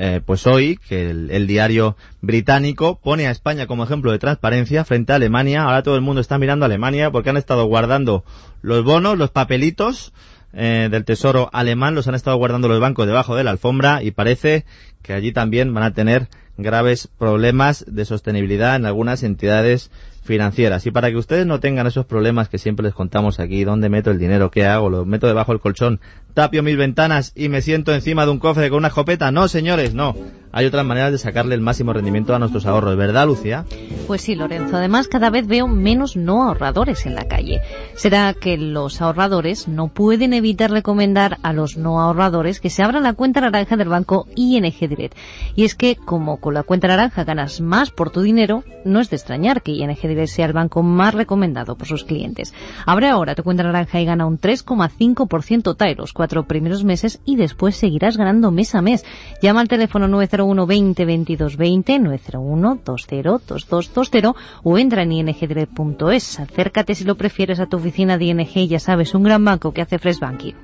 eh, 0.00 0.20
pues 0.24 0.46
hoy 0.46 0.78
que 0.88 1.10
el, 1.10 1.46
diario 1.46 1.96
británico 2.20 3.00
pone 3.02 3.26
a 3.26 3.30
España 3.30 3.66
como 3.66 3.84
ejemplo 3.84 4.12
de 4.12 4.18
transparencia 4.18 4.84
frente 4.84 5.12
a 5.12 5.16
Alemania. 5.16 5.64
Ahora 5.64 5.82
todo 5.82 5.96
el 5.96 6.02
mundo 6.02 6.20
está 6.20 6.38
mirando 6.38 6.64
Alemania 6.64 7.10
porque 7.10 7.30
han 7.30 7.36
estado 7.36 7.64
guardando 7.64 8.24
los 8.62 8.84
bonos, 8.84 9.18
los 9.18 9.30
papelitos 9.30 10.12
eh, 10.52 10.88
del 10.90 11.04
Tesoro 11.04 11.50
alemán 11.52 11.94
los 11.94 12.08
han 12.08 12.14
estado 12.14 12.36
guardando 12.36 12.68
los 12.68 12.80
bancos 12.80 13.06
debajo 13.06 13.36
de 13.36 13.44
la 13.44 13.50
alfombra 13.50 14.02
y 14.02 14.10
parece 14.10 14.64
que 15.02 15.12
allí 15.12 15.32
también 15.32 15.74
van 15.74 15.84
a 15.84 15.92
tener 15.92 16.28
graves 16.56 17.08
problemas 17.18 17.84
de 17.86 18.04
sostenibilidad 18.04 18.76
en 18.76 18.86
algunas 18.86 19.22
entidades 19.22 19.90
financieras. 20.28 20.86
Y 20.86 20.92
para 20.92 21.10
que 21.10 21.16
ustedes 21.16 21.46
no 21.46 21.58
tengan 21.58 21.88
esos 21.88 22.06
problemas 22.06 22.48
que 22.48 22.58
siempre 22.58 22.84
les 22.84 22.94
contamos 22.94 23.40
aquí, 23.40 23.64
¿dónde 23.64 23.88
meto 23.88 24.12
el 24.12 24.18
dinero? 24.18 24.50
¿Qué 24.50 24.66
hago? 24.66 24.90
¿Lo 24.90 25.04
meto 25.04 25.26
debajo 25.26 25.52
del 25.52 25.60
colchón? 25.60 26.00
¿Tapio 26.34 26.62
mis 26.62 26.76
ventanas 26.76 27.32
y 27.34 27.48
me 27.48 27.62
siento 27.62 27.92
encima 27.92 28.24
de 28.24 28.30
un 28.30 28.38
cofre 28.38 28.68
con 28.68 28.78
una 28.78 28.88
escopeta? 28.88 29.32
No, 29.32 29.48
señores, 29.48 29.94
no. 29.94 30.14
Hay 30.52 30.66
otras 30.66 30.84
maneras 30.84 31.12
de 31.12 31.18
sacarle 31.18 31.54
el 31.54 31.60
máximo 31.60 31.92
rendimiento 31.92 32.34
a 32.34 32.38
nuestros 32.38 32.64
ahorros, 32.64 32.96
¿verdad, 32.96 33.26
Lucía? 33.26 33.64
Pues 34.06 34.22
sí, 34.22 34.34
Lorenzo. 34.34 34.76
Además, 34.76 35.08
cada 35.08 35.30
vez 35.30 35.46
veo 35.46 35.66
menos 35.66 36.16
no 36.16 36.44
ahorradores 36.44 37.06
en 37.06 37.14
la 37.14 37.24
calle. 37.24 37.60
Será 37.94 38.32
que 38.34 38.56
los 38.56 39.02
ahorradores 39.02 39.68
no 39.68 39.88
pueden 39.88 40.32
evitar 40.32 40.70
recomendar 40.70 41.38
a 41.42 41.52
los 41.52 41.76
no 41.76 42.00
ahorradores 42.00 42.60
que 42.60 42.70
se 42.70 42.82
abran 42.82 43.02
la 43.02 43.12
cuenta 43.12 43.40
naranja 43.40 43.76
del 43.76 43.88
banco 43.88 44.26
ING 44.36 44.78
Direct. 44.80 45.16
Y 45.54 45.64
es 45.64 45.74
que, 45.74 45.96
como 45.96 46.38
con 46.38 46.54
la 46.54 46.62
cuenta 46.62 46.88
naranja 46.88 47.24
ganas 47.24 47.60
más 47.60 47.90
por 47.90 48.10
tu 48.10 48.22
dinero, 48.22 48.64
no 48.84 49.00
es 49.00 49.10
de 49.10 49.16
extrañar 49.16 49.62
que 49.62 49.72
ING 49.72 50.00
Direct 50.00 50.17
sea 50.26 50.46
el 50.46 50.52
banco 50.52 50.82
más 50.82 51.14
recomendado 51.14 51.76
por 51.76 51.86
sus 51.86 52.04
clientes. 52.04 52.54
Abre 52.86 53.08
ahora 53.08 53.34
tu 53.34 53.42
cuenta 53.42 53.62
naranja 53.62 54.00
y 54.00 54.04
gana 54.04 54.26
un 54.26 54.38
3,5% 54.38 55.76
TAE 55.76 55.94
los 55.94 56.12
cuatro 56.12 56.44
primeros 56.46 56.84
meses 56.84 57.20
y 57.24 57.36
después 57.36 57.76
seguirás 57.76 58.16
ganando 58.16 58.50
mes 58.50 58.74
a 58.74 58.82
mes. 58.82 59.04
Llama 59.42 59.60
al 59.60 59.68
teléfono 59.68 60.08
901 60.08 60.66
20 60.66 61.04
22 61.04 61.56
20 61.56 61.98
901 61.98 62.78
20 62.84 63.22
2220 63.22 64.32
o 64.62 64.78
entra 64.78 65.02
en 65.02 65.12
ingdirect.es. 65.12 66.40
Acércate 66.40 66.94
si 66.94 67.04
lo 67.04 67.16
prefieres 67.16 67.60
a 67.60 67.66
tu 67.66 67.76
oficina 67.76 68.18
de 68.18 68.26
ING 68.26 68.68
ya 68.68 68.78
sabes, 68.78 69.14
un 69.14 69.22
gran 69.22 69.44
banco 69.44 69.72
que 69.72 69.82
hace 69.82 69.98
Fresh 69.98 70.20
Banking. 70.20 70.54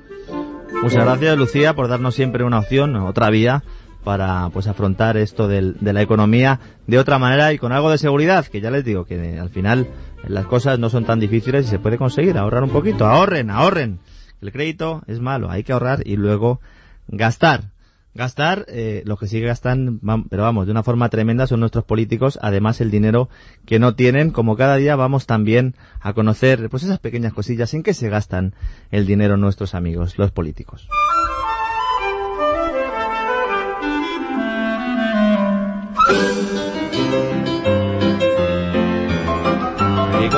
Muchas 0.81 1.05
gracias 1.05 1.37
Lucía 1.37 1.73
por 1.73 1.87
darnos 1.87 2.15
siempre 2.15 2.43
una 2.43 2.59
opción, 2.59 2.95
otra 2.97 3.29
vía 3.29 3.63
para 4.05 4.49
pues 4.53 4.67
afrontar 4.67 5.17
esto 5.17 5.49
del, 5.49 5.75
de 5.81 5.91
la 5.91 6.01
economía 6.01 6.59
de 6.87 6.99
otra 6.99 7.19
manera 7.19 7.51
y 7.51 7.57
con 7.57 7.73
algo 7.73 7.89
de 7.89 7.97
seguridad, 7.97 8.45
que 8.45 8.61
ya 8.61 8.71
les 8.71 8.85
digo 8.85 9.03
que 9.03 9.37
al 9.37 9.49
final 9.49 9.89
las 10.27 10.45
cosas 10.45 10.79
no 10.79 10.89
son 10.89 11.03
tan 11.03 11.19
difíciles 11.19 11.65
y 11.65 11.69
se 11.69 11.79
puede 11.79 11.97
conseguir 11.97 12.37
ahorrar 12.37 12.63
un 12.63 12.69
poquito, 12.69 13.05
ahorren, 13.05 13.49
ahorren. 13.49 13.99
El 14.41 14.51
crédito 14.51 15.01
es 15.07 15.19
malo, 15.19 15.49
hay 15.49 15.63
que 15.63 15.73
ahorrar 15.73 16.07
y 16.07 16.15
luego 16.15 16.61
gastar. 17.07 17.71
Gastar, 18.13 18.65
eh, 18.69 19.01
los 19.05 19.19
que 19.19 19.27
sí 19.27 19.41
gastan, 19.41 19.99
pero 20.29 20.43
vamos, 20.43 20.67
de 20.67 20.71
una 20.71 20.83
forma 20.83 21.09
tremenda 21.09 21.47
son 21.47 21.59
nuestros 21.59 21.83
políticos, 21.83 22.39
además 22.41 22.79
el 22.79 22.89
dinero 22.89 23.27
que 23.65 23.77
no 23.77 23.95
tienen, 23.95 24.31
como 24.31 24.55
cada 24.55 24.77
día 24.77 24.95
vamos 24.95 25.25
también 25.25 25.75
a 25.99 26.13
conocer 26.13 26.69
pues 26.69 26.83
esas 26.83 26.99
pequeñas 26.99 27.33
cosillas 27.33 27.73
en 27.73 27.83
que 27.83 27.93
se 27.93 28.07
gastan 28.07 28.53
el 28.91 29.05
dinero 29.05 29.35
nuestros 29.35 29.75
amigos, 29.75 30.17
los 30.17 30.31
políticos. 30.31 30.87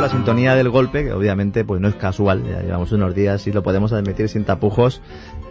La 0.08 0.14
sintonía 0.14 0.56
del 0.56 0.70
golpe, 0.70 1.04
que 1.04 1.12
obviamente 1.12 1.66
pues 1.66 1.82
no 1.82 1.90
es 1.90 1.96
casual, 1.96 2.42
ya 2.48 2.62
llevamos 2.62 2.94
unos 2.94 3.14
días 3.14 3.46
y 3.46 3.52
lo 3.52 3.62
podemos 3.62 3.92
admitir 3.92 4.30
sin 4.30 4.46
tapujos. 4.46 5.02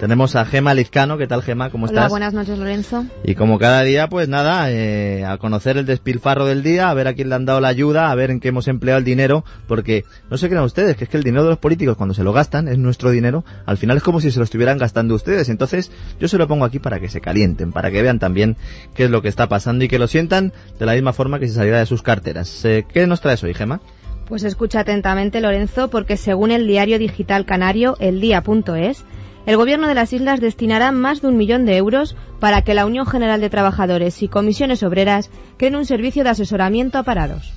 Tenemos 0.00 0.34
a 0.34 0.46
Gema 0.46 0.72
Lizcano, 0.72 1.18
¿qué 1.18 1.26
tal 1.26 1.42
Gema? 1.42 1.68
¿Cómo 1.68 1.84
Hola, 1.84 2.00
estás? 2.00 2.10
buenas 2.10 2.32
noches 2.32 2.58
Lorenzo. 2.58 3.04
Y 3.22 3.34
como 3.34 3.58
cada 3.58 3.82
día, 3.82 4.08
pues 4.08 4.30
nada, 4.30 4.70
eh, 4.70 5.26
a 5.26 5.36
conocer 5.36 5.76
el 5.76 5.84
despilfarro 5.84 6.46
del 6.46 6.62
día, 6.62 6.88
a 6.88 6.94
ver 6.94 7.06
a 7.06 7.12
quién 7.12 7.28
le 7.28 7.34
han 7.34 7.44
dado 7.44 7.60
la 7.60 7.68
ayuda, 7.68 8.10
a 8.10 8.14
ver 8.14 8.30
en 8.30 8.40
qué 8.40 8.48
hemos 8.48 8.66
empleado 8.66 8.98
el 8.98 9.04
dinero, 9.04 9.44
porque 9.66 10.06
no 10.30 10.38
se 10.38 10.48
crean 10.48 10.64
ustedes 10.64 10.96
que 10.96 11.04
es 11.04 11.10
que 11.10 11.18
el 11.18 11.22
dinero 11.22 11.44
de 11.44 11.50
los 11.50 11.58
políticos 11.58 11.98
cuando 11.98 12.14
se 12.14 12.24
lo 12.24 12.32
gastan 12.32 12.66
es 12.68 12.78
nuestro 12.78 13.10
dinero, 13.10 13.44
al 13.66 13.76
final 13.76 13.98
es 13.98 14.02
como 14.02 14.22
si 14.22 14.30
se 14.30 14.38
lo 14.38 14.44
estuvieran 14.44 14.78
gastando 14.78 15.14
ustedes. 15.14 15.50
Entonces 15.50 15.92
yo 16.18 16.28
se 16.28 16.38
lo 16.38 16.48
pongo 16.48 16.64
aquí 16.64 16.78
para 16.78 16.98
que 16.98 17.10
se 17.10 17.20
calienten, 17.20 17.72
para 17.72 17.90
que 17.90 18.00
vean 18.00 18.18
también 18.18 18.56
qué 18.94 19.04
es 19.04 19.10
lo 19.10 19.20
que 19.20 19.28
está 19.28 19.50
pasando 19.50 19.84
y 19.84 19.88
que 19.88 19.98
lo 19.98 20.06
sientan 20.06 20.54
de 20.78 20.86
la 20.86 20.94
misma 20.94 21.12
forma 21.12 21.38
que 21.38 21.46
si 21.46 21.52
saliera 21.52 21.78
de 21.78 21.84
sus 21.84 22.02
carteras. 22.02 22.64
Eh, 22.64 22.86
¿Qué 22.90 23.06
nos 23.06 23.20
traes 23.20 23.42
hoy, 23.42 23.52
Gema? 23.52 23.82
Pues 24.28 24.42
escucha 24.42 24.80
atentamente, 24.80 25.40
Lorenzo, 25.40 25.88
porque 25.88 26.16
según 26.16 26.50
el 26.50 26.66
diario 26.66 26.98
digital 26.98 27.46
canario 27.46 27.96
Eldía.es, 28.00 29.04
el 29.46 29.56
Gobierno 29.56 29.86
de 29.86 29.94
las 29.94 30.12
Islas 30.12 30.40
destinará 30.40 30.90
más 30.90 31.22
de 31.22 31.28
un 31.28 31.36
millón 31.36 31.64
de 31.64 31.76
euros 31.76 32.16
para 32.40 32.62
que 32.62 32.74
la 32.74 32.86
Unión 32.86 33.06
General 33.06 33.40
de 33.40 33.50
Trabajadores 33.50 34.20
y 34.24 34.28
Comisiones 34.28 34.82
Obreras 34.82 35.30
creen 35.56 35.76
un 35.76 35.86
servicio 35.86 36.24
de 36.24 36.30
asesoramiento 36.30 36.98
a 36.98 37.04
parados. 37.04 37.52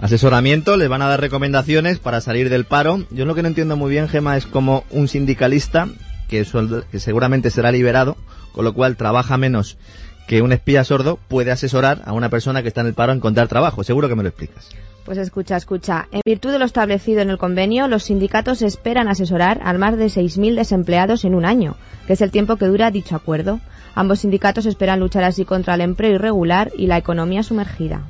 Asesoramiento, 0.00 0.76
les 0.76 0.88
van 0.88 1.02
a 1.02 1.08
dar 1.08 1.20
recomendaciones 1.20 2.00
para 2.00 2.20
salir 2.20 2.50
del 2.50 2.64
paro. 2.64 3.04
Yo 3.10 3.24
lo 3.24 3.36
que 3.36 3.42
no 3.42 3.48
entiendo 3.48 3.76
muy 3.76 3.90
bien, 3.90 4.08
Gema, 4.08 4.36
es 4.36 4.46
como 4.46 4.82
un 4.90 5.06
sindicalista 5.06 5.88
que, 6.28 6.44
que 6.90 6.98
seguramente 6.98 7.50
será 7.50 7.70
liberado, 7.70 8.16
con 8.50 8.64
lo 8.64 8.74
cual 8.74 8.96
trabaja 8.96 9.36
menos 9.36 9.78
que 10.26 10.42
un 10.42 10.52
espía 10.52 10.84
sordo, 10.84 11.18
puede 11.28 11.52
asesorar 11.52 12.02
a 12.04 12.12
una 12.12 12.28
persona 12.28 12.62
que 12.62 12.68
está 12.68 12.82
en 12.82 12.88
el 12.88 12.94
paro 12.94 13.12
a 13.12 13.14
encontrar 13.14 13.48
trabajo. 13.48 13.82
Seguro 13.82 14.08
que 14.08 14.14
me 14.14 14.22
lo 14.22 14.28
explicas. 14.28 14.68
Pues 15.08 15.16
escucha, 15.16 15.56
escucha. 15.56 16.06
En 16.12 16.20
virtud 16.22 16.52
de 16.52 16.58
lo 16.58 16.66
establecido 16.66 17.22
en 17.22 17.30
el 17.30 17.38
convenio, 17.38 17.88
los 17.88 18.02
sindicatos 18.02 18.60
esperan 18.60 19.08
asesorar 19.08 19.58
a 19.62 19.72
más 19.72 19.96
de 19.96 20.04
6.000 20.04 20.54
desempleados 20.54 21.24
en 21.24 21.34
un 21.34 21.46
año, 21.46 21.76
que 22.06 22.12
es 22.12 22.20
el 22.20 22.30
tiempo 22.30 22.56
que 22.56 22.66
dura 22.66 22.90
dicho 22.90 23.16
acuerdo. 23.16 23.58
Ambos 23.94 24.18
sindicatos 24.18 24.66
esperan 24.66 25.00
luchar 25.00 25.24
así 25.24 25.46
contra 25.46 25.76
el 25.76 25.80
empleo 25.80 26.16
irregular 26.16 26.72
y 26.76 26.88
la 26.88 26.98
economía 26.98 27.42
sumergida. 27.42 28.02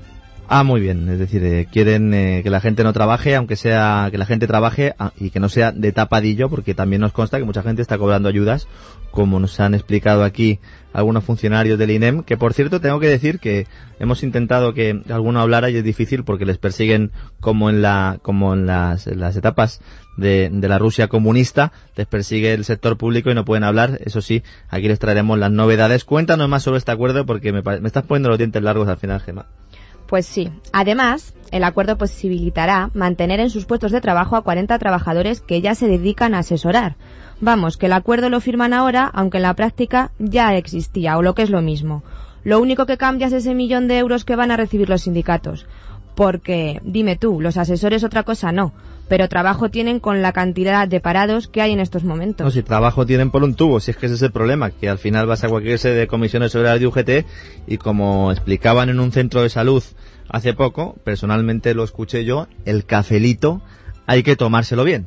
Ah, 0.50 0.64
muy 0.64 0.80
bien. 0.80 1.06
Es 1.10 1.18
decir, 1.18 1.44
eh, 1.44 1.68
quieren 1.70 2.14
eh, 2.14 2.40
que 2.42 2.48
la 2.48 2.60
gente 2.60 2.82
no 2.82 2.94
trabaje, 2.94 3.36
aunque 3.36 3.54
sea 3.54 4.08
que 4.10 4.16
la 4.16 4.24
gente 4.24 4.46
trabaje 4.46 4.94
ah, 4.98 5.12
y 5.18 5.28
que 5.28 5.40
no 5.40 5.50
sea 5.50 5.72
de 5.72 5.92
tapadillo, 5.92 6.48
porque 6.48 6.74
también 6.74 7.02
nos 7.02 7.12
consta 7.12 7.38
que 7.38 7.44
mucha 7.44 7.62
gente 7.62 7.82
está 7.82 7.98
cobrando 7.98 8.30
ayudas 8.30 8.66
como 9.10 9.40
nos 9.40 9.58
han 9.60 9.74
explicado 9.74 10.24
aquí 10.24 10.58
algunos 10.94 11.24
funcionarios 11.24 11.78
del 11.78 11.90
INEM, 11.90 12.22
que 12.22 12.36
por 12.38 12.54
cierto 12.54 12.80
tengo 12.80 12.98
que 12.98 13.08
decir 13.08 13.40
que 13.40 13.66
hemos 13.98 14.22
intentado 14.22 14.72
que 14.72 15.02
alguno 15.10 15.40
hablara 15.40 15.68
y 15.68 15.76
es 15.76 15.84
difícil 15.84 16.24
porque 16.24 16.46
les 16.46 16.56
persiguen 16.56 17.10
como 17.40 17.68
en 17.68 17.82
la 17.82 18.18
como 18.22 18.54
en 18.54 18.66
las, 18.66 19.06
etapas 19.06 19.80
de, 20.16 20.50
la 20.50 20.78
Rusia 20.78 21.08
comunista, 21.08 21.72
les 21.94 22.06
persigue 22.06 22.54
el 22.54 22.64
sector 22.64 22.96
público 22.96 23.30
y 23.30 23.34
no 23.34 23.44
pueden 23.44 23.64
hablar. 23.64 24.00
Eso 24.04 24.22
sí, 24.22 24.42
aquí 24.70 24.88
les 24.88 24.98
traeremos 24.98 25.38
las 25.38 25.50
novedades. 25.50 26.04
Cuéntanos 26.04 26.48
más 26.48 26.62
sobre 26.62 26.78
este 26.78 26.92
acuerdo 26.92 27.26
porque 27.26 27.52
me, 27.52 27.60
me 27.62 27.86
estás 27.86 28.04
poniendo 28.04 28.30
los 28.30 28.38
dientes 28.38 28.62
largos 28.62 28.88
al 28.88 28.96
final, 28.96 29.20
Gemma. 29.20 29.46
Pues 30.08 30.26
sí. 30.26 30.50
Además, 30.72 31.34
el 31.52 31.62
acuerdo 31.62 31.96
posibilitará 31.96 32.90
mantener 32.94 33.38
en 33.38 33.50
sus 33.50 33.66
puestos 33.66 33.92
de 33.92 34.00
trabajo 34.00 34.34
a 34.34 34.42
40 34.42 34.76
trabajadores 34.78 35.40
que 35.40 35.60
ya 35.60 35.76
se 35.76 35.86
dedican 35.86 36.34
a 36.34 36.40
asesorar 36.40 36.96
Vamos, 37.40 37.76
que 37.76 37.86
el 37.86 37.92
acuerdo 37.92 38.30
lo 38.30 38.40
firman 38.40 38.72
ahora, 38.72 39.08
aunque 39.14 39.36
en 39.36 39.44
la 39.44 39.54
práctica 39.54 40.10
ya 40.18 40.56
existía, 40.56 41.16
o 41.16 41.22
lo 41.22 41.34
que 41.34 41.42
es 41.42 41.50
lo 41.50 41.62
mismo. 41.62 42.02
Lo 42.42 42.60
único 42.60 42.84
que 42.84 42.96
cambia 42.96 43.28
es 43.28 43.32
ese 43.32 43.54
millón 43.54 43.86
de 43.86 43.98
euros 43.98 44.24
que 44.24 44.34
van 44.34 44.50
a 44.50 44.56
recibir 44.56 44.88
los 44.88 45.02
sindicatos. 45.02 45.66
Porque, 46.16 46.80
dime 46.82 47.14
tú, 47.14 47.40
los 47.40 47.56
asesores 47.56 48.02
otra 48.02 48.24
cosa 48.24 48.50
no, 48.50 48.72
pero 49.08 49.28
trabajo 49.28 49.70
tienen 49.70 50.00
con 50.00 50.22
la 50.22 50.32
cantidad 50.32 50.86
de 50.86 51.00
parados 51.00 51.48
que 51.48 51.62
hay 51.62 51.72
en 51.72 51.80
estos 51.80 52.04
momentos. 52.04 52.44
No, 52.44 52.50
si 52.50 52.62
trabajo 52.62 53.06
tienen 53.06 53.30
por 53.30 53.42
un 53.42 53.54
tubo, 53.54 53.80
si 53.80 53.90
es 53.90 53.96
que 53.96 54.06
ese 54.06 54.16
es 54.16 54.22
el 54.22 54.32
problema, 54.32 54.70
que 54.70 54.88
al 54.88 54.98
final 54.98 55.26
vas 55.26 55.44
a 55.44 55.48
cualquier 55.48 55.78
sede 55.78 55.94
de 55.96 56.06
comisiones 56.06 56.52
sobre 56.52 56.78
de 56.78 56.86
UGT 56.86 57.10
y 57.66 57.78
como 57.78 58.30
explicaban 58.30 58.88
en 58.88 59.00
un 59.00 59.12
centro 59.12 59.42
de 59.42 59.48
salud 59.48 59.82
hace 60.28 60.52
poco, 60.52 60.96
personalmente 61.04 61.74
lo 61.74 61.84
escuché 61.84 62.24
yo, 62.24 62.46
el 62.64 62.84
cafelito 62.84 63.62
hay 64.06 64.22
que 64.22 64.36
tomárselo 64.36 64.84
bien. 64.84 65.06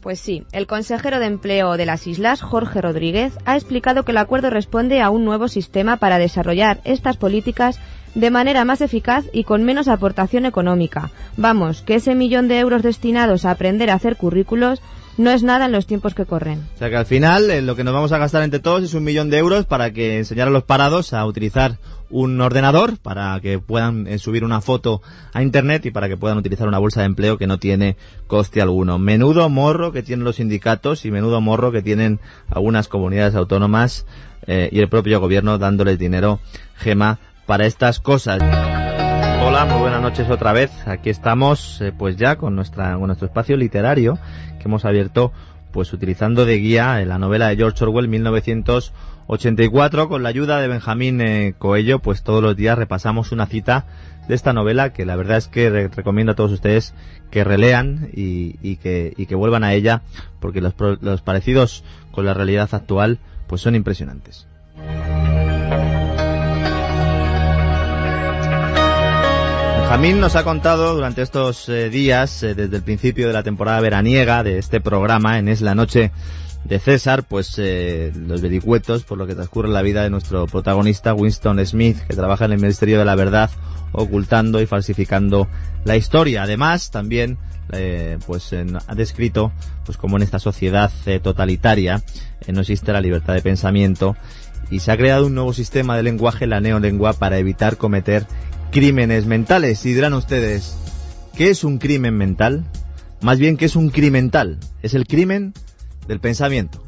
Pues 0.00 0.20
sí, 0.20 0.44
el 0.52 0.66
consejero 0.66 1.18
de 1.18 1.24
Empleo 1.24 1.78
de 1.78 1.86
las 1.86 2.06
Islas, 2.06 2.42
Jorge 2.42 2.82
Rodríguez, 2.82 3.38
ha 3.46 3.56
explicado 3.56 4.04
que 4.04 4.12
el 4.12 4.18
acuerdo 4.18 4.50
responde 4.50 5.00
a 5.00 5.08
un 5.08 5.24
nuevo 5.24 5.48
sistema 5.48 5.96
para 5.96 6.18
desarrollar 6.18 6.82
estas 6.84 7.16
políticas 7.16 7.80
de 8.14 8.30
manera 8.30 8.64
más 8.64 8.80
eficaz 8.80 9.24
y 9.32 9.44
con 9.44 9.64
menos 9.64 9.88
aportación 9.88 10.46
económica. 10.46 11.10
Vamos, 11.36 11.82
que 11.82 11.96
ese 11.96 12.14
millón 12.14 12.48
de 12.48 12.58
euros 12.58 12.82
destinados 12.82 13.44
a 13.44 13.50
aprender 13.50 13.90
a 13.90 13.94
hacer 13.94 14.16
currículos 14.16 14.80
no 15.16 15.30
es 15.30 15.42
nada 15.42 15.66
en 15.66 15.72
los 15.72 15.86
tiempos 15.86 16.14
que 16.14 16.26
corren. 16.26 16.66
O 16.74 16.78
sea 16.78 16.90
que 16.90 16.96
al 16.96 17.06
final 17.06 17.50
eh, 17.50 17.62
lo 17.62 17.76
que 17.76 17.84
nos 17.84 17.94
vamos 17.94 18.12
a 18.12 18.18
gastar 18.18 18.42
entre 18.42 18.60
todos 18.60 18.82
es 18.82 18.94
un 18.94 19.04
millón 19.04 19.30
de 19.30 19.38
euros 19.38 19.64
para 19.64 19.92
que 19.92 20.18
enseñar 20.18 20.48
a 20.48 20.50
los 20.50 20.64
parados 20.64 21.12
a 21.12 21.24
utilizar 21.24 21.78
un 22.10 22.40
ordenador 22.40 22.98
para 22.98 23.38
que 23.40 23.58
puedan 23.58 24.06
eh, 24.06 24.18
subir 24.18 24.44
una 24.44 24.60
foto 24.60 25.02
a 25.32 25.42
internet 25.42 25.86
y 25.86 25.90
para 25.90 26.08
que 26.08 26.16
puedan 26.16 26.38
utilizar 26.38 26.68
una 26.68 26.78
bolsa 26.78 27.00
de 27.00 27.06
empleo 27.06 27.38
que 27.38 27.46
no 27.46 27.58
tiene 27.58 27.96
coste 28.26 28.60
alguno. 28.60 28.98
Menudo 28.98 29.48
morro 29.48 29.92
que 29.92 30.02
tienen 30.02 30.24
los 30.24 30.36
sindicatos 30.36 31.04
y 31.04 31.10
menudo 31.10 31.40
morro 31.40 31.72
que 31.72 31.82
tienen 31.82 32.20
algunas 32.48 32.88
comunidades 32.88 33.34
autónomas 33.34 34.06
eh, 34.46 34.68
y 34.72 34.80
el 34.80 34.88
propio 34.88 35.20
gobierno 35.20 35.58
dándoles 35.58 35.98
dinero, 35.98 36.40
gema, 36.76 37.18
para 37.46 37.66
estas 37.66 38.00
cosas. 38.00 38.40
Hola, 39.42 39.66
muy 39.66 39.80
buenas 39.80 40.00
noches 40.00 40.30
otra 40.30 40.52
vez. 40.52 40.70
Aquí 40.86 41.10
estamos, 41.10 41.82
pues 41.98 42.16
ya 42.16 42.36
con 42.36 42.56
nuestra 42.56 42.96
nuestro 42.96 43.26
espacio 43.26 43.56
literario 43.56 44.18
que 44.58 44.64
hemos 44.64 44.84
abierto 44.84 45.32
pues 45.74 45.92
utilizando 45.92 46.46
de 46.46 46.58
guía 46.58 47.02
en 47.02 47.08
la 47.08 47.18
novela 47.18 47.48
de 47.48 47.56
George 47.56 47.84
Orwell 47.84 48.06
1984 48.06 50.08
con 50.08 50.22
la 50.22 50.28
ayuda 50.28 50.60
de 50.60 50.68
Benjamín 50.68 51.20
eh, 51.20 51.54
Coello 51.58 51.98
pues 51.98 52.22
todos 52.22 52.40
los 52.40 52.54
días 52.54 52.78
repasamos 52.78 53.32
una 53.32 53.46
cita 53.46 53.84
de 54.28 54.36
esta 54.36 54.52
novela 54.52 54.92
que 54.92 55.04
la 55.04 55.16
verdad 55.16 55.36
es 55.36 55.48
que 55.48 55.88
recomiendo 55.88 56.32
a 56.32 56.36
todos 56.36 56.52
ustedes 56.52 56.94
que 57.32 57.42
relean 57.42 58.08
y, 58.12 58.76
que, 58.76 59.14
y 59.16 59.26
que 59.26 59.34
vuelvan 59.34 59.64
a 59.64 59.74
ella 59.74 60.02
porque 60.38 60.60
los, 60.60 60.74
los 60.78 61.22
parecidos 61.22 61.82
con 62.12 62.24
la 62.24 62.34
realidad 62.34 62.72
actual 62.72 63.18
pues 63.48 63.60
son 63.60 63.74
impresionantes. 63.74 64.46
Benjamín 69.94 70.18
nos 70.18 70.34
ha 70.34 70.42
contado 70.42 70.92
durante 70.92 71.22
estos 71.22 71.68
eh, 71.68 71.88
días, 71.88 72.42
eh, 72.42 72.56
desde 72.56 72.78
el 72.78 72.82
principio 72.82 73.28
de 73.28 73.32
la 73.32 73.44
temporada 73.44 73.80
veraniega 73.80 74.42
de 74.42 74.58
este 74.58 74.80
programa, 74.80 75.38
en 75.38 75.46
Es 75.46 75.60
la 75.60 75.76
Noche 75.76 76.10
de 76.64 76.80
César, 76.80 77.22
pues 77.22 77.54
eh, 77.58 78.10
los 78.12 78.40
vericuetos 78.40 79.04
por 79.04 79.18
lo 79.18 79.28
que 79.28 79.36
transcurre 79.36 79.68
la 79.68 79.82
vida 79.82 80.02
de 80.02 80.10
nuestro 80.10 80.48
protagonista 80.48 81.14
Winston 81.14 81.64
Smith, 81.64 81.96
que 82.08 82.16
trabaja 82.16 82.46
en 82.46 82.54
el 82.54 82.58
Ministerio 82.58 82.98
de 82.98 83.04
la 83.04 83.14
Verdad, 83.14 83.50
ocultando 83.92 84.60
y 84.60 84.66
falsificando 84.66 85.46
la 85.84 85.96
historia. 85.96 86.42
Además, 86.42 86.90
también 86.90 87.38
pues 88.26 88.52
ha 88.52 88.94
descrito 88.94 89.52
pues 89.86 89.96
como 89.96 90.16
en 90.16 90.22
esta 90.24 90.38
sociedad 90.38 90.90
totalitaria 91.22 92.02
no 92.48 92.60
existe 92.60 92.92
la 92.92 93.00
libertad 93.00 93.34
de 93.34 93.42
pensamiento 93.42 94.16
y 94.70 94.80
se 94.80 94.92
ha 94.92 94.96
creado 94.96 95.26
un 95.26 95.34
nuevo 95.34 95.52
sistema 95.52 95.96
de 95.96 96.02
lenguaje, 96.02 96.46
la 96.46 96.60
neolengua, 96.60 97.12
para 97.12 97.38
evitar 97.38 97.76
cometer 97.76 98.26
crímenes 98.74 99.24
mentales. 99.24 99.86
Y 99.86 99.94
dirán 99.94 100.14
ustedes, 100.14 100.76
¿qué 101.36 101.48
es 101.48 101.62
un 101.62 101.78
crimen 101.78 102.16
mental? 102.16 102.64
Más 103.22 103.38
bien, 103.38 103.56
¿qué 103.56 103.66
es 103.66 103.76
un 103.76 103.88
crimental? 103.90 104.58
Es 104.82 104.94
el 104.94 105.06
crimen 105.06 105.54
del 106.08 106.18
pensamiento. 106.18 106.82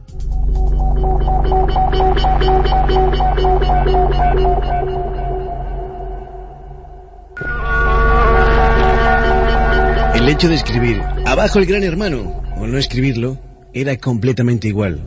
El 10.17 10.29
hecho 10.29 10.49
de 10.49 10.57
escribir 10.57 11.01
abajo 11.25 11.61
el 11.61 11.67
gran 11.67 11.85
hermano 11.85 12.43
o 12.57 12.67
no 12.67 12.79
escribirlo 12.79 13.39
era 13.73 13.97
completamente 13.97 14.67
igual. 14.67 15.01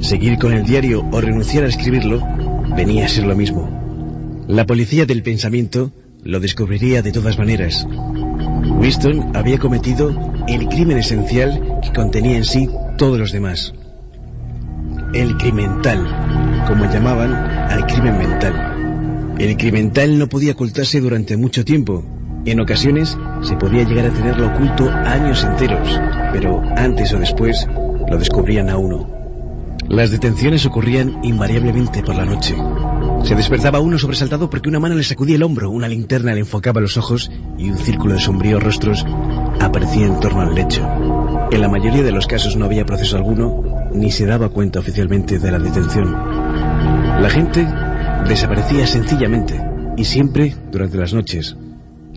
Seguir 0.00 0.38
con 0.38 0.52
el 0.52 0.64
diario 0.64 1.08
o 1.12 1.20
renunciar 1.22 1.64
a 1.64 1.68
escribirlo 1.68 2.22
venía 2.76 3.06
a 3.06 3.08
ser 3.08 3.24
lo 3.24 3.34
mismo. 3.34 3.87
La 4.48 4.64
policía 4.64 5.04
del 5.04 5.22
pensamiento 5.22 5.92
lo 6.24 6.40
descubriría 6.40 7.02
de 7.02 7.12
todas 7.12 7.36
maneras. 7.36 7.86
Winston 8.80 9.36
había 9.36 9.58
cometido 9.58 10.08
el 10.48 10.68
crimen 10.68 10.96
esencial 10.96 11.80
que 11.82 11.92
contenía 11.92 12.38
en 12.38 12.46
sí 12.46 12.66
todos 12.96 13.18
los 13.18 13.30
demás. 13.30 13.74
El 15.12 15.36
crimental, 15.36 16.64
como 16.66 16.90
llamaban, 16.90 17.34
al 17.34 17.84
crimen 17.84 18.16
mental. 18.16 19.36
El 19.38 19.54
criminal 19.58 20.18
no 20.18 20.30
podía 20.30 20.52
ocultarse 20.52 20.98
durante 21.02 21.36
mucho 21.36 21.62
tiempo. 21.62 22.02
En 22.46 22.58
ocasiones 22.58 23.18
se 23.42 23.54
podía 23.56 23.84
llegar 23.84 24.06
a 24.06 24.14
tenerlo 24.14 24.46
oculto 24.46 24.88
años 24.88 25.44
enteros, 25.44 26.00
pero 26.32 26.62
antes 26.74 27.12
o 27.12 27.18
después 27.18 27.68
lo 28.08 28.16
descubrían 28.16 28.70
a 28.70 28.78
uno. 28.78 29.10
Las 29.88 30.10
detenciones 30.10 30.64
ocurrían 30.64 31.22
invariablemente 31.22 32.02
por 32.02 32.14
la 32.14 32.24
noche. 32.24 32.54
Se 33.24 33.34
despertaba 33.34 33.80
uno 33.80 33.98
sobresaltado 33.98 34.48
porque 34.48 34.68
una 34.68 34.80
mano 34.80 34.94
le 34.94 35.02
sacudía 35.02 35.36
el 35.36 35.42
hombro, 35.42 35.70
una 35.70 35.88
linterna 35.88 36.32
le 36.32 36.40
enfocaba 36.40 36.80
los 36.80 36.96
ojos 36.96 37.30
y 37.58 37.70
un 37.70 37.76
círculo 37.76 38.14
de 38.14 38.20
sombríos 38.20 38.62
rostros 38.62 39.04
aparecía 39.60 40.06
en 40.06 40.20
torno 40.20 40.42
al 40.42 40.54
lecho. 40.54 40.86
En 41.50 41.60
la 41.60 41.68
mayoría 41.68 42.02
de 42.02 42.12
los 42.12 42.26
casos 42.26 42.56
no 42.56 42.64
había 42.64 42.86
proceso 42.86 43.16
alguno, 43.16 43.64
ni 43.92 44.10
se 44.10 44.26
daba 44.26 44.48
cuenta 44.48 44.80
oficialmente 44.80 45.38
de 45.38 45.50
la 45.50 45.58
detención. 45.58 46.12
La 47.20 47.30
gente 47.30 47.66
desaparecía 48.28 48.86
sencillamente 48.86 49.60
y 49.96 50.04
siempre 50.04 50.54
durante 50.70 50.98
las 50.98 51.12
noches. 51.12 51.56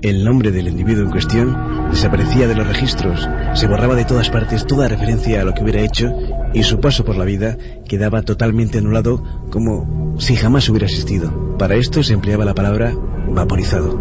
El 0.02 0.26
nombre 0.26 0.52
del 0.52 0.68
individuo 0.68 1.04
en 1.04 1.12
cuestión 1.12 1.90
desaparecía 1.92 2.48
de 2.48 2.56
los 2.56 2.68
registros, 2.68 3.28
se 3.54 3.68
borraba 3.68 3.96
de 3.96 4.06
todas 4.06 4.30
partes 4.30 4.66
toda 4.66 4.88
referencia 4.88 5.42
a 5.42 5.44
lo 5.44 5.54
que 5.54 5.64
hubiera 5.64 5.82
hecho 5.82 6.12
y 6.54 6.64
su 6.64 6.80
paso 6.80 7.06
por 7.06 7.18
la 7.18 7.26
vida 7.26 7.58
quedaba 7.88 8.22
totalmente 8.24 8.78
anulado 8.78 9.24
como 9.50 10.16
si 10.20 10.36
jamás 10.36 10.68
hubiera 10.70 10.88
existido. 10.88 11.58
Para 11.58 11.76
esto 11.76 12.04
se 12.04 12.14
empleaba 12.14 12.46
la 12.46 12.54
palabra 12.54 12.94
vaporizado. 13.28 13.98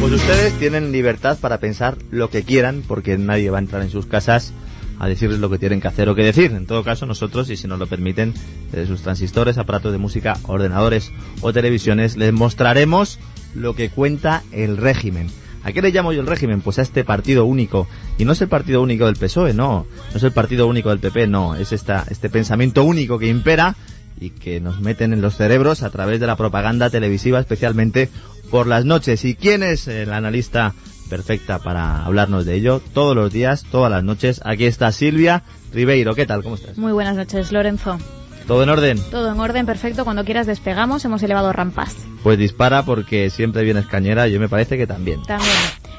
Pues 0.00 0.12
ustedes 0.12 0.52
tienen 0.58 0.92
libertad 0.92 1.38
para 1.40 1.58
pensar 1.58 1.96
lo 2.10 2.30
que 2.30 2.42
quieran 2.42 2.82
porque 2.86 3.16
nadie 3.16 3.50
va 3.50 3.58
a 3.58 3.60
entrar 3.60 3.82
en 3.82 3.90
sus 3.90 4.06
casas 4.06 4.52
a 5.00 5.08
decirles 5.08 5.40
lo 5.40 5.50
que 5.50 5.58
tienen 5.58 5.80
que 5.80 5.88
hacer 5.88 6.08
o 6.08 6.14
que 6.14 6.22
decir. 6.22 6.52
En 6.52 6.66
todo 6.66 6.84
caso, 6.84 7.06
nosotros, 7.06 7.48
y 7.50 7.56
si 7.56 7.66
nos 7.66 7.78
lo 7.78 7.86
permiten, 7.86 8.34
desde 8.70 8.86
sus 8.86 9.00
transistores, 9.00 9.56
aparatos 9.56 9.92
de 9.92 9.98
música, 9.98 10.36
ordenadores 10.46 11.10
o 11.40 11.52
televisiones, 11.54 12.18
les 12.18 12.32
mostraremos 12.34 13.18
lo 13.54 13.74
que 13.74 13.88
cuenta 13.88 14.42
el 14.52 14.76
régimen. 14.76 15.28
¿A 15.64 15.72
qué 15.72 15.80
le 15.80 15.90
llamo 15.90 16.12
yo 16.12 16.20
el 16.20 16.26
régimen? 16.26 16.60
Pues 16.60 16.78
a 16.78 16.82
este 16.82 17.02
partido 17.02 17.46
único. 17.46 17.88
Y 18.18 18.26
no 18.26 18.32
es 18.32 18.42
el 18.42 18.48
partido 18.48 18.82
único 18.82 19.06
del 19.06 19.16
PSOE, 19.16 19.54
no. 19.54 19.86
No 20.10 20.16
es 20.16 20.22
el 20.22 20.32
partido 20.32 20.66
único 20.66 20.90
del 20.90 21.00
PP, 21.00 21.26
no. 21.28 21.56
Es 21.56 21.72
esta, 21.72 22.04
este 22.10 22.28
pensamiento 22.28 22.84
único 22.84 23.18
que 23.18 23.28
impera 23.28 23.76
y 24.20 24.30
que 24.30 24.60
nos 24.60 24.80
meten 24.80 25.14
en 25.14 25.22
los 25.22 25.36
cerebros 25.36 25.82
a 25.82 25.90
través 25.90 26.20
de 26.20 26.26
la 26.26 26.36
propaganda 26.36 26.90
televisiva, 26.90 27.40
especialmente 27.40 28.10
por 28.50 28.66
las 28.66 28.84
noches. 28.84 29.24
¿Y 29.24 29.34
quién 29.34 29.62
es 29.62 29.88
el 29.88 30.12
analista 30.12 30.74
perfecta 31.10 31.58
para 31.58 32.06
hablarnos 32.06 32.46
de 32.46 32.54
ello? 32.54 32.80
Todos 32.94 33.14
los 33.14 33.30
días, 33.30 33.66
todas 33.70 33.90
las 33.90 34.02
noches. 34.02 34.40
Aquí 34.44 34.64
está 34.64 34.90
Silvia 34.92 35.42
Ribeiro. 35.74 36.14
¿Qué 36.14 36.24
tal? 36.24 36.42
¿Cómo 36.42 36.54
estás? 36.54 36.78
Muy 36.78 36.92
buenas 36.92 37.16
noches, 37.16 37.52
Lorenzo. 37.52 37.98
¿Todo 38.46 38.62
en 38.62 38.70
orden? 38.70 38.98
Todo 39.10 39.30
en 39.30 39.38
orden, 39.38 39.66
perfecto. 39.66 40.04
Cuando 40.04 40.24
quieras 40.24 40.46
despegamos, 40.46 41.04
hemos 41.04 41.22
elevado 41.22 41.52
rampas. 41.52 41.94
Pues 42.22 42.38
dispara 42.38 42.84
porque 42.84 43.28
siempre 43.28 43.62
vienes 43.62 43.86
cañera 43.86 44.26
y 44.26 44.32
yo 44.32 44.40
me 44.40 44.48
parece 44.48 44.78
que 44.78 44.86
también. 44.86 45.22
También. 45.22 45.50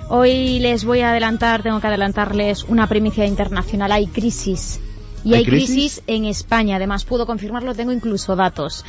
Hoy 0.10 0.60
les 0.60 0.84
voy 0.84 1.02
a 1.02 1.12
adelantar, 1.12 1.63
tengo 1.63 1.80
que 1.80 1.88
adelantarles 1.88 2.63
una 2.63 2.88
primicia 2.88 3.26
internacional. 3.26 3.91
Hay 3.91 4.08
crisis. 4.08 4.82
Y 5.23 5.36
¿Hay 5.36 5.45
crisis? 5.45 6.01
en 6.07 6.25
España. 6.25 6.77
Además, 6.77 7.05
puedo 7.05 7.25
confirmarlo, 7.25 7.75
tengo 7.75 7.91
incluso 7.91 8.36
datos. 8.36 8.84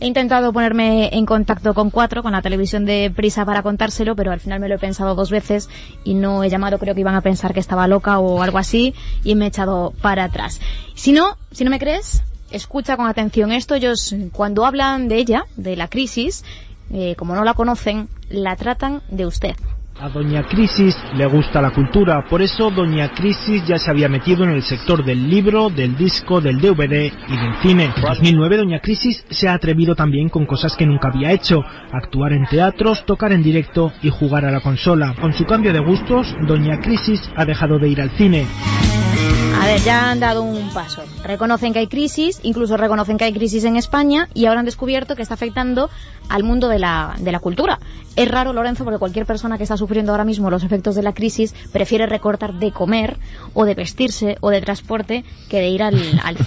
He 0.00 0.06
intentado 0.06 0.52
ponerme 0.52 1.10
en 1.12 1.24
contacto 1.26 1.72
con 1.74 1.90
cuatro, 1.90 2.22
con 2.22 2.32
la 2.32 2.42
televisión 2.42 2.84
de 2.84 3.12
Prisa 3.14 3.44
para 3.44 3.62
contárselo, 3.62 4.14
pero 4.16 4.32
al 4.32 4.40
final 4.40 4.60
me 4.60 4.68
lo 4.68 4.74
he 4.74 4.78
pensado 4.78 5.14
dos 5.14 5.30
veces 5.30 5.68
y 6.04 6.14
no 6.14 6.44
he 6.44 6.50
llamado, 6.50 6.78
creo 6.78 6.94
que 6.94 7.00
iban 7.00 7.14
a 7.14 7.22
pensar 7.22 7.54
que 7.54 7.60
estaba 7.60 7.88
loca 7.88 8.18
o 8.18 8.42
algo 8.42 8.58
así, 8.58 8.94
y 9.24 9.34
me 9.34 9.46
he 9.46 9.48
echado 9.48 9.94
para 10.02 10.24
atrás. 10.24 10.60
Si 10.94 11.12
no, 11.12 11.36
si 11.50 11.64
no 11.64 11.70
me 11.70 11.78
crees, 11.78 12.22
escucha 12.50 12.96
con 12.96 13.06
atención 13.06 13.52
esto. 13.52 13.74
Ellos, 13.74 14.14
cuando 14.32 14.66
hablan 14.66 15.08
de 15.08 15.16
ella, 15.16 15.44
de 15.56 15.76
la 15.76 15.88
crisis, 15.88 16.44
eh, 16.90 17.14
como 17.16 17.34
no 17.34 17.44
la 17.44 17.54
conocen, 17.54 18.08
la 18.28 18.56
tratan 18.56 19.02
de 19.08 19.26
usted. 19.26 19.56
A 19.98 20.10
Doña 20.10 20.42
Crisis 20.42 20.94
le 21.14 21.24
gusta 21.24 21.62
la 21.62 21.70
cultura, 21.70 22.22
por 22.28 22.42
eso 22.42 22.70
Doña 22.70 23.14
Crisis 23.14 23.64
ya 23.66 23.78
se 23.78 23.90
había 23.90 24.10
metido 24.10 24.44
en 24.44 24.50
el 24.50 24.62
sector 24.62 25.02
del 25.02 25.30
libro, 25.30 25.70
del 25.70 25.96
disco, 25.96 26.42
del 26.42 26.60
DVD 26.60 27.10
y 27.28 27.36
del 27.36 27.54
cine. 27.62 27.84
En 27.96 28.02
2009 28.02 28.58
Doña 28.58 28.80
Crisis 28.80 29.24
se 29.30 29.48
ha 29.48 29.54
atrevido 29.54 29.94
también 29.94 30.28
con 30.28 30.44
cosas 30.44 30.76
que 30.76 30.84
nunca 30.84 31.08
había 31.08 31.32
hecho, 31.32 31.64
actuar 31.92 32.34
en 32.34 32.44
teatros, 32.44 33.06
tocar 33.06 33.32
en 33.32 33.42
directo 33.42 33.90
y 34.02 34.10
jugar 34.10 34.44
a 34.44 34.50
la 34.50 34.60
consola. 34.60 35.14
Con 35.18 35.32
su 35.32 35.46
cambio 35.46 35.72
de 35.72 35.80
gustos, 35.80 36.36
Doña 36.46 36.78
Crisis 36.80 37.30
ha 37.34 37.46
dejado 37.46 37.78
de 37.78 37.88
ir 37.88 38.02
al 38.02 38.10
cine. 38.10 38.46
A 39.58 39.66
ver, 39.66 39.80
ya 39.80 40.10
han 40.10 40.20
dado 40.20 40.42
un 40.42 40.70
paso. 40.70 41.02
Reconocen 41.24 41.72
que 41.72 41.80
hay 41.80 41.86
crisis, 41.86 42.40
incluso 42.42 42.76
reconocen 42.76 43.18
que 43.18 43.24
hay 43.24 43.32
crisis 43.32 43.64
en 43.64 43.76
España 43.76 44.28
y 44.34 44.46
ahora 44.46 44.60
han 44.60 44.66
descubierto 44.66 45.16
que 45.16 45.22
está 45.22 45.34
afectando 45.34 45.90
al 46.28 46.44
mundo 46.44 46.68
de 46.68 46.78
la, 46.78 47.14
de 47.18 47.32
la 47.32 47.40
cultura. 47.40 47.78
Es 48.16 48.30
raro, 48.30 48.54
Lorenzo, 48.54 48.84
porque 48.84 48.98
cualquier 48.98 49.26
persona 49.26 49.58
que 49.58 49.64
está 49.64 49.76
sufriendo 49.76 50.12
ahora 50.12 50.24
mismo 50.24 50.50
los 50.50 50.64
efectos 50.64 50.94
de 50.94 51.02
la 51.02 51.12
crisis 51.12 51.54
prefiere 51.70 52.06
recortar 52.06 52.54
de 52.54 52.72
comer 52.72 53.18
o 53.52 53.66
de 53.66 53.74
vestirse 53.74 54.38
o 54.40 54.48
de 54.48 54.62
transporte 54.62 55.22
que 55.50 55.58
de 55.58 55.68
ir 55.68 55.82
al, 55.82 55.98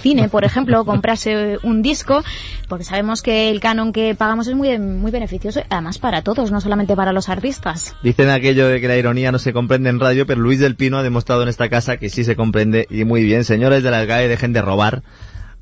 cine, 0.02 0.28
por 0.28 0.44
ejemplo, 0.44 0.80
o 0.80 0.84
comprarse 0.84 1.58
un 1.62 1.80
disco, 1.80 2.24
porque 2.68 2.84
sabemos 2.84 3.22
que 3.22 3.50
el 3.50 3.60
canon 3.60 3.92
que 3.92 4.16
pagamos 4.16 4.48
es 4.48 4.56
muy, 4.56 4.76
muy 4.80 5.12
beneficioso, 5.12 5.60
además 5.70 5.98
para 5.98 6.22
todos, 6.22 6.50
no 6.50 6.60
solamente 6.60 6.96
para 6.96 7.12
los 7.12 7.28
artistas. 7.28 7.94
Dicen 8.02 8.30
aquello 8.30 8.66
de 8.66 8.80
que 8.80 8.88
la 8.88 8.96
ironía 8.96 9.30
no 9.30 9.38
se 9.38 9.52
comprende 9.52 9.90
en 9.90 10.00
radio, 10.00 10.26
pero 10.26 10.40
Luis 10.40 10.58
del 10.58 10.74
Pino 10.74 10.98
ha 10.98 11.04
demostrado 11.04 11.44
en 11.44 11.48
esta 11.48 11.68
casa 11.68 11.98
que 11.98 12.10
sí 12.10 12.24
se 12.24 12.34
comprende 12.34 12.88
y 12.90 12.99
muy 13.04 13.22
bien. 13.22 13.44
Señores 13.44 13.82
de 13.82 13.90
la 13.90 14.04
GAE, 14.04 14.28
dejen 14.28 14.52
de 14.52 14.62
robar 14.62 15.02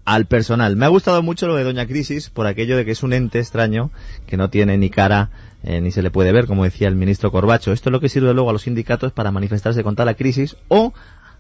al 0.05 0.27
personal. 0.27 0.77
Me 0.77 0.87
ha 0.87 0.89
gustado 0.89 1.23
mucho 1.23 1.47
lo 1.47 1.57
de 1.57 1.65
Doña 1.65 1.87
Crisis 1.87 2.31
por 2.31 2.47
aquello 2.47 2.77
de 2.77 2.85
que 2.85 2.93
es 2.93 3.03
un 3.03 3.13
ente 3.13 3.39
extraño 3.39 3.91
que 4.27 4.37
no 4.37 4.49
tiene 4.49 4.79
ni 4.79 4.89
cara 4.89 5.31
eh, 5.65 5.81
ni 5.81 5.91
se 5.91 6.03
le 6.03 6.11
puede 6.11 6.33
ver, 6.33 6.47
como 6.47 6.65
decía 6.65 6.89
el 6.89 6.95
ministro 6.95 7.31
Corbacho. 7.31 7.73
Esto 7.73 7.91
es 7.91 7.93
lo 7.93 8.01
que 8.01 8.09
sirve 8.09 8.33
luego 8.33 8.51
a 8.51 8.53
los 8.53 8.63
sindicatos 8.63 9.13
para 9.13 9.33
manifestarse 9.33 9.83
contra 9.83 10.05
la 10.05 10.15
crisis 10.15 10.57
o 10.69 10.95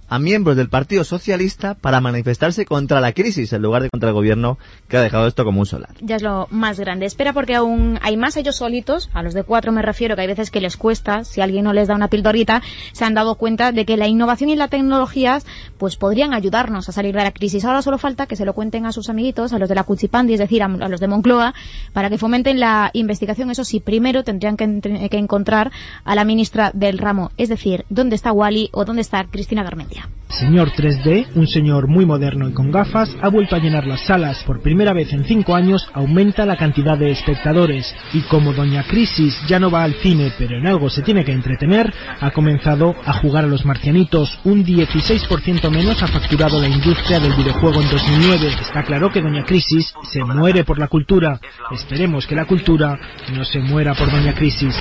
a 0.09 0.19
miembros 0.19 0.57
del 0.57 0.69
Partido 0.69 1.05
Socialista 1.05 1.75
para 1.75 2.01
manifestarse 2.01 2.65
contra 2.65 3.01
la 3.01 3.13
crisis 3.13 3.53
en 3.53 3.63
lugar 3.63 3.83
de 3.83 3.91
contra 3.91 4.09
el 4.09 4.15
gobierno 4.15 4.59
que 4.89 4.97
ha 4.97 5.03
dejado 5.03 5.27
esto 5.27 5.45
como 5.45 5.61
un 5.61 5.67
solar. 5.67 5.91
Ya 6.01 6.17
es 6.17 6.23
lo 6.23 6.49
más 6.51 6.81
grande. 6.81 7.07
Espera 7.07 7.33
porque 7.33 7.55
aún 7.55 7.99
hay 8.03 8.17
más 8.17 8.37
ellos 8.37 8.57
solitos, 8.57 9.11
a 9.13 9.23
los 9.23 9.35
de 9.35 9.43
cuatro 9.43 9.73
me 9.73 9.83
refiero, 9.83 10.17
que 10.17 10.23
hay 10.23 10.27
veces 10.27 10.51
que 10.51 10.61
les 10.61 10.77
cuesta, 10.77 11.25
si 11.25 11.41
alguien 11.41 11.65
no 11.65 11.73
les 11.73 11.89
da 11.89 11.95
una 11.95 12.09
pildorita, 12.09 12.63
se 12.93 13.05
han 13.05 13.15
dado 13.15 13.35
cuenta 13.35 13.73
de 13.73 13.85
que 13.85 13.97
la 13.97 14.07
innovación 14.07 14.51
y 14.51 14.57
las 14.57 14.71
tecnologías 14.71 15.47
pues 15.77 15.97
podrían 15.97 16.35
ayudarnos 16.35 16.89
a 16.89 16.93
salir 16.93 17.15
de 17.15 17.25
la 17.25 17.33
crisis. 17.33 17.65
Ahora 17.65 17.83
solo 17.83 17.99
falta 17.99 18.27
que 18.27 18.37
se 18.37 18.45
lo 18.45 18.55
cuenten 18.55 18.87
a 18.87 18.93
sus 18.93 19.09
amiguitos, 19.09 19.53
a 19.53 19.59
los 19.59 19.69
de 19.69 19.75
la 19.75 19.85
Cuchipandi, 19.85 20.35
es 20.35 20.41
decir, 20.41 20.63
a, 20.63 20.69
los 20.69 21.01
de 21.01 21.09
Moncloa, 21.09 21.55
para 21.93 22.11
que 22.11 22.19
fomenten 22.19 22.61
la 22.61 22.91
investigación. 22.93 23.51
Eso 23.51 23.65
sí, 23.65 23.81
primero 23.81 24.25
tendrían 24.25 24.57
que 24.57 25.19
encontrar 25.19 25.71
a 26.05 26.15
la 26.15 26.25
ministra 26.25 26.71
del 26.75 26.99
ramo, 26.99 27.31
es 27.37 27.49
decir, 27.49 27.85
dónde 27.89 28.17
está 28.17 28.33
Wally 28.33 28.71
o 28.73 28.85
dónde 28.85 29.03
está 29.03 29.25
Cristina 29.25 29.63
Garmendia. 29.63 29.98
Señor 30.29 30.71
3D, 30.71 31.29
un 31.35 31.49
señor 31.49 31.89
muy 31.89 32.05
moderno 32.05 32.49
y 32.49 32.53
con 32.53 32.71
gafas, 32.71 33.11
ha 33.23 33.29
vuelto 33.29 33.57
a 33.57 33.59
llenar 33.59 33.87
las 33.87 34.03
salas. 34.03 34.45
Por 34.45 34.61
primera 34.61 34.93
vez 34.93 35.13
en 35.13 35.25
cinco 35.25 35.55
años 35.55 35.89
aumenta 35.95 36.47
la 36.47 36.57
cantidad 36.57 36.99
de 36.99 37.11
espectadores. 37.11 37.95
Y 38.13 38.21
como 38.23 38.53
Doña 38.53 38.85
Crisis 38.85 39.37
ya 39.49 39.59
no 39.59 39.71
va 39.71 39.83
al 39.83 39.95
cine, 39.95 40.33
pero 40.39 40.57
en 40.57 40.67
algo 40.67 40.91
se 40.91 41.03
tiene 41.03 41.25
que 41.25 41.33
entretener, 41.33 41.93
ha 42.21 42.31
comenzado 42.31 42.95
a 43.05 43.15
jugar 43.15 43.45
a 43.45 43.49
los 43.49 43.65
marcianitos. 43.65 44.39
Un 44.45 44.65
16% 44.65 45.71
menos 45.71 46.03
ha 46.03 46.07
facturado 46.07 46.61
la 46.61 46.69
industria 46.69 47.19
del 47.19 47.33
videojuego 47.33 47.81
en 47.81 47.91
2009. 47.91 48.49
Está 48.61 48.85
claro 48.85 49.11
que 49.11 49.23
Doña 49.23 49.45
Crisis 49.45 49.93
se 50.05 50.23
muere 50.23 50.63
por 50.63 50.79
la 50.79 50.89
cultura. 50.89 51.41
Esperemos 51.73 52.27
que 52.27 52.37
la 52.37 52.45
cultura 52.45 52.97
no 53.35 53.45
se 53.45 53.59
muera 53.61 53.95
por 53.95 54.11
Doña 54.11 54.35
Crisis. 54.35 54.75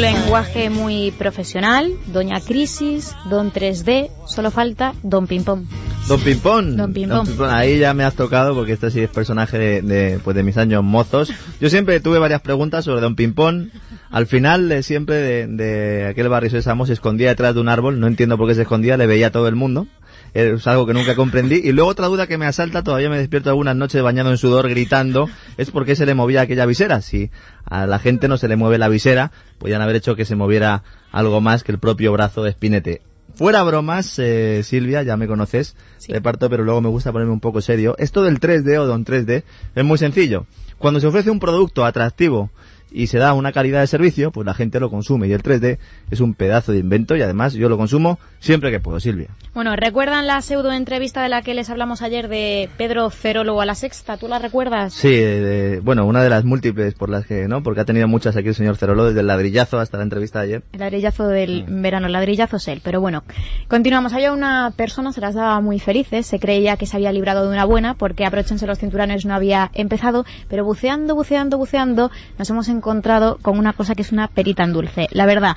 Lenguaje 0.00 0.70
muy 0.70 1.10
profesional, 1.10 1.92
Doña 2.06 2.40
Crisis, 2.40 3.16
Don 3.28 3.52
3D, 3.52 4.10
solo 4.26 4.52
falta 4.52 4.94
Don 5.02 5.26
Pimpón. 5.26 5.66
Don 6.06 6.20
Pimpón. 6.20 6.76
Don 6.76 6.92
Pimpón. 6.92 7.26
Ahí 7.50 7.80
ya 7.80 7.94
me 7.94 8.04
has 8.04 8.14
tocado 8.14 8.54
porque 8.54 8.74
este 8.74 8.92
sí 8.92 9.00
es 9.00 9.10
personaje 9.10 9.58
de, 9.58 9.82
de, 9.82 10.20
pues 10.22 10.36
de 10.36 10.44
mis 10.44 10.56
años 10.56 10.84
mozos. 10.84 11.32
Yo 11.60 11.68
siempre 11.68 11.98
tuve 11.98 12.20
varias 12.20 12.42
preguntas 12.42 12.84
sobre 12.84 13.00
Don 13.00 13.16
Pimpón. 13.16 13.72
Al 14.10 14.28
final, 14.28 14.70
eh, 14.70 14.84
siempre 14.84 15.16
de, 15.16 15.46
de 15.48 16.06
aquel 16.06 16.28
barrio 16.28 16.50
Sésamo 16.50 16.86
se 16.86 16.92
escondía 16.92 17.30
detrás 17.30 17.54
de 17.54 17.60
un 17.60 17.68
árbol. 17.68 17.98
No 17.98 18.06
entiendo 18.06 18.38
por 18.38 18.46
qué 18.46 18.54
se 18.54 18.62
escondía, 18.62 18.96
le 18.96 19.08
veía 19.08 19.26
a 19.26 19.32
todo 19.32 19.48
el 19.48 19.56
mundo. 19.56 19.88
Es 20.34 20.66
algo 20.66 20.86
que 20.86 20.94
nunca 20.94 21.14
comprendí. 21.14 21.56
Y 21.56 21.72
luego 21.72 21.90
otra 21.90 22.06
duda 22.06 22.26
que 22.26 22.38
me 22.38 22.46
asalta, 22.46 22.82
todavía 22.82 23.10
me 23.10 23.18
despierto 23.18 23.50
algunas 23.50 23.76
noches 23.76 24.02
bañado 24.02 24.30
en 24.30 24.38
sudor 24.38 24.68
gritando, 24.68 25.28
es 25.56 25.70
por 25.70 25.84
qué 25.84 25.96
se 25.96 26.06
le 26.06 26.14
movía 26.14 26.42
aquella 26.42 26.66
visera. 26.66 27.00
Si 27.00 27.30
a 27.64 27.86
la 27.86 27.98
gente 27.98 28.28
no 28.28 28.36
se 28.36 28.48
le 28.48 28.56
mueve 28.56 28.78
la 28.78 28.88
visera, 28.88 29.32
podían 29.58 29.82
haber 29.82 29.96
hecho 29.96 30.16
que 30.16 30.24
se 30.24 30.36
moviera 30.36 30.82
algo 31.12 31.40
más 31.40 31.64
que 31.64 31.72
el 31.72 31.78
propio 31.78 32.12
brazo 32.12 32.42
de 32.42 32.52
Spinete. 32.52 33.02
fuera 33.34 33.62
bromas, 33.62 34.18
eh, 34.18 34.62
Silvia, 34.64 35.02
ya 35.02 35.16
me 35.16 35.28
conoces, 35.28 35.76
de 36.08 36.20
parto, 36.20 36.50
pero 36.50 36.64
luego 36.64 36.80
me 36.80 36.88
gusta 36.88 37.12
ponerme 37.12 37.32
un 37.32 37.40
poco 37.40 37.60
serio. 37.60 37.94
Esto 37.98 38.24
del 38.24 38.40
3D 38.40 38.78
o 38.78 38.86
Don 38.86 39.04
3D 39.04 39.44
es 39.74 39.84
muy 39.84 39.96
sencillo. 39.96 40.46
Cuando 40.78 40.98
se 41.00 41.06
ofrece 41.06 41.30
un 41.30 41.38
producto 41.38 41.84
atractivo 41.84 42.50
y 42.90 43.08
se 43.08 43.18
da 43.18 43.34
una 43.34 43.52
calidad 43.52 43.80
de 43.80 43.86
servicio, 43.86 44.30
pues 44.30 44.46
la 44.46 44.54
gente 44.54 44.80
lo 44.80 44.90
consume 44.90 45.28
y 45.28 45.32
el 45.32 45.42
3D 45.42 45.78
es 46.10 46.20
un 46.20 46.34
pedazo 46.34 46.72
de 46.72 46.78
invento 46.78 47.16
y 47.16 47.22
además 47.22 47.54
yo 47.54 47.68
lo 47.68 47.76
consumo 47.76 48.18
siempre 48.40 48.70
que 48.70 48.80
puedo, 48.80 48.98
Silvia. 49.00 49.28
Bueno, 49.54 49.74
¿recuerdan 49.76 50.26
la 50.26 50.40
pseudo 50.40 50.72
entrevista 50.72 51.22
de 51.22 51.28
la 51.28 51.42
que 51.42 51.54
les 51.54 51.68
hablamos 51.70 52.02
ayer 52.02 52.28
de 52.28 52.68
Pedro 52.78 53.10
Cerólogo 53.10 53.60
a 53.60 53.66
la 53.66 53.74
Sexta? 53.74 54.16
¿Tú 54.16 54.28
la 54.28 54.38
recuerdas? 54.38 54.94
Sí, 54.94 55.10
de- 55.10 55.80
bueno, 55.82 56.06
una 56.06 56.22
de 56.22 56.30
las 56.30 56.44
múltiples 56.44 56.94
por 56.94 57.10
las 57.10 57.26
que, 57.26 57.48
¿no? 57.48 57.62
Porque 57.62 57.80
ha 57.80 57.84
tenido 57.84 58.08
muchas 58.08 58.36
aquí 58.36 58.48
el 58.48 58.54
señor 58.54 58.76
Cerolo, 58.76 59.04
desde 59.06 59.20
el 59.20 59.26
ladrillazo 59.26 59.78
hasta 59.78 59.96
la 59.98 60.04
entrevista 60.04 60.38
de 60.40 60.44
ayer. 60.46 60.62
El 60.72 60.80
ladrillazo 60.80 61.26
del 61.28 61.64
verano, 61.68 62.06
el 62.06 62.12
ladrillazo 62.12 62.56
es 62.56 62.68
él. 62.68 62.80
Pero 62.84 63.00
bueno, 63.00 63.24
continuamos. 63.68 64.12
Había 64.12 64.32
una 64.32 64.72
persona, 64.76 65.12
se 65.12 65.20
las 65.20 65.34
daba 65.34 65.60
muy 65.60 65.78
felices, 65.80 66.26
se 66.26 66.38
creía 66.38 66.76
que 66.76 66.86
se 66.86 66.96
había 66.96 67.12
librado 67.12 67.44
de 67.44 67.52
una 67.52 67.64
buena 67.64 67.94
porque 67.94 68.24
aprovechense 68.24 68.66
los 68.66 68.78
cinturones 68.78 69.24
no 69.26 69.34
había 69.34 69.70
empezado, 69.74 70.24
pero 70.48 70.64
buceando, 70.64 71.14
buceando, 71.14 71.58
buceando, 71.58 72.10
nos 72.38 72.48
hemos 72.50 72.68
encontrado 72.68 72.77
con 72.80 73.58
una 73.58 73.72
cosa 73.72 73.94
que 73.94 74.02
es 74.02 74.12
una 74.12 74.28
perita 74.28 74.64
en 74.64 74.72
dulce. 74.72 75.08
La 75.10 75.26
verdad, 75.26 75.56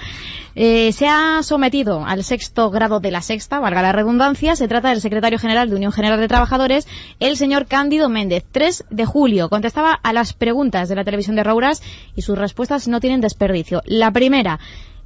eh, 0.55 0.91
se 0.91 1.07
ha 1.07 1.41
sometido 1.43 2.05
al 2.05 2.23
sexto 2.23 2.69
grado 2.69 2.99
de 2.99 3.11
la 3.11 3.21
sexta, 3.21 3.59
valga 3.59 3.81
la 3.81 3.91
redundancia, 3.91 4.55
se 4.55 4.67
trata 4.67 4.89
del 4.89 5.01
secretario 5.01 5.39
general 5.39 5.69
de 5.69 5.75
Unión 5.75 5.91
General 5.91 6.19
de 6.19 6.27
Trabajadores, 6.27 6.87
el 7.19 7.37
señor 7.37 7.67
Cándido 7.67 8.09
Méndez. 8.09 8.43
3 8.51 8.85
de 8.89 9.05
julio 9.05 9.49
contestaba 9.49 9.93
a 9.93 10.13
las 10.13 10.33
preguntas 10.33 10.89
de 10.89 10.95
la 10.95 11.03
televisión 11.03 11.35
de 11.35 11.43
Rouras 11.43 11.81
y 12.15 12.21
sus 12.21 12.37
respuestas 12.37 12.87
no 12.87 12.99
tienen 12.99 13.21
desperdicio. 13.21 13.81
La 13.85 14.11
primera, 14.11 14.59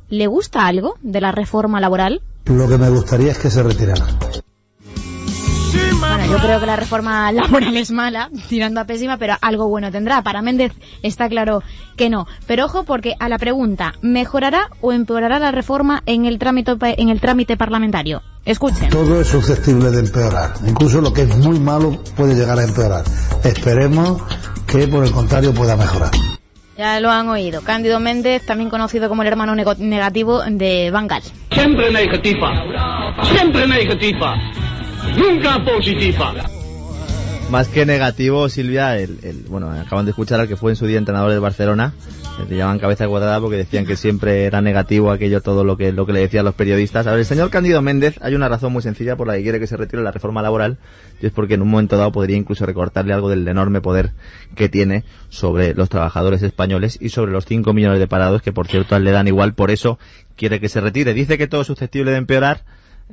¿le 0.10 0.28
gusta 0.28 0.66
algo 0.66 0.96
de 1.02 1.22
la 1.22 1.32
reforma 1.32 1.80
laboral? 1.80 2.22
Lo 2.46 2.68
que 2.68 2.78
me 2.78 2.90
gustaría 2.90 3.32
es 3.32 3.40
que 3.40 3.50
se 3.50 3.64
retirara. 3.64 4.06
Bueno, 6.00 6.26
yo 6.26 6.38
creo 6.38 6.60
que 6.60 6.66
la 6.66 6.76
reforma 6.76 7.32
laboral 7.32 7.76
es 7.78 7.92
mala, 7.92 8.30
tirando 8.50 8.80
a 8.80 8.86
pésima, 8.86 9.18
pero 9.18 9.36
algo 9.42 9.68
bueno 9.68 9.92
tendrá. 9.92 10.22
Para 10.22 10.42
Méndez 10.42 10.74
está 11.04 11.28
claro 11.30 11.64
que 11.96 12.10
no. 12.10 12.28
Pero 12.48 12.66
ojo 12.66 12.84
porque 12.84 13.16
a 13.20 13.30
la 13.30 13.38
pregunta, 13.38 13.94
¿mejorará 14.02 14.70
o 14.82 14.92
empeorará 14.92 15.40
la 15.40 15.52
reforma 15.52 16.04
en 16.06 16.26
el 16.26 16.40
trámite, 16.40 16.76
en 16.82 17.10
el 17.10 17.20
trámite 17.20 17.58
parlamentario? 17.58 18.22
Escuchen. 18.46 18.90
Todo 18.90 19.22
es 19.22 19.28
susceptible 19.28 19.90
de 19.90 20.00
empeorar. 20.00 20.54
Incluso 20.68 21.02
lo 21.02 21.12
que 21.12 21.24
es 21.24 21.38
muy 21.38 21.60
malo 21.60 22.00
puede 22.16 22.36
llegar 22.36 22.60
a 22.60 22.64
empeorar. 22.64 23.04
Esperemos 23.44 24.22
que 24.68 24.88
por 24.88 25.04
el 25.04 25.12
contrario 25.12 25.54
pueda 25.54 25.76
mejorar. 25.76 26.12
Ya 26.78 27.00
lo 27.00 27.10
han 27.10 27.30
oído. 27.30 27.62
Cándido 27.62 28.00
Méndez, 28.00 28.46
también 28.46 28.70
conocido 28.70 29.08
como 29.08 29.22
el 29.22 29.30
hermano 29.30 29.56
negativo 29.56 30.42
de 30.44 30.92
Bangal. 30.92 31.24
Sempre 31.52 31.92
negativa. 31.92 32.50
Sempre 33.24 33.68
negativa. 33.68 34.36
Nunca 35.18 35.64
positiva. 35.64 36.34
Más 37.52 37.68
que 37.68 37.86
negativo, 37.86 38.50
Silvia, 38.50 38.98
el, 38.98 39.20
el- 39.22 39.44
bueno, 39.48 39.70
acaban 39.72 40.06
de 40.06 40.12
escuchar 40.12 40.40
al 40.40 40.48
que 40.48 40.56
fue 40.56 40.72
en 40.72 40.76
su 40.76 40.88
día 40.88 40.98
entrenador 40.98 41.30
del 41.30 41.40
Barcelona, 41.42 41.94
eh, 42.40 42.46
le 42.50 42.58
llamaban 42.58 42.80
cabeza 42.80 43.08
cuadrada 43.08 43.40
porque 43.40 43.56
decían 43.58 43.86
que 43.86 43.96
siempre 43.96 44.46
era 44.46 44.62
negativo 44.62 45.12
aquello 45.12 45.42
todo 45.42 45.64
lo 45.64 45.78
que, 45.78 45.92
lo 45.92 46.08
que 46.08 46.14
le 46.14 46.22
decían 46.22 46.44
los 46.44 46.56
periodistas. 46.56 47.06
A 47.06 47.12
ver, 47.12 47.20
el 47.20 47.26
señor 47.26 47.52
Cándido 47.52 47.84
Méndez, 47.84 48.16
hay 48.22 48.34
una 48.34 48.50
razón 48.50 48.74
muy 48.74 48.82
sencilla 48.82 49.16
por 49.16 49.28
la 49.28 49.36
que 49.36 49.44
quiere 49.44 49.60
que 49.60 49.68
se 49.68 49.78
retire 49.78 50.02
la 50.02 50.12
reforma 50.12 50.42
laboral, 50.42 50.80
y 51.22 51.28
es 51.28 51.32
porque 51.32 51.54
en 51.54 51.62
un 51.62 51.70
momento 51.70 51.98
dado 51.98 52.12
podría 52.12 52.36
incluso 52.36 52.66
recortarle 52.66 53.14
algo 53.14 53.30
del 53.30 53.48
enorme 53.48 53.80
poder 53.80 54.14
que 54.56 54.68
tiene 54.68 55.04
sobre 55.30 55.76
los 55.76 55.88
trabajadores 55.88 56.42
españoles 56.42 56.98
y 57.00 57.10
sobre 57.10 57.32
los 57.32 57.46
5 57.46 57.74
millones 57.74 58.00
de 58.00 58.08
parados 58.08 58.42
que 58.42 58.54
por 58.54 58.68
cierto 58.68 58.98
le 58.98 59.12
dan 59.12 59.28
igual, 59.28 59.54
por 59.54 59.70
eso 59.70 60.00
quiere 60.36 60.60
que 60.60 60.68
se 60.68 60.82
retire. 60.82 61.14
Dice 61.14 61.38
que 61.38 61.46
todo 61.48 61.62
es 61.62 61.68
susceptible 61.68 62.10
de 62.10 62.18
empeorar, 62.18 62.64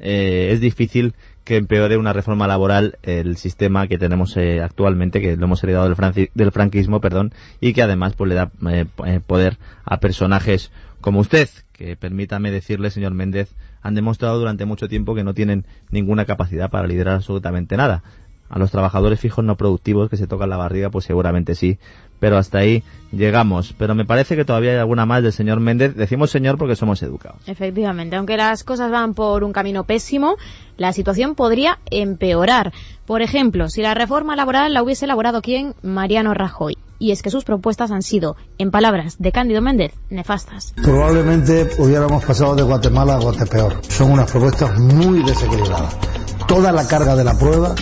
eh, 0.00 0.48
es 0.52 0.60
difícil 0.62 1.12
que 1.44 1.56
empeore 1.56 1.96
una 1.96 2.12
reforma 2.12 2.46
laboral 2.46 2.98
el 3.02 3.36
sistema 3.36 3.88
que 3.88 3.98
tenemos 3.98 4.36
eh, 4.36 4.62
actualmente, 4.62 5.20
que 5.20 5.36
lo 5.36 5.44
hemos 5.46 5.62
heredado 5.64 5.88
del, 5.88 6.30
del 6.34 6.52
franquismo, 6.52 7.00
perdón, 7.00 7.32
y 7.60 7.72
que 7.72 7.82
además 7.82 8.14
pues 8.14 8.28
le 8.28 8.34
da 8.36 8.50
eh, 8.70 8.86
eh, 9.06 9.20
poder 9.26 9.58
a 9.84 9.98
personajes 9.98 10.70
como 11.00 11.20
usted, 11.20 11.48
que 11.72 11.96
permítame 11.96 12.52
decirle, 12.52 12.90
señor 12.90 13.12
Méndez, 13.12 13.54
han 13.82 13.96
demostrado 13.96 14.38
durante 14.38 14.66
mucho 14.66 14.88
tiempo 14.88 15.16
que 15.16 15.24
no 15.24 15.34
tienen 15.34 15.66
ninguna 15.90 16.24
capacidad 16.24 16.70
para 16.70 16.86
liderar 16.86 17.16
absolutamente 17.16 17.76
nada. 17.76 18.04
A 18.48 18.58
los 18.58 18.70
trabajadores 18.70 19.18
fijos 19.18 19.44
no 19.44 19.56
productivos 19.56 20.10
que 20.10 20.16
se 20.16 20.26
tocan 20.26 20.50
la 20.50 20.58
barriga, 20.58 20.90
pues 20.90 21.06
seguramente 21.06 21.54
sí, 21.54 21.78
pero 22.22 22.38
hasta 22.38 22.58
ahí 22.58 22.84
llegamos. 23.10 23.74
Pero 23.76 23.96
me 23.96 24.04
parece 24.04 24.36
que 24.36 24.44
todavía 24.44 24.70
hay 24.70 24.78
alguna 24.78 25.06
más 25.06 25.24
del 25.24 25.32
señor 25.32 25.58
Méndez. 25.58 25.96
Decimos 25.96 26.30
señor 26.30 26.56
porque 26.56 26.76
somos 26.76 27.02
educados. 27.02 27.40
Efectivamente, 27.48 28.14
aunque 28.14 28.36
las 28.36 28.62
cosas 28.62 28.92
van 28.92 29.14
por 29.14 29.42
un 29.42 29.52
camino 29.52 29.82
pésimo, 29.82 30.36
la 30.76 30.92
situación 30.92 31.34
podría 31.34 31.80
empeorar. 31.90 32.72
Por 33.06 33.22
ejemplo, 33.22 33.68
si 33.68 33.82
la 33.82 33.94
reforma 33.94 34.36
laboral 34.36 34.72
la 34.72 34.84
hubiese 34.84 35.06
elaborado 35.06 35.42
quién? 35.42 35.74
Mariano 35.82 36.32
Rajoy. 36.32 36.78
Y 37.00 37.10
es 37.10 37.22
que 37.22 37.30
sus 37.30 37.42
propuestas 37.42 37.90
han 37.90 38.02
sido, 38.02 38.36
en 38.56 38.70
palabras 38.70 39.16
de 39.18 39.32
Cándido 39.32 39.60
Méndez, 39.60 39.92
nefastas. 40.08 40.74
Probablemente 40.80 41.70
hubiéramos 41.78 42.24
pasado 42.24 42.54
de 42.54 42.62
Guatemala 42.62 43.16
a 43.16 43.18
Guatepeor. 43.18 43.80
Son 43.88 44.12
unas 44.12 44.30
propuestas 44.30 44.78
muy 44.78 45.24
desequilibradas. 45.24 45.96
Toda 46.46 46.70
la 46.70 46.86
carga 46.86 47.16
de 47.16 47.24
la 47.24 47.36
prueba 47.36 47.74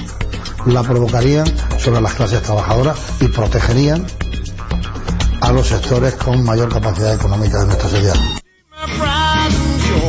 la 0.64 0.83
provocarían 0.83 1.46
sobre 1.79 2.00
las 2.00 2.14
clases 2.14 2.40
trabajadoras 2.40 3.20
y 3.20 3.29
protegerían 3.29 4.07
a 5.40 5.53
los 5.53 5.66
sectores 5.66 6.14
con 6.14 6.44
mayor 6.44 6.72
capacidad 6.72 7.14
económica 7.14 7.61
de 7.61 7.66
nuestra 7.66 7.88
sociedad. 7.88 8.40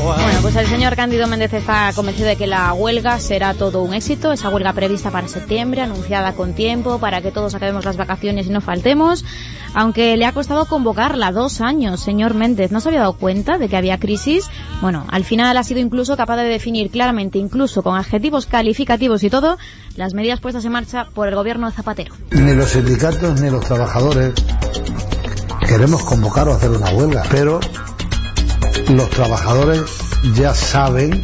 Bueno, 0.03 0.39
pues 0.41 0.55
el 0.55 0.67
señor 0.67 0.95
Cándido 0.95 1.27
Méndez 1.27 1.53
está 1.53 1.91
convencido 1.93 2.27
de 2.27 2.35
que 2.35 2.47
la 2.47 2.73
huelga 2.73 3.19
será 3.19 3.53
todo 3.53 3.81
un 3.81 3.93
éxito, 3.93 4.31
esa 4.31 4.49
huelga 4.49 4.73
prevista 4.73 5.11
para 5.11 5.27
septiembre, 5.27 5.81
anunciada 5.81 6.33
con 6.33 6.53
tiempo, 6.53 6.99
para 6.99 7.21
que 7.21 7.31
todos 7.31 7.55
acabemos 7.55 7.85
las 7.85 7.97
vacaciones 7.97 8.47
y 8.47 8.49
no 8.49 8.61
faltemos, 8.61 9.23
aunque 9.73 10.17
le 10.17 10.25
ha 10.25 10.33
costado 10.33 10.65
convocarla 10.65 11.31
dos 11.31 11.61
años, 11.61 12.01
señor 12.01 12.33
Méndez, 12.33 12.71
¿no 12.71 12.79
se 12.79 12.89
había 12.89 13.01
dado 13.01 13.13
cuenta 13.13 13.57
de 13.57 13.69
que 13.69 13.77
había 13.77 13.99
crisis? 13.99 14.49
Bueno, 14.81 15.05
al 15.09 15.23
final 15.23 15.55
ha 15.57 15.63
sido 15.63 15.79
incluso 15.79 16.17
capaz 16.17 16.37
de 16.37 16.43
definir 16.43 16.89
claramente, 16.89 17.37
incluso 17.37 17.83
con 17.83 17.95
adjetivos 17.95 18.45
calificativos 18.45 19.23
y 19.23 19.29
todo, 19.29 19.57
las 19.95 20.13
medidas 20.13 20.39
puestas 20.39 20.65
en 20.65 20.71
marcha 20.71 21.07
por 21.13 21.27
el 21.27 21.35
gobierno 21.35 21.67
de 21.67 21.73
Zapatero. 21.73 22.13
Ni 22.31 22.53
los 22.53 22.69
sindicatos 22.69 23.39
ni 23.41 23.49
los 23.49 23.63
trabajadores 23.63 24.33
queremos 25.71 26.03
convocar 26.03 26.49
o 26.49 26.53
hacer 26.53 26.69
una 26.69 26.89
huelga, 26.89 27.23
pero 27.31 27.61
los 28.89 29.09
trabajadores 29.09 29.81
ya 30.35 30.53
saben 30.53 31.23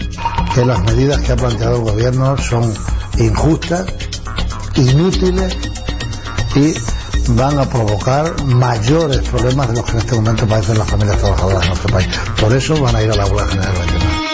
que 0.55 0.65
las 0.65 0.81
medidas 0.85 1.19
que 1.19 1.33
ha 1.33 1.35
planteado 1.35 1.75
el 1.75 1.83
gobierno 1.83 2.37
son 2.37 2.73
injustas, 3.17 3.85
inútiles 4.75 5.57
y 6.55 6.73
van 7.33 7.59
a 7.59 7.69
provocar 7.69 8.41
mayores 8.45 9.19
problemas 9.27 9.67
de 9.67 9.73
los 9.73 9.83
que 9.83 9.91
en 9.91 9.97
este 9.97 10.15
momento 10.15 10.47
padecen 10.47 10.77
las 10.77 10.89
familias 10.89 11.17
trabajadoras 11.17 11.61
de 11.63 11.67
nuestro 11.67 11.89
país. 11.89 12.07
Por 12.39 12.55
eso 12.55 12.81
van 12.81 12.95
a 12.95 13.03
ir 13.03 13.11
a 13.11 13.15
la 13.17 13.25
huelga 13.25 13.47
general 13.47 13.73
del 13.73 13.81
29. 13.81 14.27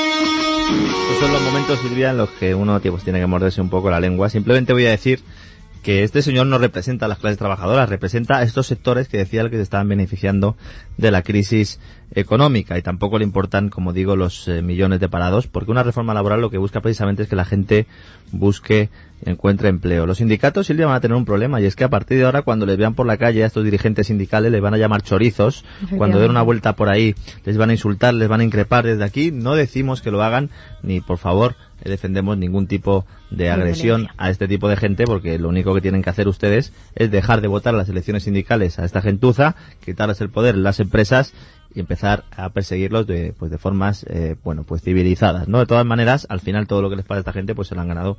Estos 1.02 1.19
son 1.21 1.34
los 1.34 1.41
momentos, 1.41 1.80
Silvia, 1.80 2.12
en 2.12 2.17
los 2.17 2.30
que 2.30 2.54
uno 2.54 2.80
pues, 2.80 3.04
tiene 3.04 3.19
que 3.19 3.26
morderse 3.26 3.62
un 3.62 3.69
poco 3.69 3.89
la 3.89 3.99
lengua. 3.99 4.30
Simplemente 4.30 4.73
voy 4.73 4.86
a 4.86 4.91
decir 4.91 5.23
que 5.84 6.04
este 6.04 6.22
señor 6.22 6.48
no 6.48 6.58
representa 6.58 7.06
a 7.06 7.10
las 7.10 7.19
clases 7.19 7.38
trabajadoras, 7.38 7.89
representa 7.89 8.38
a 8.38 8.43
estos 8.43 8.67
sectores 8.67 9.08
que 9.10 9.17
decía 9.17 9.41
el 9.41 9.50
que 9.50 9.58
se 9.58 9.62
estaban 9.62 9.89
beneficiando 9.89 10.56
de 10.98 11.12
la 11.12 11.22
crisis 11.22 11.80
económica 12.15 12.78
y 12.78 12.82
tampoco 12.82 13.17
le 13.17 13.26
importan, 13.26 13.69
como 13.69 13.91
digo, 13.91 14.15
los 14.15 14.48
eh, 14.48 14.62
millones 14.62 15.00
de 15.00 15.10
parados, 15.10 15.48
porque 15.48 15.72
una 15.72 15.84
reforma 15.84 16.13
laboral 16.13 16.41
lo 16.41 16.50
que 16.50 16.58
busca 16.58 16.80
precisamente 16.80 17.24
es 17.24 17.30
que 17.30 17.36
la 17.36 17.46
gente 17.46 17.86
busque, 18.32 18.89
encuentre 19.26 19.69
empleo. 19.69 20.06
Los 20.06 20.17
sindicatos, 20.19 20.67
Silvia, 20.67 20.86
van 20.86 20.96
a 20.96 21.02
tener 21.02 21.17
un 21.17 21.26
problema 21.26 21.60
y 21.60 21.65
es 21.65 21.76
que 21.76 21.84
a 21.84 21.89
partir 21.89 22.17
de 22.17 22.26
ahora, 22.26 22.43
cuando 22.43 22.65
les 22.65 22.78
vean 22.78 22.93
por 22.93 23.06
la 23.06 23.17
calle 23.17 23.43
a 23.43 23.48
estos 23.48 23.63
dirigentes 23.63 24.08
sindicales, 24.08 24.52
les 24.52 24.62
van 24.62 24.74
a 24.74 24.78
llamar 24.78 25.02
chorizos, 25.02 25.65
cuando 25.98 26.19
den 26.19 26.30
una 26.30 26.41
vuelta 26.43 26.76
por 26.76 26.89
ahí, 26.89 27.15
les 27.43 27.58
van 27.58 27.69
a 27.69 27.74
insultar, 27.74 28.13
les 28.13 28.30
van 28.30 28.39
a 28.39 28.43
increpar. 28.43 28.86
Desde 28.86 29.04
aquí 29.04 29.32
no 29.32 29.56
decimos 29.56 30.02
que 30.02 30.12
lo 30.12 30.24
hagan, 30.24 30.50
ni 30.82 31.02
por 31.02 31.17
favor 31.17 31.56
defendemos 31.89 32.38
ningún 32.38 32.67
tipo 32.67 33.06
de 33.30 33.50
agresión 33.50 34.08
a 34.17 34.30
este 34.30 34.48
tipo 34.48 34.69
de 34.69 34.78
gente 34.78 35.06
porque 35.06 35.38
lo 35.39 35.50
único 35.50 35.74
que 35.74 35.82
tienen 35.82 36.02
que 36.02 36.10
hacer 36.10 36.28
ustedes 36.28 36.74
es 36.96 37.12
dejar 37.12 37.41
de 37.41 37.48
votar 37.48 37.74
las 37.74 37.89
elecciones 37.89 38.24
sindicales 38.24 38.80
a 38.80 38.86
esta 38.86 39.02
gentuza, 39.02 39.56
quitarles 39.84 40.22
el 40.22 40.30
poder 40.30 40.56
las 40.56 40.80
empresas 40.80 41.34
y 41.76 41.80
empezar 41.80 42.24
a 42.36 42.50
perseguirlos 42.50 43.08
de, 43.08 43.34
pues 43.38 43.52
de 43.52 43.58
formas, 43.58 44.06
eh, 44.08 44.36
bueno, 44.43 44.63
pues 44.63 44.82
civilizadas, 44.84 45.48
¿no? 45.48 45.60
De 45.60 45.65
todas 45.65 45.86
maneras, 45.86 46.28
al 46.30 46.39
final 46.39 46.67
todo 46.67 46.82
lo 46.82 46.89
que 46.89 46.98
les 46.98 47.06
pasa 47.06 47.17
a 47.17 47.19
esta 47.19 47.34
gente 47.34 47.56
pues 47.56 47.67
se 47.67 47.76
lo 47.76 47.82
han 47.82 47.88
ganado 47.88 48.17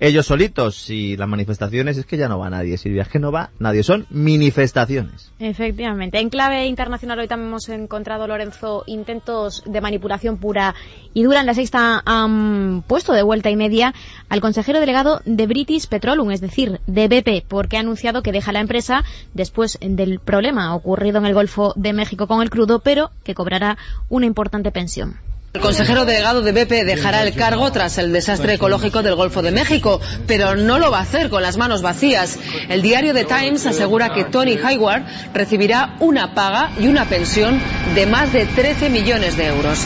ellos 0.00 0.26
solitos 0.26 0.90
y 0.90 1.16
las 1.16 1.28
manifestaciones 1.28 1.96
es 1.96 2.06
que 2.06 2.16
ya 2.16 2.28
no 2.28 2.38
va 2.38 2.50
nadie, 2.50 2.76
Silvia, 2.76 3.02
es 3.02 3.08
que 3.08 3.18
no 3.18 3.30
va 3.30 3.50
nadie, 3.58 3.82
son 3.82 4.06
manifestaciones. 4.10 5.30
Efectivamente. 5.38 6.18
En 6.18 6.30
clave 6.30 6.66
internacional 6.66 7.20
hoy 7.20 7.28
también 7.28 7.48
hemos 7.48 7.68
encontrado, 7.68 8.26
Lorenzo, 8.26 8.84
intentos 8.86 9.62
de 9.66 9.80
manipulación 9.80 10.38
pura 10.38 10.74
y 11.12 11.22
dura. 11.22 11.40
En 11.40 11.46
la 11.46 11.54
sexta 11.54 12.02
han 12.04 12.82
puesto 12.86 13.12
de 13.12 13.22
vuelta 13.22 13.50
y 13.50 13.56
media 13.56 13.94
al 14.28 14.40
consejero 14.40 14.80
delegado 14.80 15.22
de 15.24 15.46
British 15.46 15.86
Petroleum, 15.86 16.30
es 16.32 16.40
decir, 16.40 16.80
de 16.86 17.08
BP, 17.08 17.46
porque 17.46 17.76
ha 17.76 17.80
anunciado 17.80 18.22
que 18.22 18.32
deja 18.32 18.52
la 18.52 18.60
empresa 18.60 19.04
después 19.32 19.78
del 19.80 20.18
problema 20.18 20.74
ocurrido 20.74 21.18
en 21.18 21.26
el 21.26 21.34
Golfo 21.34 21.72
de 21.76 21.92
México 21.92 22.26
con 22.26 22.42
el 22.42 22.50
crudo, 22.50 22.80
pero 22.80 23.10
que 23.22 23.34
cobrará 23.34 23.78
una 24.08 24.26
importante 24.26 24.72
pensión. 24.72 25.16
El 25.54 25.60
consejero 25.60 26.04
delegado 26.04 26.42
de 26.42 26.50
BP 26.50 26.84
dejará 26.84 27.22
el 27.22 27.32
cargo 27.32 27.70
tras 27.70 27.96
el 27.98 28.12
desastre 28.12 28.54
ecológico 28.54 29.04
del 29.04 29.14
Golfo 29.14 29.40
de 29.40 29.52
México, 29.52 30.00
pero 30.26 30.56
no 30.56 30.80
lo 30.80 30.90
va 30.90 30.98
a 30.98 31.02
hacer 31.02 31.30
con 31.30 31.42
las 31.42 31.56
manos 31.56 31.80
vacías. 31.80 32.40
El 32.68 32.82
diario 32.82 33.14
The 33.14 33.24
Times 33.24 33.64
asegura 33.64 34.12
que 34.12 34.24
Tony 34.24 34.58
Hayward 34.60 35.04
recibirá 35.32 35.94
una 36.00 36.34
paga 36.34 36.72
y 36.80 36.88
una 36.88 37.04
pensión 37.04 37.60
de 37.94 38.04
más 38.04 38.32
de 38.32 38.46
13 38.46 38.90
millones 38.90 39.36
de 39.36 39.46
euros. 39.46 39.78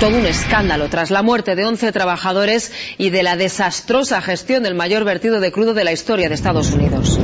Todo 0.00 0.16
un 0.16 0.26
escándalo 0.26 0.88
tras 0.88 1.12
la 1.12 1.22
muerte 1.22 1.54
de 1.54 1.64
11 1.64 1.92
trabajadores 1.92 2.72
y 2.98 3.10
de 3.10 3.22
la 3.22 3.36
desastrosa 3.36 4.20
gestión 4.20 4.64
del 4.64 4.74
mayor 4.74 5.04
vertido 5.04 5.38
de 5.38 5.52
crudo 5.52 5.74
de 5.74 5.84
la 5.84 5.92
historia 5.92 6.28
de 6.28 6.34
Estados 6.34 6.72
Unidos. 6.72 7.20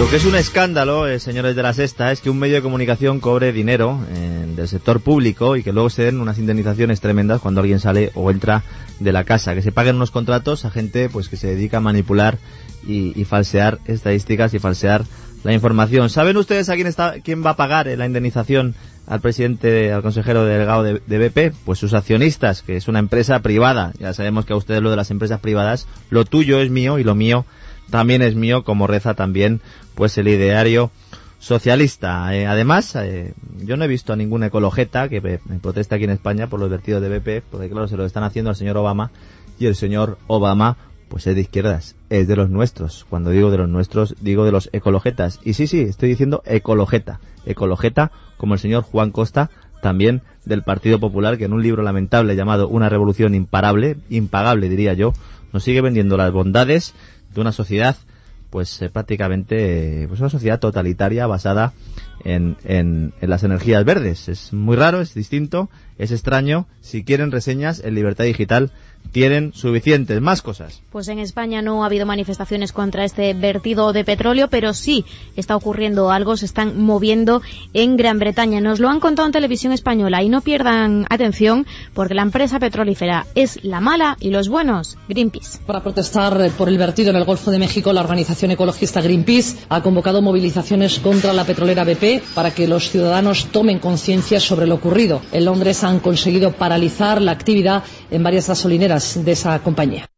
Lo 0.00 0.08
que 0.08 0.16
es 0.16 0.24
un 0.24 0.34
escándalo, 0.34 1.06
eh, 1.06 1.20
señores 1.20 1.54
de 1.54 1.62
la 1.62 1.74
sexta, 1.74 2.10
es 2.10 2.22
que 2.22 2.30
un 2.30 2.38
medio 2.38 2.54
de 2.54 2.62
comunicación 2.62 3.20
cobre 3.20 3.52
dinero 3.52 4.00
eh, 4.10 4.46
del 4.56 4.66
sector 4.66 5.00
público 5.00 5.56
y 5.56 5.62
que 5.62 5.74
luego 5.74 5.90
se 5.90 6.04
den 6.04 6.22
unas 6.22 6.38
indemnizaciones 6.38 7.02
tremendas 7.02 7.42
cuando 7.42 7.60
alguien 7.60 7.80
sale 7.80 8.10
o 8.14 8.30
entra 8.30 8.62
de 8.98 9.12
la 9.12 9.24
casa, 9.24 9.54
que 9.54 9.60
se 9.60 9.72
paguen 9.72 9.96
unos 9.96 10.10
contratos 10.10 10.64
a 10.64 10.70
gente 10.70 11.10
pues 11.10 11.28
que 11.28 11.36
se 11.36 11.48
dedica 11.48 11.76
a 11.76 11.80
manipular 11.80 12.38
y, 12.82 13.22
falsear 13.26 13.78
estadísticas 13.84 14.54
y 14.54 14.58
falsear 14.58 15.04
la 15.44 15.52
información. 15.52 16.08
¿Saben 16.08 16.38
ustedes 16.38 16.70
a 16.70 16.76
quién 16.76 16.86
está, 16.86 17.16
quién 17.22 17.44
va 17.44 17.50
a 17.50 17.56
pagar 17.56 17.86
eh, 17.86 17.98
la 17.98 18.06
indemnización 18.06 18.74
al 19.06 19.20
presidente, 19.20 19.92
al 19.92 20.00
consejero 20.00 20.46
delegado 20.46 20.82
de, 20.82 21.02
de 21.06 21.28
BP? 21.28 21.54
Pues 21.66 21.78
sus 21.78 21.92
accionistas, 21.92 22.62
que 22.62 22.76
es 22.76 22.88
una 22.88 23.00
empresa 23.00 23.40
privada. 23.40 23.92
Ya 23.98 24.14
sabemos 24.14 24.46
que 24.46 24.54
a 24.54 24.56
ustedes 24.56 24.80
lo 24.80 24.88
de 24.88 24.96
las 24.96 25.10
empresas 25.10 25.40
privadas, 25.40 25.86
lo 26.08 26.24
tuyo 26.24 26.58
es 26.58 26.70
mío 26.70 26.98
y 26.98 27.04
lo 27.04 27.14
mío 27.14 27.44
también 27.90 28.22
es 28.22 28.34
mío, 28.34 28.64
como 28.64 28.86
reza 28.86 29.14
también 29.14 29.60
pues 29.94 30.16
el 30.18 30.28
ideario 30.28 30.90
socialista. 31.38 32.34
Eh, 32.34 32.46
además, 32.46 32.94
eh, 32.96 33.34
yo 33.58 33.76
no 33.76 33.84
he 33.84 33.88
visto 33.88 34.12
a 34.12 34.16
ninguna 34.16 34.46
ecologeta 34.46 35.08
que 35.08 35.16
eh, 35.16 35.40
protesta 35.60 35.96
aquí 35.96 36.04
en 36.04 36.10
España 36.10 36.48
por 36.48 36.60
los 36.60 36.70
vertidos 36.70 37.02
de 37.02 37.18
BP, 37.18 37.44
porque 37.50 37.68
claro, 37.68 37.88
se 37.88 37.96
lo 37.96 38.04
están 38.04 38.24
haciendo 38.24 38.50
al 38.50 38.56
señor 38.56 38.76
Obama 38.76 39.10
y 39.58 39.66
el 39.66 39.74
señor 39.74 40.18
Obama 40.26 40.76
pues 41.08 41.26
es 41.26 41.34
de 41.34 41.40
izquierdas, 41.40 41.96
es 42.08 42.28
de 42.28 42.36
los 42.36 42.50
nuestros. 42.50 43.04
Cuando 43.10 43.30
digo 43.30 43.50
de 43.50 43.58
los 43.58 43.68
nuestros, 43.68 44.14
digo 44.20 44.44
de 44.44 44.52
los 44.52 44.70
ecologetas. 44.72 45.40
Y 45.42 45.54
sí, 45.54 45.66
sí, 45.66 45.80
estoy 45.80 46.08
diciendo 46.08 46.40
ecologeta. 46.46 47.18
Ecologeta, 47.44 48.12
como 48.36 48.54
el 48.54 48.60
señor 48.60 48.84
Juan 48.84 49.10
Costa, 49.10 49.50
también 49.82 50.22
del 50.44 50.62
Partido 50.62 51.00
Popular, 51.00 51.36
que 51.36 51.46
en 51.46 51.52
un 51.52 51.64
libro 51.64 51.82
lamentable 51.82 52.36
llamado 52.36 52.68
Una 52.68 52.88
revolución 52.88 53.34
imparable, 53.34 53.96
impagable 54.08 54.68
diría 54.68 54.94
yo, 54.94 55.12
nos 55.52 55.64
sigue 55.64 55.80
vendiendo 55.80 56.16
las 56.16 56.30
bondades 56.30 56.94
de 57.32 57.40
una 57.40 57.52
sociedad 57.52 57.96
pues 58.50 58.82
eh, 58.82 58.90
prácticamente 58.90 60.06
pues 60.08 60.20
una 60.20 60.28
sociedad 60.28 60.58
totalitaria 60.58 61.26
basada 61.26 61.72
en, 62.24 62.56
en, 62.64 63.12
en, 63.20 63.30
las 63.30 63.42
energías 63.42 63.84
verdes. 63.84 64.28
Es 64.28 64.52
muy 64.52 64.76
raro, 64.76 65.00
es 65.00 65.14
distinto, 65.14 65.70
es 65.98 66.10
extraño. 66.10 66.66
Si 66.80 67.04
quieren 67.04 67.30
reseñas 67.30 67.82
en 67.84 67.94
Libertad 67.94 68.24
Digital 68.24 68.72
tienen 69.12 69.52
suficientes 69.54 70.20
más 70.20 70.40
cosas. 70.40 70.82
Pues 70.90 71.08
en 71.08 71.18
España 71.18 71.62
no 71.62 71.82
ha 71.82 71.86
habido 71.86 72.06
manifestaciones 72.06 72.72
contra 72.72 73.04
este 73.04 73.34
vertido 73.34 73.92
de 73.92 74.04
petróleo, 74.04 74.48
pero 74.48 74.72
sí 74.72 75.04
está 75.36 75.56
ocurriendo 75.56 76.10
algo, 76.10 76.36
se 76.36 76.44
están 76.44 76.80
moviendo 76.80 77.42
en 77.72 77.96
Gran 77.96 78.18
Bretaña. 78.18 78.60
Nos 78.60 78.78
lo 78.78 78.88
han 78.88 79.00
contado 79.00 79.26
en 79.26 79.32
televisión 79.32 79.72
española 79.72 80.22
y 80.22 80.28
no 80.28 80.42
pierdan 80.42 81.06
atención 81.10 81.66
porque 81.92 82.14
la 82.14 82.22
empresa 82.22 82.60
petrolífera 82.60 83.26
es 83.34 83.64
la 83.64 83.80
mala 83.80 84.16
y 84.20 84.30
los 84.30 84.48
buenos, 84.48 84.96
Greenpeace. 85.08 85.58
Para 85.66 85.82
protestar 85.82 86.50
por 86.52 86.68
el 86.68 86.78
vertido 86.78 87.10
en 87.10 87.16
el 87.16 87.24
Golfo 87.24 87.50
de 87.50 87.58
México, 87.58 87.92
la 87.92 88.02
organización 88.02 88.52
ecologista 88.52 89.00
Greenpeace 89.00 89.58
ha 89.68 89.82
convocado 89.82 90.22
movilizaciones 90.22 91.00
contra 91.00 91.32
la 91.32 91.44
petrolera 91.44 91.84
BP 91.84 92.09
para 92.34 92.52
que 92.52 92.68
los 92.68 92.90
ciudadanos 92.90 93.46
tomen 93.52 93.78
conciencia 93.78 94.40
sobre 94.40 94.66
lo 94.66 94.76
ocurrido. 94.76 95.22
En 95.32 95.44
Londres 95.44 95.84
han 95.84 96.00
conseguido 96.00 96.52
paralizar 96.52 97.20
la 97.22 97.32
actividad 97.32 97.84
en 98.10 98.22
varias 98.22 98.48
gasolineras 98.48 99.24
de 99.24 99.32
esa 99.32 99.58
compañía. 99.60 100.08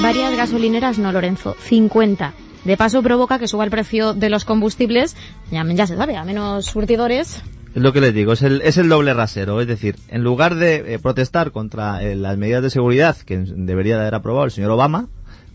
Varias 0.00 0.36
gasolineras, 0.36 0.98
no 0.98 1.10
Lorenzo, 1.12 1.56
50. 1.58 2.34
De 2.64 2.76
paso 2.76 3.02
provoca 3.02 3.38
que 3.38 3.48
suba 3.48 3.64
el 3.64 3.70
precio 3.70 4.14
de 4.14 4.30
los 4.30 4.44
combustibles, 4.44 5.16
ya, 5.50 5.64
ya 5.64 5.86
se 5.86 5.96
sabe, 5.96 6.16
a 6.16 6.24
menos 6.24 6.66
surtidores. 6.66 7.42
Es 7.74 7.82
lo 7.82 7.92
que 7.92 8.00
les 8.00 8.14
digo, 8.14 8.32
es 8.32 8.42
el, 8.42 8.62
es 8.62 8.76
el 8.76 8.88
doble 8.88 9.14
rasero. 9.14 9.60
Es 9.60 9.66
decir, 9.66 9.96
en 10.08 10.22
lugar 10.22 10.54
de 10.54 10.94
eh, 10.94 10.98
protestar 10.98 11.52
contra 11.52 12.02
eh, 12.02 12.14
las 12.16 12.36
medidas 12.38 12.62
de 12.62 12.70
seguridad 12.70 13.16
que 13.16 13.38
debería 13.38 13.96
de 13.96 14.02
haber 14.02 14.14
aprobado 14.14 14.46
el 14.46 14.50
señor 14.50 14.70
Obama, 14.70 15.08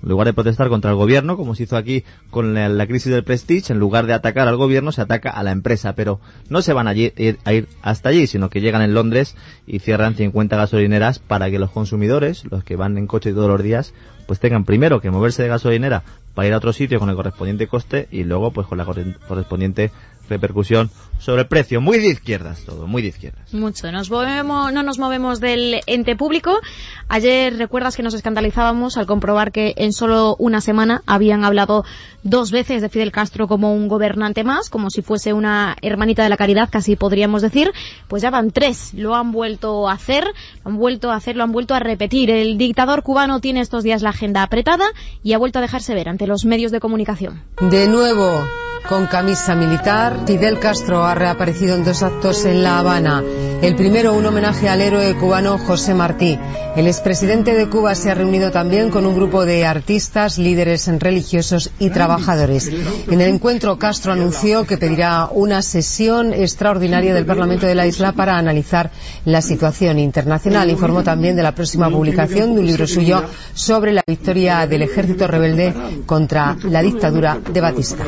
en 0.03 0.09
lugar 0.09 0.27
de 0.27 0.33
protestar 0.33 0.69
contra 0.69 0.91
el 0.91 0.97
gobierno, 0.97 1.37
como 1.37 1.55
se 1.55 1.63
hizo 1.63 1.77
aquí 1.77 2.03
con 2.29 2.53
la, 2.53 2.69
la, 2.69 2.87
crisis 2.87 3.11
del 3.11 3.23
Prestige, 3.23 3.71
en 3.71 3.79
lugar 3.79 4.05
de 4.05 4.13
atacar 4.13 4.47
al 4.47 4.57
gobierno, 4.57 4.91
se 4.91 5.01
ataca 5.01 5.29
a 5.29 5.43
la 5.43 5.51
empresa. 5.51 5.95
Pero 5.95 6.19
no 6.49 6.61
se 6.61 6.73
van 6.73 6.87
a 6.87 6.93
ir, 6.93 7.39
a 7.45 7.53
ir 7.53 7.69
hasta 7.81 8.09
allí, 8.09 8.27
sino 8.27 8.49
que 8.49 8.61
llegan 8.61 8.81
en 8.81 8.93
Londres 8.93 9.35
y 9.65 9.79
cierran 9.79 10.15
50 10.15 10.57
gasolineras 10.57 11.19
para 11.19 11.49
que 11.49 11.57
los 11.57 11.71
consumidores, 11.71 12.43
los 12.51 12.63
que 12.63 12.75
van 12.75 12.97
en 12.97 13.07
coche 13.07 13.33
todos 13.33 13.49
los 13.49 13.63
días, 13.63 13.93
pues 14.27 14.39
tengan 14.39 14.65
primero 14.65 15.01
que 15.01 15.09
moverse 15.09 15.43
de 15.43 15.49
gasolinera 15.49 16.03
para 16.33 16.47
ir 16.47 16.53
a 16.53 16.57
otro 16.57 16.73
sitio 16.73 16.99
con 16.99 17.09
el 17.09 17.15
correspondiente 17.15 17.67
coste 17.67 18.07
y 18.11 18.23
luego 18.23 18.51
pues 18.51 18.67
con 18.67 18.77
la 18.77 18.85
correspondiente 18.85 19.91
repercusión 20.29 20.89
sobre 21.23 21.43
el 21.43 21.47
precio. 21.47 21.79
Muy 21.79 21.99
de 21.99 22.07
izquierdas 22.07 22.63
todo, 22.65 22.85
muy 22.85 23.01
de 23.01 23.07
izquierdas. 23.07 23.53
Mucho. 23.53 23.91
Nos 23.91 24.11
movemos, 24.11 24.73
no 24.73 24.83
nos 24.83 24.99
movemos 24.99 25.39
del 25.39 25.79
ente 25.87 26.15
público. 26.15 26.59
Ayer 27.07 27.57
recuerdas 27.57 27.95
que 27.95 28.03
nos 28.03 28.13
escandalizábamos 28.13 28.97
al 28.97 29.05
comprobar 29.05 29.51
que 29.51 29.73
en 29.77 29.93
solo 29.93 30.35
una 30.37 30.59
semana 30.59 31.01
habían 31.05 31.45
hablado 31.45 31.85
dos 32.23 32.51
veces 32.51 32.81
de 32.81 32.89
Fidel 32.89 33.11
Castro 33.11 33.47
como 33.47 33.73
un 33.73 33.87
gobernante 33.87 34.43
más, 34.43 34.69
como 34.69 34.89
si 34.89 35.01
fuese 35.01 35.31
una 35.31 35.77
hermanita 35.81 36.23
de 36.23 36.29
la 36.29 36.37
caridad, 36.37 36.69
casi 36.69 36.97
podríamos 36.97 37.41
decir. 37.41 37.71
Pues 38.09 38.21
ya 38.21 38.29
van 38.29 38.51
tres. 38.51 38.93
Lo 38.93 39.15
han 39.15 39.31
vuelto 39.31 39.87
a 39.87 39.93
hacer, 39.93 40.25
lo 40.25 40.71
han 40.71 40.77
vuelto 40.77 41.09
a 41.09 41.15
hacer, 41.15 41.37
lo 41.37 41.43
han 41.43 41.53
vuelto 41.53 41.73
a 41.73 41.79
repetir. 41.79 42.31
El 42.31 42.57
dictador 42.57 43.01
cubano 43.01 43.39
tiene 43.39 43.61
estos 43.61 43.83
días 43.83 44.01
la 44.01 44.09
agenda 44.09 44.43
apretada 44.43 44.85
y 45.23 45.33
ha 45.33 45.37
vuelto 45.37 45.59
a 45.59 45.61
dejarse 45.61 45.95
ver 45.95 46.09
ante 46.09 46.27
los 46.27 46.43
medios 46.43 46.71
de 46.73 46.81
comunicación. 46.81 47.41
De 47.61 47.87
nuevo, 47.87 48.41
con 48.87 49.07
camisa 49.07 49.55
militar. 49.55 50.19
Fidel 50.25 50.59
Castro 50.59 51.03
ha 51.03 51.12
reaparecido 51.15 51.75
en 51.75 51.83
dos 51.83 52.03
actos 52.03 52.45
en 52.45 52.63
La 52.63 52.79
Habana. 52.79 53.23
El 53.61 53.75
primero, 53.75 54.13
un 54.13 54.25
homenaje 54.25 54.67
al 54.67 54.81
héroe 54.81 55.15
cubano 55.15 55.57
José 55.57 55.93
Martí. 55.93 56.37
El 56.75 56.87
expresidente 56.87 57.53
de 57.53 57.69
Cuba 57.69 57.95
se 57.95 58.11
ha 58.11 58.15
reunido 58.15 58.51
también 58.51 58.89
con 58.89 59.05
un 59.05 59.15
grupo 59.15 59.45
de 59.45 59.65
artistas, 59.65 60.37
líderes 60.37 60.87
religiosos 60.99 61.71
y 61.79 61.89
trabajadores. 61.91 62.69
En 63.09 63.21
el 63.21 63.33
encuentro, 63.33 63.77
Castro 63.77 64.11
anunció 64.11 64.65
que 64.65 64.77
pedirá 64.77 65.29
una 65.31 65.61
sesión 65.61 66.33
extraordinaria 66.33 67.13
del 67.13 67.25
Parlamento 67.25 67.65
de 67.65 67.75
la 67.75 67.87
isla 67.87 68.11
para 68.11 68.37
analizar 68.37 68.91
la 69.23 69.41
situación 69.41 69.99
internacional. 69.99 70.69
Informó 70.69 71.03
también 71.03 71.35
de 71.35 71.43
la 71.43 71.55
próxima 71.55 71.89
publicación 71.89 72.55
de 72.55 72.59
un 72.59 72.65
libro 72.65 72.87
suyo 72.87 73.23
sobre 73.53 73.93
la 73.93 74.03
victoria 74.05 74.67
del 74.67 74.81
ejército 74.81 75.27
rebelde 75.27 75.73
contra 76.05 76.57
la 76.63 76.81
dictadura 76.81 77.39
de 77.51 77.61
Batista. 77.61 78.03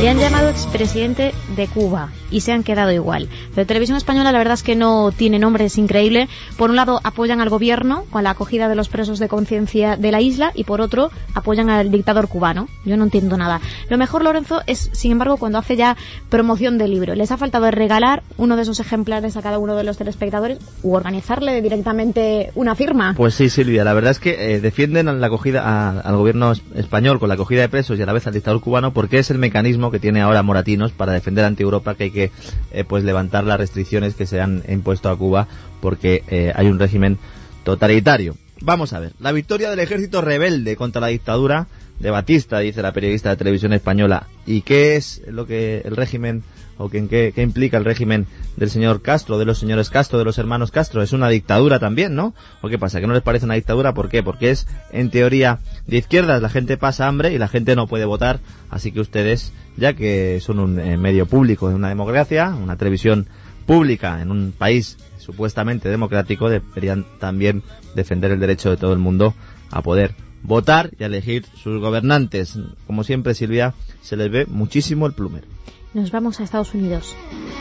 Le 0.00 0.08
han 0.08 0.18
llamado 0.18 0.50
expresidente 0.50 1.32
de 1.56 1.66
Cuba 1.66 2.07
y 2.30 2.40
se 2.40 2.52
han 2.52 2.62
quedado 2.62 2.92
igual. 2.92 3.28
Pero 3.54 3.66
Televisión 3.66 3.96
Española 3.96 4.32
la 4.32 4.38
verdad 4.38 4.54
es 4.54 4.62
que 4.62 4.76
no 4.76 5.12
tiene 5.12 5.38
nombre, 5.38 5.66
es 5.66 5.78
increíble. 5.78 6.28
Por 6.56 6.70
un 6.70 6.76
lado 6.76 7.00
apoyan 7.04 7.40
al 7.40 7.48
gobierno 7.48 8.04
con 8.10 8.24
la 8.24 8.30
acogida 8.30 8.68
de 8.68 8.74
los 8.74 8.88
presos 8.88 9.18
de 9.18 9.28
conciencia 9.28 9.96
de 9.96 10.12
la 10.12 10.20
isla 10.20 10.52
y 10.54 10.64
por 10.64 10.80
otro 10.80 11.10
apoyan 11.34 11.70
al 11.70 11.90
dictador 11.90 12.28
cubano. 12.28 12.68
Yo 12.84 12.96
no 12.96 13.04
entiendo 13.04 13.36
nada. 13.36 13.60
Lo 13.88 13.98
mejor, 13.98 14.22
Lorenzo, 14.22 14.62
es 14.66 14.90
sin 14.92 15.12
embargo 15.12 15.36
cuando 15.36 15.58
hace 15.58 15.76
ya 15.76 15.96
promoción 16.28 16.78
del 16.78 16.90
libro. 16.90 17.14
Les 17.14 17.30
ha 17.30 17.36
faltado 17.36 17.70
regalar 17.70 18.22
uno 18.36 18.56
de 18.56 18.62
esos 18.62 18.80
ejemplares 18.80 19.36
a 19.36 19.42
cada 19.42 19.58
uno 19.58 19.76
de 19.76 19.84
los 19.84 19.96
telespectadores 19.96 20.58
u 20.82 20.94
organizarle 20.94 21.60
directamente 21.62 22.50
una 22.54 22.74
firma. 22.74 23.14
Pues 23.16 23.34
sí, 23.34 23.48
Silvia, 23.48 23.84
la 23.84 23.92
verdad 23.92 24.12
es 24.12 24.20
que 24.20 24.54
eh, 24.54 24.60
defienden 24.60 25.20
la 25.20 25.26
acogida 25.26 26.00
al 26.00 26.16
gobierno 26.16 26.52
español 26.74 27.18
con 27.18 27.28
la 27.28 27.34
acogida 27.34 27.62
de 27.62 27.68
presos 27.68 27.98
y 27.98 28.02
a 28.02 28.06
la 28.06 28.12
vez 28.12 28.26
al 28.26 28.34
dictador 28.34 28.60
cubano 28.60 28.92
porque 28.92 29.18
es 29.18 29.30
el 29.30 29.38
mecanismo 29.38 29.90
que 29.90 29.98
tiene 29.98 30.20
ahora 30.20 30.42
Moratinos 30.42 30.92
para 30.92 31.12
defender 31.12 31.44
ante 31.44 31.62
Europa 31.62 31.94
que 31.98 32.04
hay 32.04 32.10
que 32.10 32.30
eh, 32.72 32.84
pues 32.84 33.04
levantar 33.04 33.44
las 33.44 33.58
restricciones 33.58 34.14
que 34.14 34.24
se 34.24 34.40
han 34.40 34.62
impuesto 34.68 35.10
a 35.10 35.18
Cuba 35.18 35.48
porque 35.82 36.24
eh, 36.28 36.52
hay 36.54 36.68
un 36.68 36.78
régimen 36.78 37.18
totalitario. 37.64 38.36
Vamos 38.60 38.92
a 38.92 39.00
ver, 39.00 39.12
la 39.20 39.32
victoria 39.32 39.68
del 39.68 39.78
ejército 39.80 40.22
rebelde 40.22 40.76
contra 40.76 41.00
la 41.00 41.08
dictadura 41.08 41.66
de 41.98 42.10
Batista, 42.10 42.58
dice 42.60 42.82
la 42.82 42.92
periodista 42.92 43.30
de 43.30 43.36
televisión 43.36 43.72
española. 43.72 44.26
¿Y 44.46 44.62
qué 44.62 44.96
es 44.96 45.22
lo 45.28 45.46
que 45.46 45.82
el 45.84 45.96
régimen 45.96 46.42
o 46.76 46.88
que, 46.88 47.06
qué, 47.08 47.32
qué, 47.34 47.42
implica 47.42 47.76
el 47.76 47.84
régimen 47.84 48.26
del 48.56 48.70
señor 48.70 49.02
Castro, 49.02 49.38
de 49.38 49.44
los 49.44 49.58
señores 49.58 49.90
Castro, 49.90 50.18
de 50.18 50.24
los 50.24 50.38
hermanos 50.38 50.70
Castro? 50.70 51.02
Es 51.02 51.12
una 51.12 51.28
dictadura 51.28 51.78
también, 51.78 52.14
¿no? 52.14 52.34
¿O 52.62 52.68
qué 52.68 52.78
pasa? 52.78 53.00
¿Que 53.00 53.06
no 53.06 53.14
les 53.14 53.22
parece 53.22 53.46
una 53.46 53.54
dictadura? 53.54 53.94
¿Por 53.94 54.08
qué? 54.08 54.22
Porque 54.22 54.50
es, 54.50 54.66
en 54.92 55.10
teoría, 55.10 55.58
de 55.86 55.98
izquierdas. 55.98 56.40
La 56.40 56.48
gente 56.48 56.76
pasa 56.76 57.08
hambre 57.08 57.32
y 57.32 57.38
la 57.38 57.48
gente 57.48 57.74
no 57.74 57.88
puede 57.88 58.04
votar. 58.04 58.38
Así 58.70 58.92
que 58.92 59.00
ustedes, 59.00 59.52
ya 59.76 59.94
que 59.94 60.40
son 60.40 60.60
un 60.60 60.78
eh, 60.78 60.96
medio 60.96 61.26
público 61.26 61.68
de 61.68 61.74
una 61.74 61.88
democracia, 61.88 62.54
una 62.54 62.76
televisión 62.76 63.26
pública 63.66 64.22
en 64.22 64.30
un 64.30 64.52
país 64.56 64.96
supuestamente 65.18 65.90
democrático, 65.90 66.48
deberían 66.48 67.04
también 67.18 67.62
defender 67.94 68.30
el 68.30 68.40
derecho 68.40 68.70
de 68.70 68.76
todo 68.76 68.92
el 68.92 68.98
mundo 68.98 69.34
a 69.70 69.82
poder 69.82 70.14
votar 70.42 70.90
y 70.98 71.04
elegir 71.04 71.44
sus 71.62 71.80
gobernantes. 71.80 72.58
Como 72.86 73.04
siempre, 73.04 73.34
Silvia, 73.34 73.74
se 74.02 74.16
les 74.16 74.30
ve 74.30 74.46
muchísimo 74.46 75.06
el 75.06 75.12
plumero 75.12 75.46
nos 75.94 76.10
vamos 76.10 76.38
a 76.38 76.44
Estados 76.44 76.74
Unidos. 76.74 77.14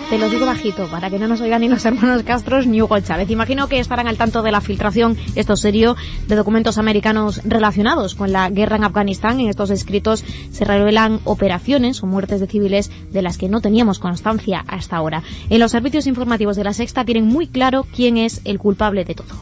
Te 0.10 0.18
lo 0.18 0.30
digo 0.30 0.46
bajito, 0.46 0.88
para 0.88 1.10
que 1.10 1.20
no 1.20 1.28
nos 1.28 1.42
oigan 1.42 1.62
ni 1.62 1.70
los 1.70 1.84
hermanos 1.86 2.24
Castros 2.24 2.68
ni 2.68 2.82
Hugo 2.82 3.00
Chávez. 3.00 3.30
Imagino 3.30 3.68
que 3.68 3.80
estarán 3.80 4.08
al 4.08 4.18
tanto 4.18 4.42
de 4.42 4.52
la 4.52 4.62
filtración, 4.62 5.18
esto 5.36 5.56
serio, 5.56 5.96
de 6.28 6.36
documentos 6.36 6.78
americanos 6.78 7.42
relacionados 7.44 8.16
con 8.16 8.32
la 8.32 8.50
guerra 8.50 8.78
en 8.78 8.84
Afganistán. 8.84 9.40
En 9.40 9.50
estos 9.50 9.70
escritos 9.70 10.24
se 10.52 10.66
revelan 10.66 11.20
operaciones 11.24 12.04
o 12.04 12.06
muertes 12.06 12.40
de 12.40 12.48
civiles 12.48 12.92
de 13.12 13.22
las 13.22 13.38
que 13.38 13.50
no 13.50 13.62
teníamos 13.62 14.00
constancia 14.00 14.64
hasta 14.68 14.98
ahora. 14.98 15.24
En 15.50 15.60
los 15.60 15.72
servicios 15.72 16.08
informativos 16.08 16.56
de 16.56 16.64
la 16.64 16.74
Sexta 16.74 17.06
tienen 17.06 17.26
muy 17.26 17.48
claro 17.48 17.86
quién 17.94 18.18
es 18.18 18.42
el 18.46 18.60
culpable 18.60 19.04
de 19.04 19.16
todo. 19.16 19.36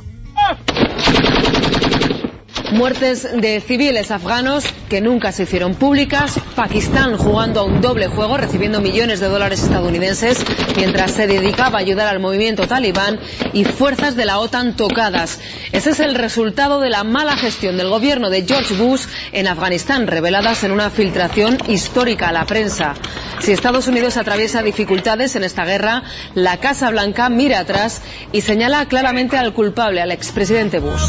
Muertes 2.76 3.26
de 3.32 3.62
civiles 3.62 4.12
afganos 4.12 4.66
que 4.90 5.00
nunca 5.00 5.32
se 5.32 5.44
hicieron 5.44 5.76
públicas, 5.76 6.38
Pakistán 6.58 7.16
jugando 7.16 7.62
a 7.62 7.64
un 7.64 7.80
doble 7.80 8.08
juego, 8.08 8.36
recibiendo 8.36 8.82
millones 8.82 9.22
de 9.22 9.30
dólares 9.30 9.64
estadounidenses 9.64 10.44
mientras 10.76 11.12
se 11.12 11.26
dedicaba 11.26 11.78
a 11.78 11.82
ayudar 11.82 12.08
al 12.08 12.20
movimiento 12.20 12.68
talibán 12.68 13.18
y 13.54 13.64
fuerzas 13.64 14.18
de 14.18 14.26
la 14.26 14.40
OTAN 14.40 14.76
tocadas. 14.76 15.40
Ese 15.72 15.92
es 15.92 16.02
el 16.02 16.16
resultado 16.16 16.82
de 16.82 16.90
la 16.90 17.06
mala 17.06 17.38
gestión 17.38 17.78
del 17.78 17.88
gobierno 17.88 18.30
de 18.30 18.44
George 18.46 18.74
Bush 18.76 19.06
en 19.32 19.48
Afganistán, 19.48 20.06
reveladas 20.06 20.66
en 20.66 20.72
una 20.72 20.90
filtración 20.90 21.58
histórica 21.70 22.28
a 22.28 22.34
la 22.34 22.46
prensa. 22.46 22.96
Si 23.40 23.54
Estados 23.54 23.88
Unidos 23.88 24.18
atraviesa 24.18 24.62
dificultades 24.62 25.38
en 25.38 25.46
esta 25.46 25.64
guerra, 25.64 26.04
la 26.34 26.58
Casa 26.58 26.90
Blanca 26.90 27.30
mira 27.30 27.60
atrás 27.60 28.02
y 28.34 28.42
señala 28.42 28.86
claramente 28.88 29.38
al 29.38 29.54
culpable, 29.54 30.02
al 30.02 30.12
expresidente 30.12 30.80
Bush. 30.80 31.04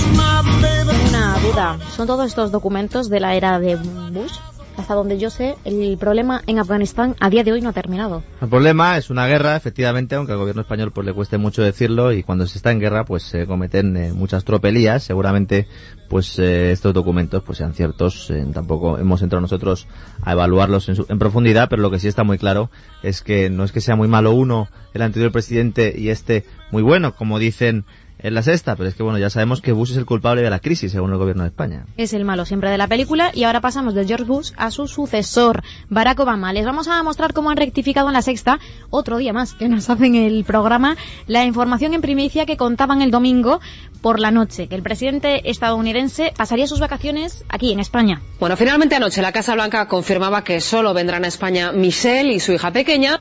¿Son 1.57 2.07
todos 2.07 2.27
estos 2.27 2.53
documentos 2.53 3.09
de 3.09 3.19
la 3.19 3.35
era 3.35 3.59
de 3.59 3.77
Bush? 3.77 4.39
hasta 4.77 4.93
donde 4.93 5.19
yo 5.19 5.31
sé, 5.31 5.57
el 5.65 5.97
problema 5.97 6.43
en 6.47 6.59
Afganistán 6.59 7.17
a 7.19 7.31
día 7.31 7.43
de 7.45 7.53
hoy 7.53 7.63
no 7.63 7.71
ha 7.71 7.73
terminado. 7.73 8.23
El 8.43 8.49
problema 8.51 8.99
es 8.99 9.09
una 9.09 9.27
guerra, 9.27 9.57
efectivamente, 9.57 10.17
aunque 10.17 10.33
al 10.33 10.39
gobierno 10.39 10.61
español 10.61 10.93
pues 10.93 11.07
le 11.07 11.15
cueste 11.15 11.39
mucho 11.39 11.63
decirlo 11.63 12.13
y 12.13 12.23
cuando 12.23 12.47
se 12.47 12.59
está 12.59 12.73
en 12.73 12.81
guerra 12.81 13.07
pues 13.07 13.23
se 13.23 13.47
cometen 13.47 13.97
eh, 13.97 14.13
muchas 14.13 14.45
tropelías. 14.45 15.03
Seguramente 15.03 15.67
pues 16.11 16.39
eh, 16.39 16.73
estos 16.73 16.93
documentos 16.93 17.43
pues 17.43 17.57
sean 17.57 17.73
ciertos. 17.73 18.31
Eh, 18.31 18.47
tampoco 18.53 18.99
hemos 18.99 19.23
entrado 19.23 19.41
nosotros 19.41 19.89
a 20.21 20.33
evaluarlos 20.33 20.91
en, 20.91 20.97
en, 21.09 21.19
profundidad, 21.19 21.69
pero 21.71 21.81
lo 21.81 21.91
que 21.91 21.99
sí 21.99 22.09
está 22.09 22.23
muy 22.23 22.37
claro 22.37 22.71
es 23.03 23.23
que 23.23 23.49
no 23.49 23.65
es 23.65 23.73
que 23.73 23.81
sea 23.81 23.97
muy 23.97 24.09
malo 24.09 24.33
uno, 24.33 24.69
el 24.93 25.01
anterior 25.01 25.33
presidente 25.33 25.95
y 25.97 26.11
este 26.11 26.45
muy 26.71 26.83
bueno, 26.83 27.15
como 27.15 27.39
dicen 27.39 27.87
en 28.19 28.35
la 28.35 28.43
sexta, 28.43 28.77
pero 28.77 28.89
es 28.89 28.95
que 28.95 29.03
bueno, 29.03 29.19
ya 29.19 29.31
sabemos 29.31 29.61
que 29.61 29.73
Bush 29.73 29.93
es 29.93 29.97
el 29.97 30.07
culpable 30.07 30.43
de 30.43 30.51
la 30.51 30.59
crisis, 30.59 30.93
según 30.93 31.13
el 31.13 31.19
gobierno 31.19 31.43
de 31.43 31.51
España. 31.51 31.87
Es 31.97 32.13
el 32.13 32.25
malo 32.25 32.45
siempre 32.45 32.71
de 32.71 32.79
la 32.79 32.89
película 32.89 33.31
y 33.35 33.45
ahora 33.45 33.61
pasamos 33.61 33.95
de 33.95 34.07
George 34.07 34.25
Bush 34.25 34.53
a 34.57 34.71
su 34.71 34.87
sucesor, 34.89 35.63
Barack 35.89 36.21
Obama. 36.21 36.53
Les 36.53 36.65
vamos 36.65 36.89
a 36.89 37.03
mostrar 37.03 37.33
cómo 37.33 37.51
han 37.51 37.57
rectificado 37.57 38.09
en 38.09 38.15
la 38.15 38.23
sexta, 38.23 38.59
otro 38.91 39.19
día 39.19 39.33
más 39.33 39.55
que 39.55 39.69
nos 39.69 39.91
hacen 39.91 40.15
el 40.15 40.45
programa, 40.45 40.97
la 41.27 41.45
información 41.45 41.95
en 41.95 42.01
primicia 42.01 42.47
que 42.47 42.57
contaban 42.57 43.03
el 43.03 43.11
domingo 43.11 43.61
por 44.01 44.21
la 44.21 44.31
noche, 44.31 44.69
que 44.69 44.75
el 44.75 44.83
presidente 44.83 45.51
estadounidense 45.51 46.33
pasaría 46.37 46.67
sus 46.67 46.81
vacaciones 46.81 47.45
aquí 47.49 47.73
en 47.73 47.81
España. 47.81 48.23
Bueno, 48.39 48.57
finalmente 48.57 48.95
anoche 48.95 49.23
la 49.23 49.33
Casa 49.33 49.55
Blanca 49.55 49.89
confirmaba 49.89 50.45
que 50.45 50.61
solo 50.61 50.95
vendrán 50.95 51.25
a 51.25 51.29
España 51.29 51.73
Michelle 51.73 52.33
y 52.33 52.41
su 52.41 52.53
hija 52.53 52.73
pequeña 52.73 53.21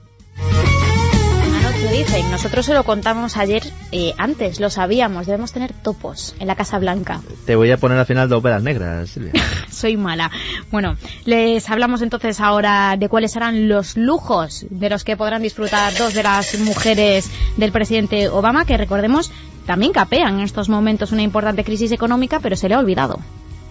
dicen. 1.97 2.29
Nosotros 2.29 2.65
se 2.65 2.73
lo 2.73 2.83
contamos 2.83 3.37
ayer 3.37 3.63
eh, 3.91 4.13
antes, 4.17 4.59
lo 4.59 4.69
sabíamos. 4.69 5.27
Debemos 5.27 5.53
tener 5.53 5.71
topos 5.71 6.35
en 6.39 6.47
la 6.47 6.55
Casa 6.55 6.77
Blanca. 6.77 7.21
Te 7.45 7.55
voy 7.55 7.71
a 7.71 7.77
poner 7.77 7.97
al 7.97 8.05
final 8.05 8.27
de 8.27 8.35
óperas 8.35 8.61
negras, 8.61 9.09
Silvia. 9.11 9.31
Soy 9.71 9.95
mala. 9.95 10.29
Bueno, 10.71 10.97
les 11.23 11.69
hablamos 11.69 12.01
entonces 12.01 12.41
ahora 12.41 12.97
de 12.97 13.07
cuáles 13.07 13.31
serán 13.31 13.69
los 13.69 13.95
lujos 13.95 14.65
de 14.69 14.89
los 14.89 15.05
que 15.05 15.15
podrán 15.15 15.41
disfrutar 15.41 15.93
dos 15.97 16.13
de 16.13 16.23
las 16.23 16.59
mujeres 16.59 17.31
del 17.55 17.71
presidente 17.71 18.27
Obama, 18.27 18.65
que 18.65 18.77
recordemos 18.77 19.31
también 19.65 19.93
capean 19.93 20.35
en 20.35 20.41
estos 20.41 20.67
momentos 20.67 21.13
una 21.13 21.21
importante 21.21 21.63
crisis 21.63 21.91
económica, 21.91 22.39
pero 22.41 22.57
se 22.57 22.67
le 22.67 22.75
ha 22.75 22.79
olvidado. 22.79 23.19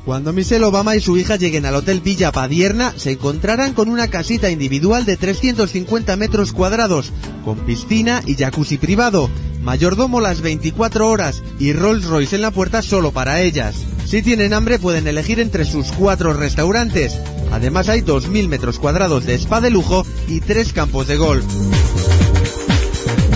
Cuando 0.05 0.34
Michelle 0.34 0.66
Obama 0.66 0.96
y 0.96 1.00
su 1.00 1.16
hija 1.16 1.36
lleguen 1.36 1.64
al 1.64 1.76
Hotel 1.76 2.02
Villa 2.02 2.30
Padierna, 2.30 2.92
se 2.96 3.12
encontrarán 3.12 3.72
con 3.72 3.88
una 3.88 4.09
casita 4.09 4.50
individual 4.50 5.07
de 5.07 5.16
350 5.16 6.16
metros 6.16 6.52
cuadrados, 6.52 7.11
con 7.42 7.57
piscina 7.61 8.22
y 8.26 8.34
jacuzzi 8.34 8.76
privado, 8.76 9.30
mayordomo 9.62 10.20
las 10.20 10.42
24 10.42 11.09
horas 11.09 11.42
y 11.59 11.72
Rolls 11.72 12.05
Royce 12.05 12.36
en 12.36 12.42
la 12.42 12.50
puerta 12.50 12.82
solo 12.82 13.12
para 13.12 13.40
ellas. 13.40 13.76
Si 14.05 14.20
tienen 14.20 14.52
hambre 14.52 14.78
pueden 14.78 15.07
elegir 15.07 15.40
entre 15.40 15.64
sus 15.64 15.90
cuatro 15.92 16.34
restaurantes. 16.34 17.18
Además 17.50 17.88
hay 17.88 18.02
2.000 18.02 18.48
metros 18.48 18.78
cuadrados 18.78 19.24
de 19.24 19.34
spa 19.34 19.62
de 19.62 19.70
lujo 19.70 20.05
y 20.28 20.40
tres 20.40 20.74
campos 20.74 21.07
de 21.07 21.16
golf 21.16 21.44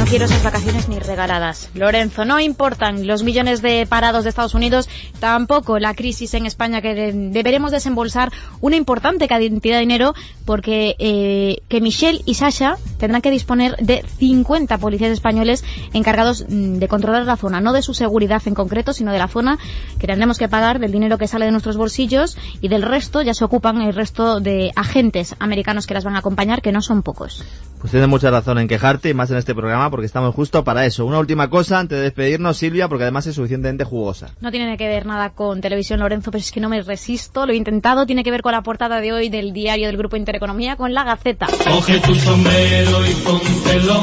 quiero 0.08 0.24
esas 0.24 0.42
vacaciones 0.42 0.88
ni 0.88 0.98
regaladas. 0.98 1.68
Lorenzo, 1.74 2.24
no 2.24 2.40
importan 2.40 3.06
los 3.06 3.22
millones 3.22 3.60
de 3.60 3.86
parados 3.86 4.24
de 4.24 4.30
Estados 4.30 4.54
Unidos, 4.54 4.88
tampoco 5.20 5.78
la 5.78 5.92
crisis 5.94 6.32
en 6.32 6.46
España 6.46 6.80
que 6.80 7.12
deberemos 7.12 7.72
desembolsar 7.72 8.32
una 8.62 8.76
importante 8.76 9.28
cantidad 9.28 9.76
de 9.76 9.80
dinero 9.80 10.14
porque 10.46 10.96
eh, 10.98 11.58
que 11.68 11.82
Michelle 11.82 12.22
y 12.24 12.34
Sasha 12.34 12.76
tendrán 12.96 13.20
que 13.20 13.30
disponer 13.30 13.76
de 13.76 14.02
50 14.18 14.78
policías 14.78 15.10
españoles 15.10 15.62
encargados 15.92 16.46
mm, 16.48 16.78
de 16.78 16.88
controlar 16.88 17.26
la 17.26 17.36
zona, 17.36 17.60
no 17.60 17.74
de 17.74 17.82
su 17.82 17.92
seguridad 17.92 18.40
en 18.46 18.54
concreto, 18.54 18.94
sino 18.94 19.12
de 19.12 19.18
la 19.18 19.28
zona 19.28 19.58
que 19.98 20.06
tendremos 20.06 20.38
que 20.38 20.48
pagar 20.48 20.78
del 20.78 20.90
dinero 20.90 21.18
que 21.18 21.28
sale 21.28 21.44
de 21.44 21.50
nuestros 21.50 21.76
bolsillos 21.76 22.38
y 22.62 22.68
del 22.68 22.82
resto 22.82 23.20
ya 23.20 23.34
se 23.34 23.44
ocupan 23.44 23.82
el 23.82 23.94
resto 23.94 24.40
de 24.40 24.72
agentes 24.74 25.36
americanos 25.38 25.86
que 25.86 25.92
las 25.92 26.04
van 26.04 26.16
a 26.16 26.20
acompañar, 26.20 26.62
que 26.62 26.72
no 26.72 26.80
son 26.80 27.02
pocos. 27.02 27.44
Pues 27.78 27.90
tienes 27.90 28.08
mucha 28.08 28.30
razón 28.30 28.58
en 28.58 28.68
quejarte, 28.68 29.12
más 29.14 29.30
en 29.30 29.36
este 29.36 29.54
programa, 29.54 29.90
estamos 30.06 30.34
justo 30.34 30.64
para 30.64 30.86
eso. 30.86 31.04
Una 31.04 31.18
última 31.18 31.48
cosa 31.50 31.78
antes 31.78 31.98
de 31.98 32.04
despedirnos, 32.04 32.56
Silvia, 32.56 32.88
porque 32.88 33.04
además 33.04 33.26
es 33.26 33.34
suficientemente 33.34 33.84
jugosa. 33.84 34.30
No 34.40 34.50
tiene 34.50 34.76
que 34.76 34.88
ver 34.88 35.06
nada 35.06 35.30
con 35.30 35.60
televisión, 35.60 36.00
Lorenzo, 36.00 36.30
pero 36.30 36.40
es 36.40 36.52
que 36.52 36.60
no 36.60 36.68
me 36.68 36.82
resisto, 36.82 37.46
lo 37.46 37.52
he 37.52 37.56
intentado. 37.56 38.06
Tiene 38.06 38.24
que 38.24 38.30
ver 38.30 38.42
con 38.42 38.52
la 38.52 38.62
portada 38.62 39.00
de 39.00 39.12
hoy 39.12 39.28
del 39.28 39.52
diario 39.52 39.86
del 39.86 39.96
Grupo 39.96 40.16
Intereconomía, 40.16 40.76
con 40.76 40.94
la 40.94 41.04
Gaceta. 41.04 41.46
Coge 41.64 42.00
tu 42.00 42.14
sombrero 42.14 43.06
y 43.06 43.14
póntelo. 43.14 44.00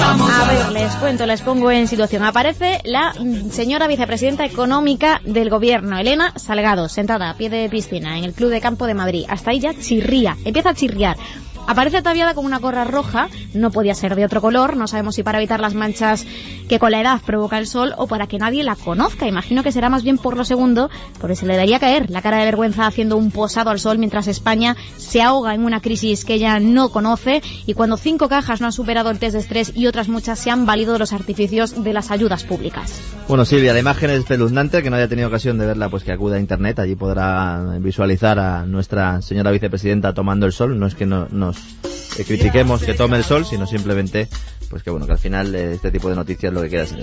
a 0.00 0.48
ver, 0.48 0.72
les 0.72 0.94
cuento, 0.96 1.26
les 1.26 1.42
pongo 1.42 1.70
en 1.70 1.88
situación. 1.88 2.24
Aparece 2.24 2.80
la 2.84 3.14
señora 3.50 3.86
vicepresidenta 3.86 4.44
económica 4.44 5.20
del 5.24 5.50
gobierno, 5.50 5.98
Elena 5.98 6.32
Salgado, 6.36 6.88
sentada 6.88 7.30
a 7.30 7.34
pie 7.34 7.50
de 7.50 7.68
piscina 7.68 8.18
en 8.18 8.24
el 8.24 8.32
Club 8.32 8.50
de 8.50 8.60
Campo 8.60 8.86
de 8.86 8.94
Madrid. 8.94 9.24
Hasta 9.28 9.50
ahí 9.50 9.60
ya 9.60 9.74
chirría, 9.78 10.36
empieza 10.44 10.70
a 10.70 10.74
chirriar. 10.74 11.16
Aparece 11.66 11.96
ataviada 11.96 12.34
con 12.34 12.44
una 12.44 12.58
gorra 12.58 12.84
roja, 12.84 13.28
no 13.54 13.70
podía 13.70 13.94
ser 13.94 14.14
de 14.16 14.24
otro 14.24 14.42
color, 14.42 14.76
no 14.76 14.86
sabemos 14.86 15.14
si 15.14 15.22
para 15.22 15.38
evitar 15.38 15.60
las 15.60 15.74
manchas 15.74 16.26
que 16.68 16.78
con 16.78 16.90
la 16.90 17.00
edad 17.00 17.20
provoca 17.24 17.58
el 17.58 17.66
sol 17.66 17.94
o 17.96 18.06
para 18.06 18.26
que 18.26 18.38
nadie 18.38 18.62
la 18.64 18.76
conozca. 18.76 19.26
Imagino 19.26 19.62
que 19.62 19.72
será 19.72 19.88
más 19.88 20.02
bien 20.02 20.18
por 20.18 20.36
lo 20.36 20.44
segundo, 20.44 20.90
porque 21.20 21.36
se 21.36 21.46
le 21.46 21.56
daría 21.56 21.80
caer 21.80 22.10
la 22.10 22.20
cara 22.20 22.38
de 22.38 22.44
vergüenza 22.44 22.86
haciendo 22.86 23.16
un 23.16 23.30
posado 23.30 23.70
al 23.70 23.80
sol 23.80 23.98
mientras 23.98 24.28
España 24.28 24.76
se 24.98 25.22
ahoga 25.22 25.54
en 25.54 25.64
una 25.64 25.80
crisis 25.80 26.24
que 26.24 26.34
ella 26.34 26.60
no 26.60 26.90
conoce 26.90 27.42
y 27.66 27.72
cuando 27.74 27.96
cinco 27.96 28.28
cajas 28.28 28.60
no 28.60 28.66
han 28.66 28.72
superado 28.72 29.10
el 29.10 29.18
test 29.18 29.32
de 29.32 29.40
estrés 29.40 29.72
y 29.74 29.86
otras 29.86 30.08
muchas 30.08 30.38
se 30.38 30.50
han 30.50 30.66
valido 30.66 30.92
de 30.92 30.98
los 30.98 31.12
artificios 31.14 31.82
de 31.82 31.92
las 31.92 32.10
ayudas 32.10 32.44
públicas. 32.44 33.00
Bueno, 33.26 33.46
Silvia, 33.46 33.72
la 33.72 33.80
imagen 33.80 34.10
es 34.10 34.20
espeluznante, 34.20 34.82
que 34.82 34.90
no 34.90 34.96
haya 34.96 35.08
tenido 35.08 35.28
ocasión 35.28 35.56
de 35.56 35.64
verla, 35.64 35.88
pues 35.88 36.04
que 36.04 36.12
acuda 36.12 36.36
a 36.36 36.40
internet, 36.40 36.78
allí 36.78 36.94
podrá 36.94 37.78
visualizar 37.80 38.38
a 38.38 38.66
nuestra 38.66 39.22
señora 39.22 39.50
vicepresidenta 39.50 40.12
tomando 40.12 40.44
el 40.44 40.52
sol, 40.52 40.78
no 40.78 40.86
es 40.86 40.94
que 40.94 41.06
no, 41.06 41.26
nos 42.18 42.26
critiquemos 42.26 42.82
que 42.82 42.94
tome 42.94 43.16
el 43.16 43.24
sol, 43.24 43.44
sino 43.44 43.66
simplemente, 43.66 44.28
pues 44.70 44.82
que 44.82 44.90
bueno, 44.90 45.06
que 45.06 45.12
al 45.12 45.18
final 45.18 45.54
eh, 45.54 45.74
este 45.74 45.90
tipo 45.90 46.08
de 46.08 46.14
noticias 46.14 46.52
lo 46.52 46.62
que 46.62 46.70
queda 46.70 46.84
es 46.84 46.94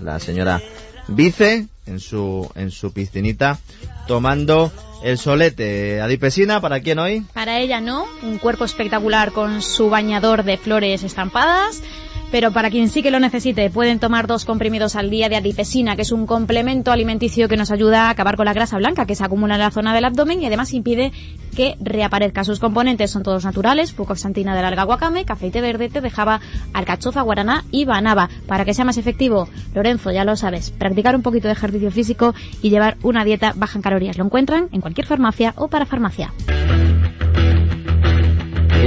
la, 0.00 0.20
señora 0.20 0.60
Vice 1.08 1.66
en 1.86 2.00
su, 2.00 2.50
en 2.54 2.70
su 2.70 2.92
piscinita 2.92 3.58
tomando 4.06 4.70
el 5.02 5.16
solete. 5.16 6.00
Adipesina, 6.00 6.60
¿para 6.60 6.80
quién 6.80 6.98
hoy? 6.98 7.24
Para 7.32 7.58
ella 7.60 7.80
no, 7.80 8.06
un 8.22 8.38
cuerpo 8.38 8.64
espectacular 8.64 9.32
con 9.32 9.62
su 9.62 9.88
bañador 9.88 10.44
de 10.44 10.58
flores 10.58 11.02
estampadas 11.02 11.82
pero 12.30 12.52
para 12.52 12.70
quien 12.70 12.88
sí 12.88 13.02
que 13.02 13.10
lo 13.10 13.20
necesite, 13.20 13.70
pueden 13.70 13.98
tomar 13.98 14.26
dos 14.26 14.44
comprimidos 14.44 14.96
al 14.96 15.10
día 15.10 15.28
de 15.28 15.36
adipesina, 15.36 15.96
que 15.96 16.02
es 16.02 16.12
un 16.12 16.26
complemento 16.26 16.92
alimenticio 16.92 17.48
que 17.48 17.56
nos 17.56 17.70
ayuda 17.70 18.06
a 18.06 18.10
acabar 18.10 18.36
con 18.36 18.46
la 18.46 18.52
grasa 18.52 18.76
blanca 18.76 19.06
que 19.06 19.14
se 19.14 19.24
acumula 19.24 19.54
en 19.54 19.60
la 19.60 19.70
zona 19.70 19.94
del 19.94 20.04
abdomen 20.04 20.42
y 20.42 20.46
además 20.46 20.72
impide 20.74 21.12
que 21.56 21.76
reaparezca. 21.80 22.44
Sus 22.44 22.60
componentes 22.60 23.10
son 23.10 23.22
todos 23.22 23.44
naturales, 23.44 23.92
fucoxantina 23.92 24.54
del 24.54 24.64
alga 24.64 24.84
guacame, 24.84 25.24
té 25.24 25.60
verde, 25.60 25.88
té 25.88 26.00
de 26.00 26.10
java, 26.10 26.40
alcachofa, 26.72 27.22
guaraná 27.22 27.64
y 27.70 27.84
banaba. 27.84 28.28
Para 28.46 28.64
que 28.64 28.74
sea 28.74 28.84
más 28.84 28.98
efectivo, 28.98 29.48
Lorenzo, 29.74 30.10
ya 30.10 30.24
lo 30.24 30.36
sabes, 30.36 30.70
practicar 30.70 31.16
un 31.16 31.22
poquito 31.22 31.48
de 31.48 31.52
ejercicio 31.52 31.90
físico 31.90 32.34
y 32.62 32.70
llevar 32.70 32.96
una 33.02 33.24
dieta 33.24 33.52
baja 33.56 33.78
en 33.78 33.82
calorías. 33.82 34.18
Lo 34.18 34.24
encuentran 34.24 34.68
en 34.72 34.80
cualquier 34.80 35.06
farmacia 35.06 35.54
o 35.56 35.68
para 35.68 35.86
farmacia. 35.86 36.32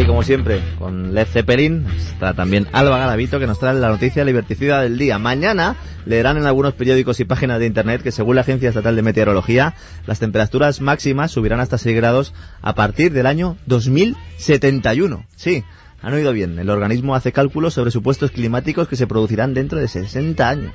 Y 0.02 0.06
como 0.06 0.24
siempre, 0.24 0.60
con 0.80 1.14
Led 1.14 1.28
Zeppelin, 1.28 1.86
está 1.96 2.34
también 2.34 2.68
Alba 2.72 2.98
Garavito 2.98 3.40
que 3.40 3.46
nos 3.46 3.60
trae 3.60 3.76
la 3.76 3.90
noticia 3.90 4.26
liberticida 4.26 4.82
del 4.82 4.98
día. 4.98 5.20
Mañana 5.20 5.76
leerán 6.08 6.38
en 6.38 6.48
algunos 6.48 6.74
periódicos 6.74 7.20
y 7.20 7.26
páginas 7.26 7.60
de 7.60 7.68
internet 7.68 8.02
que 8.02 8.12
según 8.12 8.34
la 8.34 8.42
Agencia 8.42 8.70
Estatal 8.70 8.96
de 8.96 9.04
Meteorología, 9.04 9.76
las 10.08 10.18
temperaturas 10.18 10.82
máximas 10.82 11.30
subirán 11.30 11.60
hasta 11.60 11.78
6 11.78 11.96
grados 11.96 12.34
a 12.64 12.74
partir 12.74 13.14
del 13.14 13.28
año 13.28 13.58
2071. 13.68 15.24
Sí, 15.36 15.64
han 16.02 16.14
oído 16.14 16.34
bien, 16.34 16.58
el 16.58 16.72
organismo 16.72 17.14
hace 17.14 17.32
cálculos 17.32 17.76
sobre 17.76 17.92
supuestos 17.92 18.32
climáticos 18.32 18.88
que 18.88 18.96
se 18.96 19.06
producirán 19.06 19.54
dentro 19.54 19.78
de 19.78 19.88
60 19.88 20.50
años. 20.50 20.74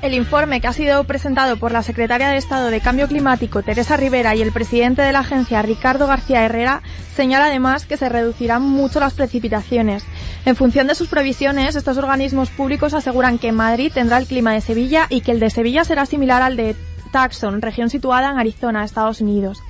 El 0.00 0.14
informe 0.14 0.60
que 0.60 0.68
ha 0.68 0.72
sido 0.72 1.02
presentado 1.02 1.56
por 1.56 1.72
la 1.72 1.82
secretaria 1.82 2.28
de 2.28 2.36
Estado 2.36 2.70
de 2.70 2.80
Cambio 2.80 3.08
Climático, 3.08 3.64
Teresa 3.64 3.96
Rivera, 3.96 4.36
y 4.36 4.42
el 4.42 4.52
presidente 4.52 5.02
de 5.02 5.10
la 5.10 5.20
agencia, 5.20 5.60
Ricardo 5.60 6.06
García 6.06 6.44
Herrera, 6.44 6.82
señala 7.16 7.46
además 7.46 7.84
que 7.84 7.96
se 7.96 8.08
reducirán 8.08 8.62
mucho 8.62 9.00
las 9.00 9.14
precipitaciones. 9.14 10.04
En 10.44 10.54
función 10.54 10.86
de 10.86 10.94
sus 10.94 11.08
previsiones, 11.08 11.74
estos 11.74 11.98
organismos 11.98 12.48
públicos 12.50 12.94
aseguran 12.94 13.38
que 13.38 13.50
Madrid 13.50 13.90
tendrá 13.92 14.18
el 14.18 14.28
clima 14.28 14.52
de 14.52 14.60
Sevilla 14.60 15.06
y 15.10 15.20
que 15.20 15.32
el 15.32 15.40
de 15.40 15.50
Sevilla 15.50 15.84
será 15.84 16.06
similar 16.06 16.42
al 16.42 16.56
de 16.56 16.76
Tucson, 17.12 17.60
región 17.60 17.90
situada 17.90 18.30
en 18.30 18.38
Arizona, 18.38 18.84
Estados 18.84 19.20
Unidos. 19.20 19.60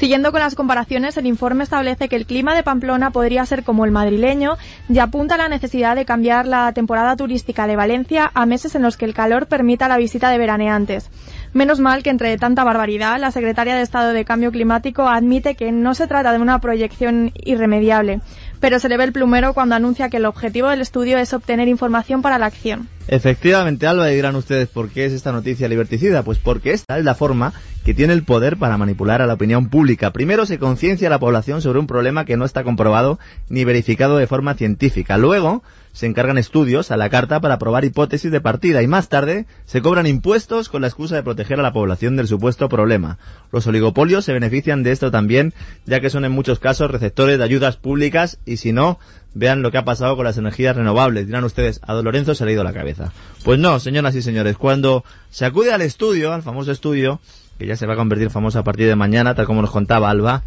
Siguiendo 0.00 0.32
con 0.32 0.40
las 0.40 0.54
comparaciones, 0.54 1.18
el 1.18 1.26
informe 1.26 1.62
establece 1.62 2.08
que 2.08 2.16
el 2.16 2.24
clima 2.24 2.54
de 2.54 2.62
Pamplona 2.62 3.10
podría 3.10 3.44
ser 3.44 3.64
como 3.64 3.84
el 3.84 3.90
madrileño 3.90 4.56
y 4.88 4.98
apunta 4.98 5.34
a 5.34 5.36
la 5.36 5.50
necesidad 5.50 5.94
de 5.94 6.06
cambiar 6.06 6.46
la 6.46 6.72
temporada 6.72 7.16
turística 7.16 7.66
de 7.66 7.76
Valencia 7.76 8.30
a 8.32 8.46
meses 8.46 8.74
en 8.74 8.80
los 8.80 8.96
que 8.96 9.04
el 9.04 9.12
calor 9.12 9.46
permita 9.46 9.88
la 9.88 9.98
visita 9.98 10.30
de 10.30 10.38
veraneantes. 10.38 11.10
Menos 11.52 11.80
mal 11.80 12.02
que 12.02 12.08
entre 12.08 12.38
tanta 12.38 12.64
barbaridad, 12.64 13.20
la 13.20 13.30
secretaria 13.30 13.74
de 13.74 13.82
Estado 13.82 14.14
de 14.14 14.24
Cambio 14.24 14.50
Climático 14.52 15.06
admite 15.06 15.54
que 15.54 15.70
no 15.70 15.94
se 15.94 16.06
trata 16.06 16.32
de 16.32 16.38
una 16.38 16.62
proyección 16.62 17.32
irremediable, 17.34 18.22
pero 18.60 18.78
se 18.78 18.88
le 18.88 18.96
ve 18.96 19.04
el 19.04 19.12
plumero 19.12 19.54
cuando 19.54 19.74
anuncia 19.74 20.10
que 20.10 20.18
el 20.18 20.26
objetivo 20.26 20.68
del 20.68 20.82
estudio 20.82 21.18
es 21.18 21.32
obtener 21.32 21.66
información 21.68 22.22
para 22.22 22.38
la 22.38 22.46
acción. 22.46 22.88
Efectivamente, 23.08 23.86
Alba, 23.86 24.12
y 24.12 24.14
dirán 24.14 24.36
ustedes 24.36 24.68
por 24.68 24.90
qué 24.90 25.06
es 25.06 25.12
esta 25.12 25.32
noticia 25.32 25.68
liberticida. 25.68 26.22
Pues 26.22 26.38
porque 26.38 26.72
esta 26.72 26.98
es 26.98 27.04
la 27.04 27.14
forma 27.14 27.52
que 27.84 27.94
tiene 27.94 28.12
el 28.12 28.22
poder 28.22 28.56
para 28.56 28.76
manipular 28.76 29.22
a 29.22 29.26
la 29.26 29.34
opinión 29.34 29.68
pública. 29.68 30.12
Primero 30.12 30.46
se 30.46 30.58
conciencia 30.58 31.08
a 31.08 31.10
la 31.10 31.18
población 31.18 31.62
sobre 31.62 31.80
un 31.80 31.86
problema 31.86 32.24
que 32.24 32.36
no 32.36 32.44
está 32.44 32.62
comprobado 32.62 33.18
ni 33.48 33.64
verificado 33.64 34.18
de 34.18 34.26
forma 34.26 34.54
científica. 34.54 35.16
Luego 35.16 35.62
se 35.92 36.06
encargan 36.06 36.38
estudios 36.38 36.90
a 36.90 36.96
la 36.96 37.10
carta 37.10 37.40
para 37.40 37.58
probar 37.58 37.84
hipótesis 37.84 38.30
de 38.30 38.40
partida 38.40 38.82
y 38.82 38.86
más 38.86 39.08
tarde 39.08 39.46
se 39.64 39.82
cobran 39.82 40.06
impuestos 40.06 40.68
con 40.68 40.82
la 40.82 40.88
excusa 40.88 41.16
de 41.16 41.22
proteger 41.22 41.58
a 41.58 41.62
la 41.62 41.72
población 41.72 42.16
del 42.16 42.28
supuesto 42.28 42.68
problema. 42.68 43.18
Los 43.52 43.66
oligopolios 43.66 44.24
se 44.24 44.32
benefician 44.32 44.82
de 44.82 44.92
esto 44.92 45.10
también, 45.10 45.52
ya 45.86 46.00
que 46.00 46.10
son 46.10 46.24
en 46.24 46.32
muchos 46.32 46.58
casos 46.58 46.90
receptores 46.90 47.38
de 47.38 47.44
ayudas 47.44 47.76
públicas 47.76 48.38
y 48.46 48.58
si 48.58 48.72
no, 48.72 48.98
vean 49.34 49.62
lo 49.62 49.70
que 49.70 49.78
ha 49.78 49.84
pasado 49.84 50.16
con 50.16 50.24
las 50.24 50.38
energías 50.38 50.76
renovables. 50.76 51.26
Dirán 51.26 51.44
ustedes, 51.44 51.80
a 51.82 51.92
Don 51.94 52.04
Lorenzo 52.04 52.34
se 52.34 52.44
ha 52.44 52.50
ido 52.50 52.64
la 52.64 52.72
cabeza. 52.72 53.12
Pues 53.44 53.58
no, 53.58 53.80
señoras 53.80 54.14
y 54.14 54.22
señores, 54.22 54.56
cuando 54.56 55.04
se 55.30 55.44
acude 55.44 55.72
al 55.72 55.82
estudio, 55.82 56.32
al 56.32 56.42
famoso 56.42 56.72
estudio, 56.72 57.20
que 57.58 57.66
ya 57.66 57.76
se 57.76 57.86
va 57.86 57.94
a 57.94 57.96
convertir 57.96 58.30
famoso 58.30 58.58
a 58.58 58.64
partir 58.64 58.86
de 58.86 58.96
mañana, 58.96 59.34
tal 59.34 59.46
como 59.46 59.60
nos 59.60 59.70
contaba 59.70 60.10
Alba, 60.10 60.44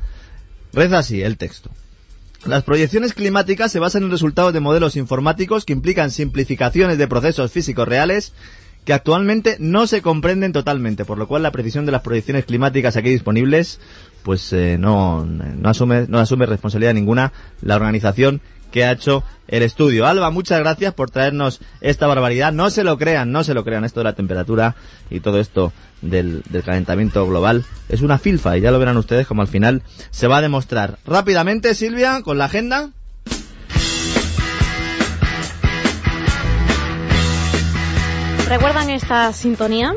reza 0.73 0.99
así 0.99 1.21
el 1.21 1.37
texto. 1.37 1.69
Las 2.45 2.63
proyecciones 2.63 3.13
climáticas 3.13 3.71
se 3.71 3.79
basan 3.79 4.03
en 4.03 4.11
resultados 4.11 4.53
de 4.53 4.59
modelos 4.59 4.97
informáticos 4.97 5.63
que 5.63 5.71
implican 5.71 6.11
simplificaciones 6.11 6.97
de 6.97 7.07
procesos 7.07 7.51
físicos 7.51 7.87
reales 7.87 8.33
que 8.83 8.91
actualmente 8.91 9.55
no 9.59 9.87
se 9.87 10.01
comprenden 10.01 10.51
totalmente, 10.51 11.05
por 11.05 11.17
lo 11.17 11.25
cual 11.25 11.43
la 11.43 11.51
precisión 11.51 11.85
de 11.85 11.93
las 11.93 12.01
proyecciones 12.01 12.43
climáticas 12.43 12.97
aquí 12.97 13.09
disponibles 13.09 13.79
pues 14.23 14.51
eh, 14.51 14.77
no, 14.77 15.25
no, 15.25 15.69
asume, 15.69 16.05
no 16.07 16.19
asume 16.19 16.45
responsabilidad 16.45 16.93
ninguna. 16.93 17.31
La 17.61 17.75
organización 17.75 18.41
que 18.73 18.83
ha 18.83 18.91
hecho 18.91 19.23
el 19.47 19.61
estudio. 19.61 20.07
Alba, 20.07 20.31
muchas 20.31 20.59
gracias 20.59 20.93
por 20.95 21.11
traernos 21.11 21.61
esta 21.79 22.07
barbaridad. 22.07 22.51
No 22.51 22.71
se 22.71 22.83
lo 22.83 22.97
crean, 22.97 23.31
no 23.31 23.43
se 23.43 23.53
lo 23.53 23.63
crean 23.63 23.85
esto 23.85 23.99
de 23.99 24.05
la 24.05 24.15
temperatura 24.15 24.75
y 25.11 25.19
todo 25.19 25.39
esto 25.39 25.71
del, 26.01 26.43
calentamiento 26.65 27.25
global. 27.27 27.63
Es 27.87 28.01
una 28.01 28.17
filfa 28.17 28.57
y 28.57 28.61
ya 28.61 28.71
lo 28.71 28.79
verán 28.79 28.97
ustedes 28.97 29.27
como 29.27 29.43
al 29.43 29.47
final 29.47 29.83
se 30.09 30.27
va 30.27 30.37
a 30.37 30.41
demostrar. 30.41 30.97
Rápidamente, 31.05 31.75
Silvia, 31.75 32.23
con 32.23 32.39
la 32.39 32.45
agenda. 32.45 32.89
¿Recuerdan 38.49 38.89
esta 38.89 39.31
sintonía? 39.33 39.93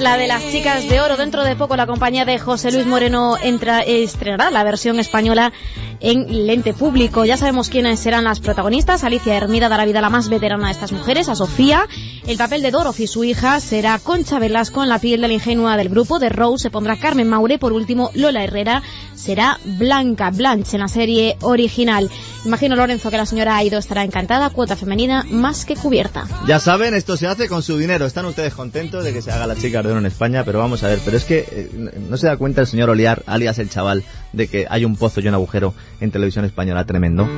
Es 0.00 0.04
la 0.04 0.16
de 0.16 0.28
las 0.28 0.50
chicas 0.50 0.88
de 0.88 0.98
oro. 0.98 1.18
Dentro 1.18 1.44
de 1.44 1.56
poco 1.56 1.76
la 1.76 1.86
compañía 1.86 2.24
de 2.24 2.38
José 2.38 2.72
Luis 2.72 2.86
Moreno 2.86 3.36
entra, 3.36 3.80
estrenará 3.80 4.50
la 4.50 4.64
versión 4.64 4.98
española 4.98 5.52
en 6.00 6.46
lente 6.46 6.72
público. 6.72 7.26
Ya 7.26 7.36
sabemos 7.36 7.68
quiénes 7.68 8.00
serán 8.00 8.24
las 8.24 8.40
protagonistas. 8.40 9.04
Alicia 9.04 9.36
Hermida 9.36 9.68
dará 9.68 9.84
vida 9.84 9.98
a 9.98 10.02
la 10.02 10.08
más 10.08 10.30
veterana 10.30 10.68
de 10.68 10.72
estas 10.72 10.92
mujeres, 10.92 11.28
a 11.28 11.34
Sofía. 11.34 11.86
El 12.26 12.38
papel 12.38 12.62
de 12.62 12.70
Dorothy, 12.70 13.06
su 13.06 13.24
hija, 13.24 13.60
será 13.60 13.98
Concha 13.98 14.38
Velasco 14.38 14.82
en 14.82 14.88
la 14.88 14.98
piel 14.98 15.20
de 15.20 15.28
la 15.28 15.34
ingenua 15.34 15.76
del 15.76 15.90
grupo. 15.90 16.18
De 16.18 16.30
Rose 16.30 16.62
se 16.62 16.70
pondrá 16.70 16.96
Carmen 16.96 17.28
Maure. 17.28 17.58
Por 17.58 17.74
último, 17.74 18.10
Lola 18.14 18.42
Herrera 18.42 18.82
será 19.14 19.58
Blanca 19.64 20.30
Blanche 20.30 20.76
en 20.76 20.80
la 20.80 20.88
serie 20.88 21.36
original. 21.42 22.08
Imagino, 22.46 22.74
Lorenzo, 22.74 23.10
que 23.10 23.18
la 23.18 23.26
señora 23.26 23.58
Aido 23.58 23.78
estará 23.78 24.02
encantada. 24.02 24.48
Cuota 24.48 24.76
femenina 24.76 25.26
más 25.28 25.66
que 25.66 25.76
cubierta. 25.76 26.26
Ya 26.46 26.58
saben, 26.58 26.94
esto 26.94 27.18
se 27.18 27.26
hace 27.26 27.48
con 27.48 27.62
su 27.62 27.76
dinero. 27.76 28.06
Están 28.06 28.24
ustedes 28.24 28.54
contentos 28.54 29.04
de 29.04 29.12
que 29.12 29.20
se 29.20 29.30
haga 29.30 29.46
la 29.46 29.56
chica 29.56 29.82
de 29.82 29.89
en 29.98 30.06
España, 30.06 30.44
pero 30.44 30.58
vamos 30.58 30.82
a 30.82 30.88
ver. 30.88 31.00
Pero 31.04 31.16
es 31.16 31.24
que 31.24 31.38
eh, 31.50 31.70
no 32.08 32.16
se 32.16 32.26
da 32.26 32.36
cuenta 32.36 32.60
el 32.60 32.66
señor 32.66 32.90
Oliar, 32.90 33.22
alias 33.26 33.58
el 33.58 33.70
chaval, 33.70 34.04
de 34.32 34.48
que 34.48 34.66
hay 34.68 34.84
un 34.84 34.96
pozo 34.96 35.20
y 35.20 35.28
un 35.28 35.34
agujero 35.34 35.74
en 36.00 36.10
televisión 36.10 36.44
española 36.44 36.84
tremendo. 36.84 37.28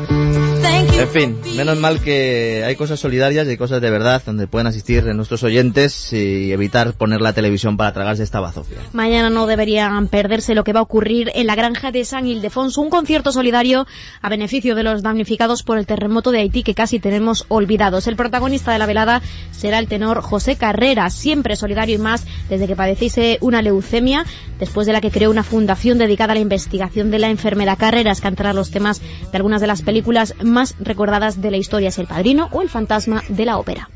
En 1.02 1.08
fin, 1.08 1.40
menos 1.56 1.78
mal 1.78 2.00
que 2.00 2.62
hay 2.64 2.76
cosas 2.76 3.00
solidarias 3.00 3.46
y 3.46 3.50
hay 3.50 3.56
cosas 3.56 3.80
de 3.80 3.90
verdad 3.90 4.22
donde 4.24 4.46
pueden 4.46 4.66
asistir 4.66 5.04
nuestros 5.14 5.42
oyentes 5.42 6.12
y 6.12 6.52
evitar 6.52 6.92
poner 6.92 7.20
la 7.20 7.32
televisión 7.32 7.76
para 7.76 7.92
tragarse 7.92 8.22
esta 8.22 8.40
bazofia. 8.40 8.78
Mañana 8.92 9.28
no 9.30 9.46
deberían 9.46 10.06
perderse 10.08 10.54
lo 10.54 10.64
que 10.64 10.72
va 10.72 10.80
a 10.80 10.84
ocurrir 10.84 11.30
en 11.34 11.46
la 11.46 11.54
granja 11.54 11.90
de 11.90 12.04
San 12.04 12.26
Ildefonso, 12.26 12.80
un 12.80 12.90
concierto 12.90 13.32
solidario 13.32 13.86
a 14.20 14.28
beneficio 14.28 14.74
de 14.74 14.82
los 14.82 15.02
damnificados 15.02 15.62
por 15.62 15.78
el 15.78 15.86
terremoto 15.86 16.30
de 16.30 16.40
Haití 16.40 16.62
que 16.62 16.74
casi 16.74 17.00
tenemos 17.00 17.46
olvidados. 17.48 18.06
El 18.06 18.16
protagonista 18.16 18.72
de 18.72 18.78
la 18.78 18.86
velada 18.86 19.22
será 19.50 19.78
el 19.78 19.88
tenor 19.88 20.20
José 20.20 20.56
Carrera, 20.56 21.10
siempre 21.10 21.56
solidario 21.56 21.96
y 21.96 21.98
más 21.98 22.24
desde 22.48 22.66
que 22.66 22.76
padeciese 22.76 23.38
una 23.40 23.62
leucemia, 23.62 24.24
después 24.58 24.86
de 24.86 24.92
la 24.92 25.00
que 25.00 25.10
creó 25.10 25.30
una 25.30 25.44
fundación 25.44 25.98
dedicada 25.98 26.32
a 26.32 26.34
la 26.34 26.40
investigación 26.40 27.10
de 27.10 27.18
la 27.18 27.30
enfermedad. 27.30 27.78
Carreras 27.78 28.20
cantará 28.20 28.52
los 28.52 28.70
temas 28.70 29.00
de 29.00 29.36
algunas 29.36 29.60
de 29.60 29.66
las 29.66 29.82
películas 29.82 30.34
más 30.42 30.74
recordadas 30.78 31.40
de 31.40 31.50
la 31.50 31.56
historia, 31.56 31.88
es 31.88 31.98
El 31.98 32.06
Padrino 32.06 32.48
o 32.52 32.62
El 32.62 32.68
Fantasma 32.68 33.22
de 33.28 33.44
la 33.44 33.58
Ópera. 33.58 33.88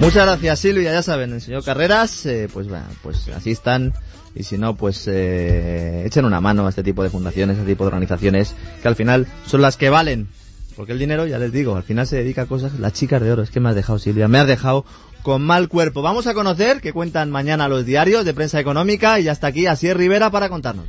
Muchas 0.00 0.26
gracias 0.26 0.60
Silvia, 0.60 0.92
ya 0.92 1.02
saben, 1.02 1.32
el 1.32 1.40
señor 1.40 1.64
Carreras, 1.64 2.26
eh, 2.26 2.48
pues 2.52 2.68
bueno, 2.68 2.84
pues 3.02 3.28
así 3.28 3.52
están 3.52 3.94
y 4.36 4.42
si 4.42 4.58
no, 4.58 4.76
pues 4.76 5.08
eh, 5.08 6.04
echen 6.04 6.26
una 6.26 6.42
mano 6.42 6.66
a 6.66 6.68
este 6.68 6.82
tipo 6.82 7.02
de 7.02 7.08
fundaciones, 7.08 7.56
a 7.56 7.60
este 7.60 7.72
tipo 7.72 7.84
de 7.84 7.88
organizaciones 7.88 8.54
que 8.82 8.88
al 8.88 8.94
final 8.94 9.26
son 9.46 9.62
las 9.62 9.78
que 9.78 9.88
valen. 9.88 10.28
Porque 10.76 10.92
el 10.92 10.98
dinero, 10.98 11.26
ya 11.26 11.38
les 11.38 11.52
digo, 11.52 11.74
al 11.74 11.84
final 11.84 12.06
se 12.06 12.16
dedica 12.16 12.42
a 12.42 12.46
cosas, 12.46 12.78
las 12.78 12.92
chicas 12.92 13.22
de 13.22 13.32
oro, 13.32 13.42
es 13.42 13.50
que 13.50 13.60
me 13.60 13.70
has 13.70 13.74
dejado 13.74 13.98
Silvia, 13.98 14.28
me 14.28 14.38
has 14.38 14.46
dejado 14.46 14.84
con 15.26 15.42
mal 15.42 15.68
cuerpo. 15.68 16.02
Vamos 16.02 16.28
a 16.28 16.34
conocer 16.34 16.80
que 16.80 16.92
cuentan 16.92 17.32
mañana 17.32 17.66
los 17.66 17.84
diarios 17.84 18.24
de 18.24 18.32
prensa 18.32 18.60
económica 18.60 19.18
y 19.18 19.26
hasta 19.26 19.48
aquí 19.48 19.66
así 19.66 19.88
es 19.88 19.96
Rivera 19.96 20.30
para 20.30 20.48
contarnos. 20.48 20.86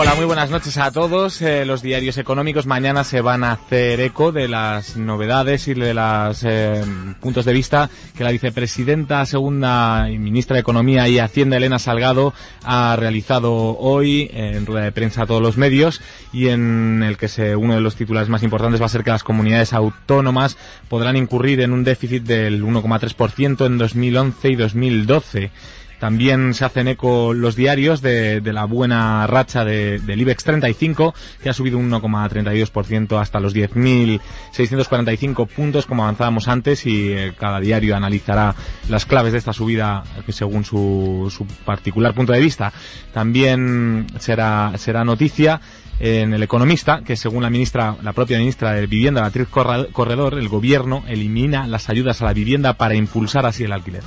Hola, 0.00 0.14
muy 0.14 0.26
buenas 0.26 0.48
noches 0.48 0.78
a 0.78 0.92
todos. 0.92 1.42
Eh, 1.42 1.64
los 1.64 1.82
diarios 1.82 2.18
económicos 2.18 2.66
mañana 2.66 3.02
se 3.02 3.20
van 3.20 3.42
a 3.42 3.50
hacer 3.50 3.98
eco 3.98 4.30
de 4.30 4.46
las 4.46 4.96
novedades 4.96 5.66
y 5.66 5.74
de 5.74 5.92
los 5.92 6.44
eh, 6.44 6.84
puntos 7.20 7.44
de 7.44 7.52
vista 7.52 7.90
que 8.16 8.22
la 8.22 8.30
vicepresidenta 8.30 9.26
segunda 9.26 10.08
y 10.08 10.20
ministra 10.20 10.54
de 10.54 10.60
Economía 10.60 11.08
y 11.08 11.18
Hacienda, 11.18 11.56
Elena 11.56 11.80
Salgado, 11.80 12.32
ha 12.62 12.94
realizado 12.94 13.76
hoy 13.76 14.30
en 14.32 14.66
rueda 14.66 14.84
de 14.84 14.92
prensa 14.92 15.22
a 15.22 15.26
todos 15.26 15.42
los 15.42 15.56
medios 15.56 16.00
y 16.32 16.46
en 16.46 17.02
el 17.02 17.16
que 17.16 17.56
uno 17.56 17.74
de 17.74 17.80
los 17.80 17.96
titulares 17.96 18.28
más 18.28 18.44
importantes 18.44 18.80
va 18.80 18.86
a 18.86 18.90
ser 18.90 19.02
que 19.02 19.10
las 19.10 19.24
comunidades 19.24 19.72
autónomas 19.72 20.56
podrán 20.88 21.16
incurrir 21.16 21.60
en 21.60 21.72
un 21.72 21.82
déficit 21.82 22.22
del 22.22 22.62
1,3% 22.62 23.66
en 23.66 23.78
2011 23.78 24.48
y 24.48 24.54
2012. 24.54 25.50
También 25.98 26.54
se 26.54 26.64
hacen 26.64 26.88
eco 26.88 27.34
los 27.34 27.56
diarios 27.56 28.00
de, 28.00 28.40
de 28.40 28.52
la 28.52 28.64
buena 28.64 29.26
racha 29.26 29.64
de, 29.64 29.98
del 29.98 30.20
IBEX 30.20 30.44
35, 30.44 31.14
que 31.42 31.48
ha 31.50 31.52
subido 31.52 31.78
un 31.78 31.90
1,32% 31.90 33.20
hasta 33.20 33.40
los 33.40 33.54
10.645 33.54 35.48
puntos, 35.48 35.86
como 35.86 36.04
avanzábamos 36.04 36.48
antes, 36.48 36.86
y 36.86 37.12
eh, 37.12 37.32
cada 37.38 37.60
diario 37.60 37.96
analizará 37.96 38.54
las 38.88 39.06
claves 39.06 39.32
de 39.32 39.38
esta 39.38 39.52
subida 39.52 40.04
según 40.28 40.64
su, 40.64 41.32
su 41.36 41.46
particular 41.64 42.14
punto 42.14 42.32
de 42.32 42.40
vista. 42.40 42.72
También 43.12 44.06
será, 44.18 44.72
será 44.76 45.04
noticia 45.04 45.60
en 46.00 46.32
El 46.32 46.42
Economista, 46.42 47.02
que 47.04 47.16
según 47.16 47.42
la 47.42 47.50
ministra, 47.50 47.96
la 48.02 48.12
propia 48.12 48.38
ministra 48.38 48.72
de 48.72 48.86
Vivienda, 48.86 49.22
Beatriz 49.22 49.48
Corredor, 49.48 50.34
el 50.34 50.48
gobierno 50.48 51.02
elimina 51.08 51.66
las 51.66 51.88
ayudas 51.88 52.22
a 52.22 52.26
la 52.26 52.32
vivienda 52.32 52.74
para 52.74 52.94
impulsar 52.94 53.46
así 53.46 53.64
el 53.64 53.72
alquiler. 53.72 54.02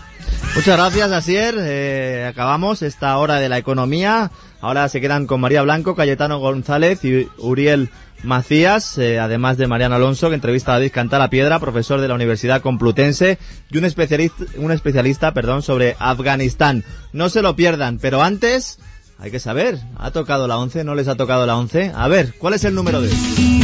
Muchas 0.56 0.78
gracias, 0.78 1.12
Asier. 1.12 1.56
Eh, 1.58 2.28
acabamos 2.30 2.82
esta 2.82 3.18
hora 3.18 3.36
de 3.36 3.50
la 3.50 3.58
economía. 3.58 4.32
Ahora 4.62 4.88
se 4.90 5.02
quedan 5.02 5.26
con 5.28 5.42
María 5.42 5.64
Blanco, 5.64 5.96
Cayetano 5.96 6.40
González 6.40 7.04
y 7.04 7.28
Uriel 7.38 7.90
Macías, 8.24 8.98
eh, 8.98 9.20
además 9.20 9.58
de 9.58 9.68
Mariano 9.68 9.96
Alonso, 9.96 10.30
que 10.30 10.36
entrevista 10.36 10.72
a 10.72 10.76
David 10.76 10.92
Cantala 10.92 11.30
Piedra, 11.30 11.60
profesor 11.60 12.00
de 12.00 12.08
la 12.08 12.14
Universidad 12.14 12.62
Complutense 12.62 13.40
y 13.72 13.78
un 13.78 13.86
especialista, 13.86 14.46
un 14.58 14.72
especialista 14.72 15.34
perdón, 15.34 15.64
sobre 15.64 15.96
Afganistán. 16.00 16.84
No 17.14 17.30
se 17.30 17.42
lo 17.42 17.56
pierdan, 17.56 17.98
pero 17.98 18.22
antes 18.22 18.78
hay 19.22 19.30
que 19.30 19.40
saber, 19.40 19.80
¿ha 19.98 20.10
tocado 20.10 20.48
la 20.48 20.58
11? 20.58 20.84
¿No 20.84 20.96
les 20.96 21.08
ha 21.08 21.16
tocado 21.16 21.46
la 21.46 21.56
11? 21.56 21.92
A 21.96 22.08
ver, 22.08 22.34
¿cuál 22.40 22.56
es 22.56 22.64
el 22.64 22.74
número 22.74 23.02
de? 23.02 23.61